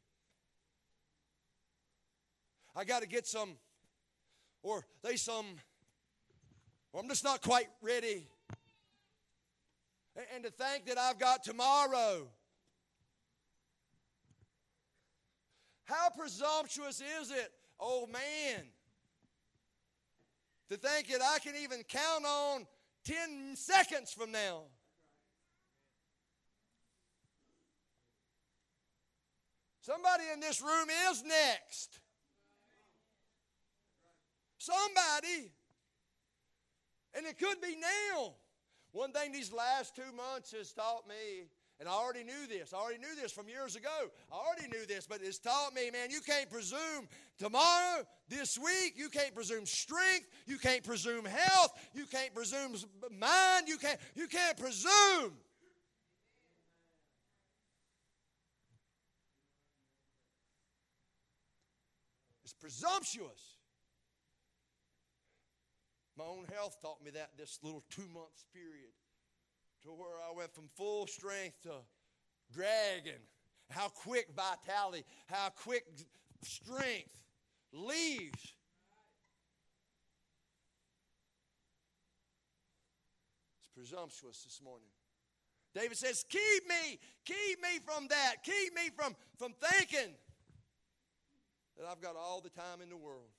I 2.78 2.84
got 2.84 3.02
to 3.02 3.08
get 3.08 3.26
some, 3.26 3.54
or 4.62 4.86
they 5.02 5.16
some, 5.16 5.48
or 6.94 7.02
I'm 7.02 7.10
just 7.10 7.24
not 7.24 7.42
quite 7.42 7.70
ready. 7.82 8.28
And, 10.16 10.26
and 10.36 10.44
to 10.44 10.52
think 10.52 10.86
that 10.86 11.00
I've 11.00 11.18
got 11.18 11.44
tomorrow. 11.44 12.28
How 15.86 16.10
presumptuous 16.16 17.02
is 17.22 17.32
it, 17.32 17.52
oh 17.80 18.06
man, 18.06 18.66
to 20.70 20.78
think 20.78 21.08
that 21.08 21.22
I 21.24 21.40
can 21.40 21.56
even 21.56 21.82
count 21.82 22.26
on 22.26 22.68
10 23.06 23.56
seconds 23.56 24.14
from 24.14 24.32
now? 24.32 24.66
Somebody 29.82 30.26
in 30.32 30.42
this 30.42 30.62
room 30.62 30.90
is 31.10 31.24
next. 31.24 32.02
Somebody. 34.68 35.52
And 37.14 37.26
it 37.26 37.40
could 37.40 37.62
be 37.62 37.78
now. 37.80 38.34
One 38.92 39.12
thing 39.14 39.32
these 39.32 39.54
last 39.54 39.96
two 39.96 40.12
months 40.16 40.52
has 40.52 40.74
taught 40.74 41.08
me, 41.08 41.48
and 41.80 41.88
I 41.88 41.92
already 41.92 42.24
knew 42.24 42.48
this, 42.50 42.74
I 42.74 42.78
already 42.78 43.00
knew 43.00 43.16
this 43.16 43.32
from 43.32 43.48
years 43.48 43.76
ago. 43.76 44.10
I 44.32 44.36
already 44.36 44.68
knew 44.68 44.86
this, 44.86 45.08
but 45.08 45.20
it's 45.22 45.38
taught 45.38 45.74
me, 45.74 45.90
man, 45.92 46.10
you 46.10 46.20
can't 46.20 46.50
presume 46.50 47.08
tomorrow, 47.38 48.04
this 48.28 48.58
week, 48.58 48.96
you 48.98 49.10
can't 49.10 49.34
presume 49.34 49.66
strength, 49.66 50.28
you 50.46 50.58
can't 50.58 50.84
presume 50.84 51.26
health, 51.26 51.72
you 51.94 52.06
can't 52.06 52.34
presume 52.34 52.76
mind, 53.18 53.68
you 53.68 53.78
can't, 53.78 54.00
you 54.16 54.28
can't 54.28 54.58
presume. 54.58 55.34
It's 62.44 62.54
presumptuous. 62.54 63.57
My 66.18 66.24
own 66.24 66.46
health 66.54 66.78
taught 66.82 67.04
me 67.04 67.12
that 67.12 67.32
this 67.38 67.60
little 67.62 67.84
two 67.92 68.08
months 68.12 68.46
period 68.52 68.92
to 69.84 69.90
where 69.90 70.18
I 70.28 70.36
went 70.36 70.54
from 70.54 70.68
full 70.76 71.06
strength 71.06 71.62
to 71.64 71.74
dragging. 72.52 73.22
How 73.70 73.90
quick 73.90 74.28
vitality, 74.36 75.06
how 75.28 75.50
quick 75.50 75.86
strength 76.42 77.10
leaves. 77.72 78.54
It's 83.60 83.70
presumptuous 83.76 84.44
this 84.44 84.60
morning. 84.64 84.88
David 85.76 85.98
says, 85.98 86.26
Keep 86.30 86.68
me, 86.68 87.00
keep 87.26 87.62
me 87.62 87.80
from 87.86 88.08
that, 88.08 88.38
keep 88.44 88.74
me 88.74 88.90
from, 88.96 89.16
from 89.38 89.54
thinking 89.62 90.16
that 91.78 91.86
I've 91.88 92.02
got 92.02 92.16
all 92.16 92.42
the 92.42 92.50
time 92.50 92.82
in 92.82 92.90
the 92.90 92.98
world. 92.98 93.30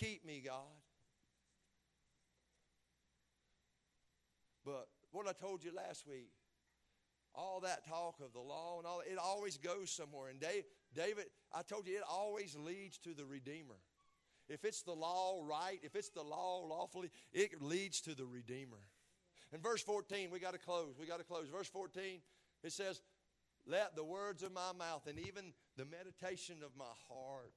Keep 0.00 0.24
me, 0.24 0.42
God. 0.44 0.54
But 4.64 4.88
what 5.12 5.28
I 5.28 5.32
told 5.32 5.62
you 5.62 5.72
last 5.74 6.06
week, 6.06 6.30
all 7.34 7.60
that 7.60 7.86
talk 7.86 8.16
of 8.24 8.32
the 8.32 8.40
law 8.40 8.78
and 8.78 8.86
all 8.86 9.00
it 9.00 9.18
always 9.18 9.58
goes 9.58 9.90
somewhere. 9.90 10.30
And 10.30 10.40
David, 10.40 11.26
I 11.52 11.62
told 11.62 11.86
you, 11.86 11.96
it 11.98 12.02
always 12.08 12.56
leads 12.56 12.96
to 12.98 13.12
the 13.12 13.26
Redeemer. 13.26 13.76
If 14.48 14.64
it's 14.64 14.82
the 14.82 14.92
law 14.92 15.42
right, 15.44 15.78
if 15.82 15.94
it's 15.94 16.08
the 16.08 16.22
law 16.22 16.66
lawfully, 16.66 17.10
it 17.32 17.60
leads 17.60 18.00
to 18.02 18.14
the 18.14 18.24
Redeemer. 18.24 18.80
In 19.52 19.60
verse 19.60 19.82
14, 19.82 20.30
we 20.30 20.40
got 20.40 20.54
to 20.54 20.58
close. 20.58 20.94
We 20.98 21.06
got 21.06 21.18
to 21.18 21.24
close. 21.24 21.48
Verse 21.48 21.68
14, 21.68 22.20
it 22.64 22.72
says, 22.72 23.02
Let 23.66 23.96
the 23.96 24.04
words 24.04 24.42
of 24.42 24.52
my 24.52 24.72
mouth 24.76 25.06
and 25.06 25.18
even 25.20 25.52
the 25.76 25.84
meditation 25.84 26.56
of 26.64 26.70
my 26.76 26.92
heart. 27.08 27.52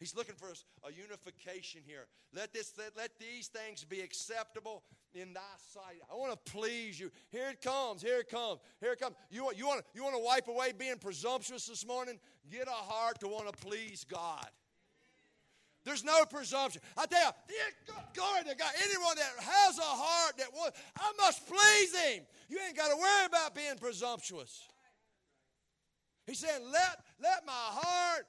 He's 0.00 0.14
looking 0.14 0.34
for 0.34 0.48
a 0.48 0.92
unification 0.92 1.82
here. 1.86 2.06
Let 2.34 2.52
this 2.52 2.72
let, 2.76 2.96
let 2.96 3.18
these 3.18 3.48
things 3.48 3.84
be 3.84 4.00
acceptable 4.00 4.82
in 5.14 5.32
thy 5.32 5.40
sight. 5.72 6.00
I 6.10 6.14
want 6.14 6.32
to 6.32 6.52
please 6.52 6.98
you. 6.98 7.10
Here 7.30 7.48
it 7.50 7.62
comes. 7.62 8.02
Here 8.02 8.18
it 8.18 8.28
comes. 8.28 8.60
Here 8.80 8.92
it 8.92 9.00
comes. 9.00 9.14
You 9.30 9.44
want 9.44 9.56
you 9.56 9.66
want 9.66 9.84
you 9.94 10.02
want 10.02 10.16
to 10.16 10.22
wipe 10.22 10.48
away 10.48 10.72
being 10.76 10.98
presumptuous 10.98 11.66
this 11.66 11.86
morning? 11.86 12.18
Get 12.50 12.66
a 12.66 12.70
heart 12.70 13.20
to 13.20 13.28
want 13.28 13.46
to 13.46 13.52
please 13.64 14.04
God. 14.04 14.48
There's 15.84 16.02
no 16.02 16.24
presumption. 16.24 16.80
I 16.96 17.04
tell 17.04 17.36
you, 17.48 17.94
glory 18.14 18.40
to 18.48 18.56
God. 18.56 18.72
Anyone 18.82 19.16
that 19.16 19.44
has 19.44 19.78
a 19.78 19.82
heart 19.82 20.36
that 20.38 20.48
wants, 20.54 20.80
I 20.98 21.12
must 21.18 21.46
please 21.46 21.94
Him. 21.94 22.24
You 22.48 22.58
ain't 22.66 22.76
got 22.76 22.88
to 22.88 22.96
worry 22.96 23.26
about 23.26 23.54
being 23.54 23.76
presumptuous. 23.78 24.66
He 26.26 26.34
said, 26.34 26.60
let, 26.72 27.04
let 27.22 27.44
my 27.46 27.52
heart, 27.52 28.26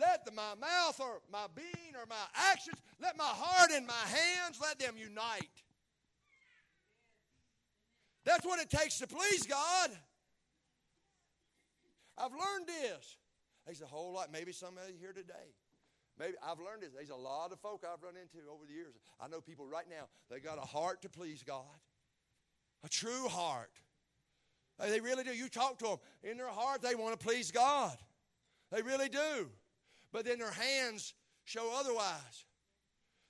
let 0.00 0.24
the, 0.24 0.32
my 0.32 0.54
mouth 0.60 0.98
or 1.00 1.20
my 1.32 1.46
being 1.54 1.94
or 1.94 2.06
my 2.08 2.24
actions, 2.52 2.76
let 3.00 3.16
my 3.16 3.24
heart 3.24 3.70
and 3.72 3.86
my 3.86 3.92
hands, 3.92 4.58
let 4.60 4.78
them 4.78 4.94
unite. 4.96 5.48
That's 8.24 8.44
what 8.44 8.60
it 8.60 8.70
takes 8.70 8.98
to 8.98 9.06
please 9.06 9.46
God. 9.46 9.90
I've 12.16 12.32
learned 12.32 12.66
this. 12.66 13.16
There's 13.66 13.82
a 13.82 13.86
whole 13.86 14.12
lot, 14.12 14.32
maybe 14.32 14.52
some 14.52 14.76
of 14.78 14.88
you 14.88 14.96
here 14.98 15.12
today. 15.12 15.54
Maybe 16.18 16.34
I've 16.42 16.60
learned 16.60 16.82
this. 16.82 16.92
There's 16.94 17.10
a 17.10 17.16
lot 17.16 17.50
of 17.52 17.58
folk 17.60 17.84
I've 17.84 18.02
run 18.02 18.14
into 18.16 18.48
over 18.48 18.64
the 18.66 18.72
years. 18.72 18.94
I 19.20 19.28
know 19.28 19.40
people 19.40 19.66
right 19.66 19.86
now, 19.88 20.06
they 20.30 20.38
got 20.38 20.58
a 20.58 20.66
heart 20.66 21.02
to 21.02 21.08
please 21.08 21.42
God, 21.42 21.64
a 22.84 22.88
true 22.88 23.28
heart. 23.28 23.70
They 24.78 25.00
really 25.00 25.24
do. 25.24 25.30
You 25.30 25.48
talk 25.48 25.78
to 25.78 25.84
them. 25.84 25.96
In 26.22 26.36
their 26.36 26.48
heart, 26.48 26.82
they 26.82 26.94
want 26.94 27.18
to 27.18 27.24
please 27.24 27.50
God. 27.50 27.96
They 28.70 28.82
really 28.82 29.08
do. 29.08 29.48
But 30.14 30.24
then 30.24 30.38
their 30.38 30.52
hands 30.52 31.12
show 31.42 31.72
otherwise. 31.76 32.44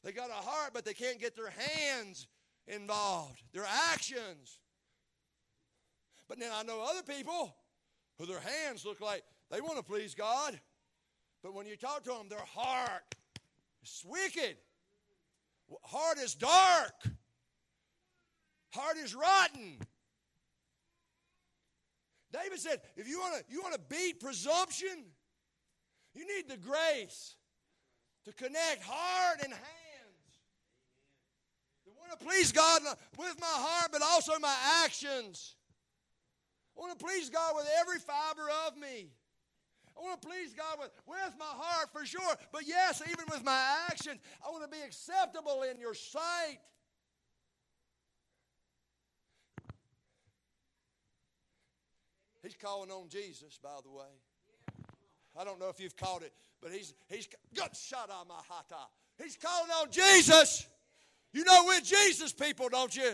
They 0.04 0.12
got 0.12 0.28
a 0.28 0.34
heart, 0.34 0.72
but 0.74 0.84
they 0.84 0.92
can't 0.92 1.18
get 1.18 1.34
their 1.34 1.48
hands 1.48 2.28
involved, 2.68 3.42
their 3.54 3.64
actions. 3.90 4.58
But 6.28 6.38
then 6.38 6.50
I 6.54 6.62
know 6.62 6.82
other 6.82 7.02
people 7.02 7.56
who 8.18 8.26
their 8.26 8.38
hands 8.38 8.84
look 8.84 9.00
like 9.00 9.22
they 9.50 9.62
want 9.62 9.78
to 9.78 9.82
please 9.82 10.14
God. 10.14 10.60
But 11.42 11.54
when 11.54 11.66
you 11.66 11.76
talk 11.76 12.04
to 12.04 12.10
them, 12.10 12.28
their 12.28 12.44
heart 12.54 13.14
is 13.82 14.04
wicked. 14.06 14.58
Heart 15.84 16.18
is 16.18 16.34
dark. 16.34 16.92
Heart 18.74 18.98
is 19.02 19.14
rotten. 19.14 19.78
David 22.30 22.58
said, 22.58 22.82
if 22.94 23.08
you 23.08 23.20
want 23.20 23.36
to 23.38 23.44
you 23.50 23.62
want 23.62 23.72
to 23.72 23.80
beat 23.88 24.20
presumption, 24.20 25.04
you 26.14 26.26
need 26.26 26.48
the 26.48 26.56
grace 26.56 27.34
to 28.24 28.32
connect 28.32 28.82
heart 28.82 29.38
and 29.42 29.52
hands. 29.52 29.64
To 31.84 31.90
want 31.90 32.18
to 32.18 32.26
please 32.26 32.52
God 32.52 32.82
with 33.18 33.40
my 33.40 33.46
heart, 33.46 33.90
but 33.92 34.02
also 34.02 34.38
my 34.38 34.54
actions. 34.84 35.56
I 36.76 36.80
want 36.80 36.98
to 36.98 37.04
please 37.04 37.30
God 37.30 37.54
with 37.56 37.66
every 37.80 37.98
fiber 37.98 38.48
of 38.66 38.76
me. 38.76 39.10
I 39.96 40.00
want 40.02 40.20
to 40.20 40.26
please 40.26 40.52
God 40.54 40.78
with, 40.80 40.90
with 41.06 41.34
my 41.38 41.44
heart 41.46 41.88
for 41.92 42.04
sure, 42.04 42.34
but 42.52 42.62
yes, 42.66 43.00
even 43.06 43.26
with 43.30 43.44
my 43.44 43.86
actions, 43.88 44.20
I 44.44 44.50
want 44.50 44.64
to 44.64 44.68
be 44.68 44.82
acceptable 44.84 45.62
in 45.62 45.78
your 45.78 45.94
sight. 45.94 46.58
He's 52.42 52.56
calling 52.56 52.90
on 52.90 53.08
Jesus, 53.08 53.58
by 53.62 53.70
the 53.82 53.90
way. 53.90 54.04
I 55.38 55.44
don't 55.44 55.58
know 55.58 55.68
if 55.68 55.80
you've 55.80 55.96
caught 55.96 56.22
it, 56.22 56.32
but 56.62 56.70
he's 56.70 56.94
he's 57.08 57.28
got 57.54 57.76
shot 57.76 58.10
on 58.10 58.28
my 58.28 58.40
hata. 58.48 58.88
He's 59.22 59.36
calling 59.36 59.70
on 59.80 59.90
Jesus. 59.90 60.66
You 61.32 61.44
know 61.44 61.64
we're 61.66 61.80
Jesus 61.80 62.32
people, 62.32 62.68
don't 62.68 62.94
you? 62.94 63.12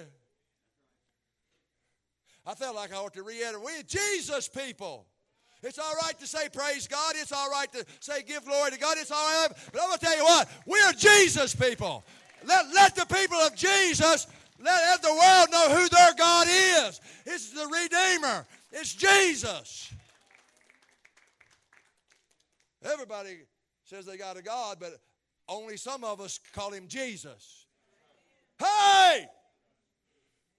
I 2.47 2.55
felt 2.55 2.75
like 2.77 2.93
I 2.93 2.97
ought 2.97 3.15
to 3.15 3.23
reiterate, 3.23 3.63
we're 3.63 3.83
Jesus 3.83 4.49
people. 4.49 5.07
It's 5.63 5.79
all 5.79 5.95
right 6.03 6.19
to 6.19 6.27
say 6.27 6.49
praise 6.51 6.89
God. 6.89 7.15
It's 7.17 7.33
all 7.33 7.51
right 7.51 7.71
to 7.73 7.85
say 8.01 8.23
give 8.23 8.45
glory 8.45 8.71
to 8.71 8.79
God. 8.79 8.97
It's 8.99 9.11
all 9.11 9.19
right. 9.19 9.49
But 9.73 9.83
I'm 9.83 9.89
going 9.89 9.99
to 9.99 10.05
tell 10.05 10.17
you 10.17 10.25
what, 10.25 10.49
we're 10.67 10.93
Jesus 10.93 11.55
people. 11.55 12.03
Let, 12.45 12.65
let 12.75 12.97
the 12.97 13.05
people 13.05 13.37
of 13.39 13.55
Jesus 13.55 14.27
Let, 14.63 14.83
let 14.83 15.03
the 15.03 15.09
world 15.09 15.49
know 15.51 15.77
who 15.77 15.89
their 15.89 16.15
God 16.15 16.47
is. 16.49 17.01
It's 17.25 17.51
the 17.51 17.67
Redeemer. 17.67 18.47
It's 18.73 18.95
Jesus. 18.95 19.93
Everybody 22.83 23.39
says 23.85 24.07
they 24.07 24.17
got 24.17 24.37
a 24.37 24.43
God, 24.43 24.79
but 24.81 24.99
only 25.49 25.77
some 25.77 26.05
of 26.05 26.21
us 26.21 26.39
call 26.55 26.71
him 26.71 26.89
Jesus. 26.89 27.67
Hey! 28.59 29.27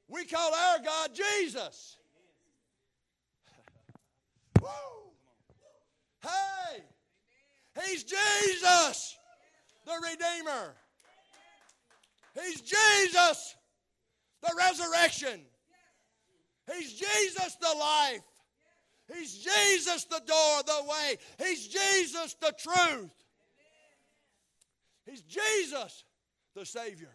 We 0.08 0.26
call 0.26 0.54
our 0.54 0.80
God 0.80 1.12
Jesus. 1.14 1.98
Woo! 4.62 4.68
Hey! 6.22 6.84
He's 7.86 8.04
Jesus, 8.04 9.18
the 9.86 9.94
Redeemer. 9.94 10.76
He's 12.34 12.62
Jesus, 12.62 13.56
the 14.42 14.54
resurrection. 14.58 15.42
He's 16.74 16.94
Jesus, 16.94 17.56
the 17.60 17.74
life. 17.78 18.22
He's 19.14 19.34
Jesus, 19.34 20.06
the 20.06 20.22
door, 20.26 20.64
the 20.66 20.84
way. 20.88 21.18
He's 21.46 21.68
Jesus, 21.68 22.36
the 22.36 22.54
truth. 22.58 23.12
He's 25.06 25.22
Jesus, 25.22 26.04
the 26.56 26.66
Savior. 26.66 27.12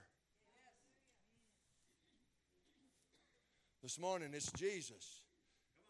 This 3.82 3.98
morning, 3.98 4.30
it's 4.34 4.50
Jesus. 4.52 5.22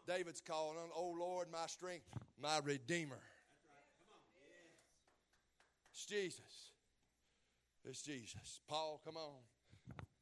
David's 0.07 0.41
calling 0.41 0.79
on, 0.79 0.91
Oh 0.95 1.17
Lord, 1.19 1.49
my 1.51 1.67
strength, 1.67 2.07
my 2.41 2.61
Redeemer. 2.63 3.19
It's 5.93 6.05
Jesus. 6.05 6.73
It's 7.85 8.03
Jesus. 8.03 8.61
Paul, 8.69 9.01
come 9.05 9.17
on. 9.17 9.41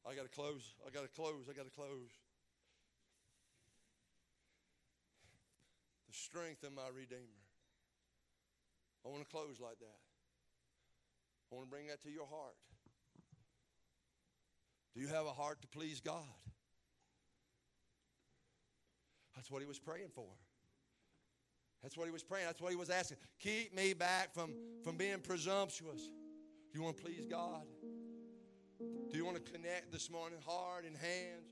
I 0.09 0.15
got 0.15 0.23
to 0.23 0.29
close. 0.29 0.75
I 0.87 0.89
got 0.89 1.01
to 1.01 1.09
close. 1.09 1.47
I 1.49 1.53
got 1.53 1.65
to 1.65 1.71
close. 1.71 2.09
Strength 6.15 6.63
of 6.63 6.73
my 6.73 6.87
Redeemer. 6.95 7.43
I 9.05 9.09
want 9.09 9.21
to 9.21 9.29
close 9.29 9.59
like 9.59 9.79
that. 9.79 9.99
I 11.51 11.55
want 11.55 11.67
to 11.67 11.69
bring 11.69 11.87
that 11.87 12.01
to 12.03 12.09
your 12.09 12.25
heart. 12.25 12.55
Do 14.95 15.01
you 15.01 15.07
have 15.07 15.25
a 15.25 15.33
heart 15.33 15.61
to 15.61 15.67
please 15.67 15.99
God? 15.99 16.23
That's 19.35 19.51
what 19.51 19.61
he 19.61 19.67
was 19.67 19.77
praying 19.77 20.09
for. 20.15 20.27
That's 21.83 21.97
what 21.97 22.05
he 22.05 22.11
was 22.11 22.23
praying. 22.23 22.45
That's 22.47 22.61
what 22.61 22.71
he 22.71 22.77
was 22.77 22.89
asking. 22.89 23.17
Keep 23.39 23.75
me 23.75 23.93
back 23.93 24.33
from, 24.33 24.55
from 24.83 24.97
being 24.97 25.19
presumptuous. 25.19 26.01
Do 26.01 26.79
you 26.79 26.81
want 26.81 26.97
to 26.97 27.03
please 27.03 27.27
God? 27.29 27.63
Do 28.79 29.17
you 29.17 29.25
want 29.25 29.37
to 29.37 29.51
connect 29.51 29.91
this 29.91 30.09
morning, 30.09 30.39
heart 30.45 30.85
and 30.85 30.97
hands? 30.97 31.51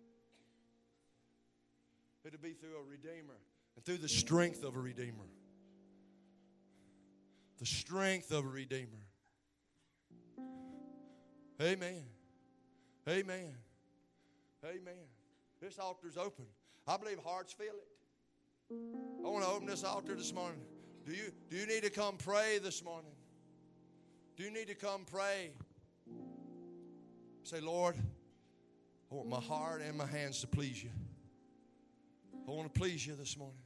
It'll 2.26 2.39
be 2.39 2.53
through 2.53 2.78
a 2.80 2.89
Redeemer 2.89 3.38
and 3.76 3.86
through 3.86 3.97
the 3.97 4.09
strength 4.09 4.63
of 4.63 4.76
a 4.76 4.80
Redeemer. 4.80 5.30
The 7.59 7.65
strength 7.65 8.32
of 8.32 8.45
a 8.45 8.47
Redeemer. 8.47 8.89
Amen. 11.61 12.03
Amen. 13.07 13.55
Amen. 14.65 15.05
This 15.61 15.80
altar's 15.80 16.17
open. 16.17 16.45
I 16.88 16.97
believe 16.97 17.19
hearts 17.19 17.53
feel 17.53 17.74
it. 17.74 17.88
I 19.26 19.30
want 19.30 19.43
to 19.43 19.49
open 19.51 19.67
this 19.67 19.84
altar 19.84 20.15
this 20.15 20.34
morning. 20.34 20.61
Do 21.05 21.13
you, 21.13 21.32
do 21.49 21.57
you 21.57 21.67
need 21.67 21.84
to 21.84 21.89
come 21.89 22.17
pray 22.17 22.59
this 22.59 22.84
morning? 22.84 23.11
Do 24.36 24.43
you 24.43 24.51
need 24.51 24.67
to 24.67 24.76
come 24.76 25.05
pray? 25.05 25.51
Say, 27.43 27.59
Lord, 27.59 27.95
I 29.11 29.15
want 29.15 29.30
my 29.30 29.39
heart 29.39 29.82
and 29.82 29.97
my 29.97 30.05
hands 30.05 30.41
to 30.41 30.47
please 30.47 30.82
you. 30.84 30.89
I 32.48 32.52
want 32.52 32.74
to 32.74 32.80
please 32.80 33.06
you 33.06 33.16
this 33.16 33.38
morning. 33.38 33.58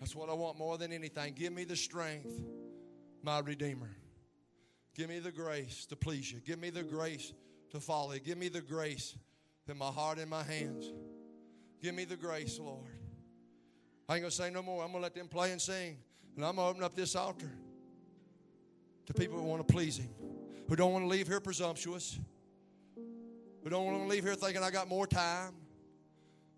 That's 0.00 0.14
what 0.14 0.28
I 0.28 0.34
want 0.34 0.58
more 0.58 0.76
than 0.78 0.92
anything. 0.92 1.34
Give 1.34 1.52
me 1.52 1.64
the 1.64 1.76
strength, 1.76 2.32
my 3.22 3.38
Redeemer. 3.40 3.96
Give 4.94 5.08
me 5.08 5.18
the 5.18 5.30
grace 5.32 5.86
to 5.86 5.96
please 5.96 6.30
you. 6.32 6.40
Give 6.40 6.58
me 6.58 6.70
the 6.70 6.82
grace 6.82 7.32
to 7.70 7.80
follow 7.80 8.12
you. 8.12 8.20
Give 8.20 8.38
me 8.38 8.48
the 8.48 8.60
grace 8.60 9.16
in 9.68 9.78
my 9.78 9.90
heart 9.90 10.18
and 10.18 10.30
my 10.30 10.42
hands. 10.42 10.92
Give 11.82 11.94
me 11.94 12.04
the 12.04 12.16
grace, 12.16 12.58
Lord. 12.58 12.86
I 14.08 14.14
ain't 14.14 14.22
going 14.22 14.30
to 14.30 14.36
say 14.36 14.50
no 14.50 14.62
more. 14.62 14.82
I'm 14.82 14.90
going 14.90 15.00
to 15.00 15.04
let 15.04 15.14
them 15.14 15.28
play 15.28 15.52
and 15.52 15.60
sing. 15.60 15.98
And 16.36 16.44
I'm 16.44 16.56
going 16.56 16.66
to 16.66 16.70
open 16.70 16.82
up 16.82 16.94
this 16.94 17.16
altar 17.16 17.50
to 19.06 19.14
people 19.14 19.38
who 19.38 19.44
want 19.44 19.66
to 19.66 19.72
please 19.72 19.96
Him, 19.98 20.10
who 20.68 20.76
don't 20.76 20.92
want 20.92 21.04
to 21.04 21.08
leave 21.08 21.26
here 21.26 21.40
presumptuous, 21.40 22.18
who 23.62 23.70
don't 23.70 23.84
want 23.84 23.98
to 23.98 24.08
leave 24.08 24.24
here 24.24 24.34
thinking 24.34 24.62
I 24.62 24.70
got 24.70 24.88
more 24.88 25.06
time, 25.06 25.54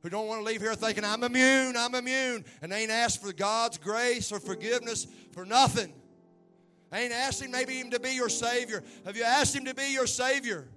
who 0.02 0.08
don't 0.08 0.26
want 0.26 0.40
to 0.40 0.44
leave 0.44 0.60
here 0.60 0.74
thinking 0.74 1.04
I'm 1.04 1.24
immune, 1.24 1.76
I'm 1.76 1.94
immune, 1.94 2.44
and 2.62 2.72
ain't 2.72 2.90
asked 2.90 3.20
for 3.20 3.32
God's 3.32 3.78
grace 3.78 4.30
or 4.30 4.38
forgiveness 4.38 5.06
for 5.32 5.44
nothing. 5.44 5.92
Ain't 6.92 7.12
asked 7.12 7.42
Him 7.42 7.50
maybe 7.50 7.74
even 7.74 7.90
to 7.90 8.00
be 8.00 8.14
your 8.14 8.28
Savior. 8.28 8.82
Have 9.04 9.16
you 9.16 9.24
asked 9.24 9.54
Him 9.54 9.64
to 9.64 9.74
be 9.74 9.92
your 9.92 10.06
Savior? 10.06 10.68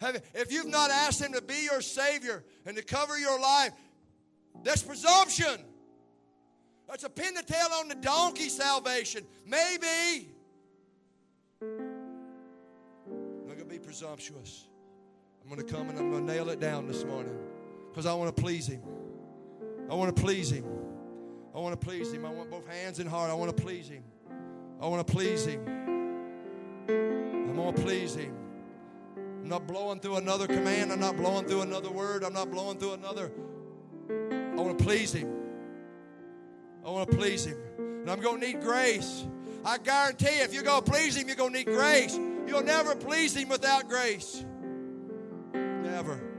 Have, 0.00 0.22
if 0.34 0.52
you've 0.52 0.66
not 0.68 0.90
asked 0.90 1.20
Him 1.20 1.32
to 1.32 1.42
be 1.42 1.64
your 1.64 1.80
Savior 1.80 2.44
and 2.66 2.76
to 2.76 2.82
cover 2.82 3.18
your 3.18 3.40
life, 3.40 3.72
that's 4.64 4.82
presumption. 4.82 5.64
That's 6.88 7.04
a 7.04 7.08
pin 7.08 7.34
the 7.34 7.42
tail 7.42 7.68
on 7.78 7.88
the 7.88 7.94
donkey 7.94 8.48
salvation. 8.48 9.24
Maybe. 9.46 10.28
I'm 11.62 13.46
going 13.46 13.58
to 13.58 13.64
be 13.64 13.78
presumptuous. 13.78 14.66
I'm 15.42 15.48
going 15.48 15.66
to 15.66 15.72
come 15.72 15.88
and 15.88 15.98
I'm 15.98 16.10
going 16.10 16.26
to 16.26 16.32
nail 16.32 16.50
it 16.50 16.58
down 16.58 16.88
this 16.88 17.04
morning 17.04 17.38
because 17.90 18.06
I 18.06 18.14
want 18.14 18.34
to 18.34 18.42
please 18.42 18.66
Him. 18.66 18.80
I 19.90 19.94
want 19.94 20.14
to 20.14 20.22
please 20.22 20.50
Him. 20.50 20.64
I 21.54 21.58
want 21.58 21.78
to 21.78 21.84
please 21.84 22.12
Him. 22.12 22.24
I 22.24 22.30
want 22.30 22.50
both 22.50 22.66
hands 22.66 23.00
and 23.00 23.08
heart. 23.08 23.30
I 23.30 23.34
want 23.34 23.54
to 23.54 23.62
please 23.62 23.88
Him. 23.88 24.04
I 24.80 24.86
want 24.86 25.06
to 25.06 25.12
please 25.12 25.44
Him. 25.44 25.60
I 26.88 27.52
want 27.52 27.76
to 27.76 27.82
please 27.82 28.14
Him. 28.14 28.34
I'm 29.16 29.48
not 29.48 29.66
blowing 29.66 29.98
through 29.98 30.16
another 30.16 30.46
command. 30.46 30.92
I'm 30.92 31.00
not 31.00 31.16
blowing 31.16 31.46
through 31.46 31.62
another 31.62 31.90
word. 31.90 32.22
I'm 32.22 32.32
not 32.32 32.50
blowing 32.50 32.78
through 32.78 32.92
another. 32.92 33.32
I 34.08 34.54
want 34.54 34.78
to 34.78 34.84
please 34.84 35.12
Him. 35.12 35.28
I 36.86 36.90
want 36.90 37.10
to 37.10 37.16
please 37.16 37.44
Him. 37.46 37.58
And 37.78 38.10
I'm 38.10 38.20
going 38.20 38.40
to 38.40 38.46
need 38.46 38.60
grace. 38.60 39.26
I 39.64 39.78
guarantee 39.78 40.36
you, 40.36 40.42
if 40.44 40.54
you're 40.54 40.62
going 40.62 40.84
to 40.84 40.90
please 40.90 41.16
Him, 41.16 41.26
you're 41.26 41.36
going 41.36 41.52
to 41.52 41.58
need 41.58 41.66
grace. 41.66 42.16
You'll 42.46 42.62
never 42.62 42.94
please 42.94 43.36
Him 43.36 43.48
without 43.48 43.88
grace. 43.88 44.44
Never. 45.52 46.29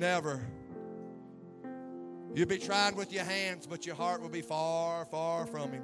Never. 0.00 0.40
You'll 2.34 2.48
be 2.48 2.56
trying 2.56 2.96
with 2.96 3.12
your 3.12 3.24
hands, 3.24 3.66
but 3.66 3.84
your 3.84 3.94
heart 3.94 4.22
will 4.22 4.30
be 4.30 4.40
far, 4.40 5.04
far 5.04 5.44
from 5.44 5.72
Him. 5.72 5.82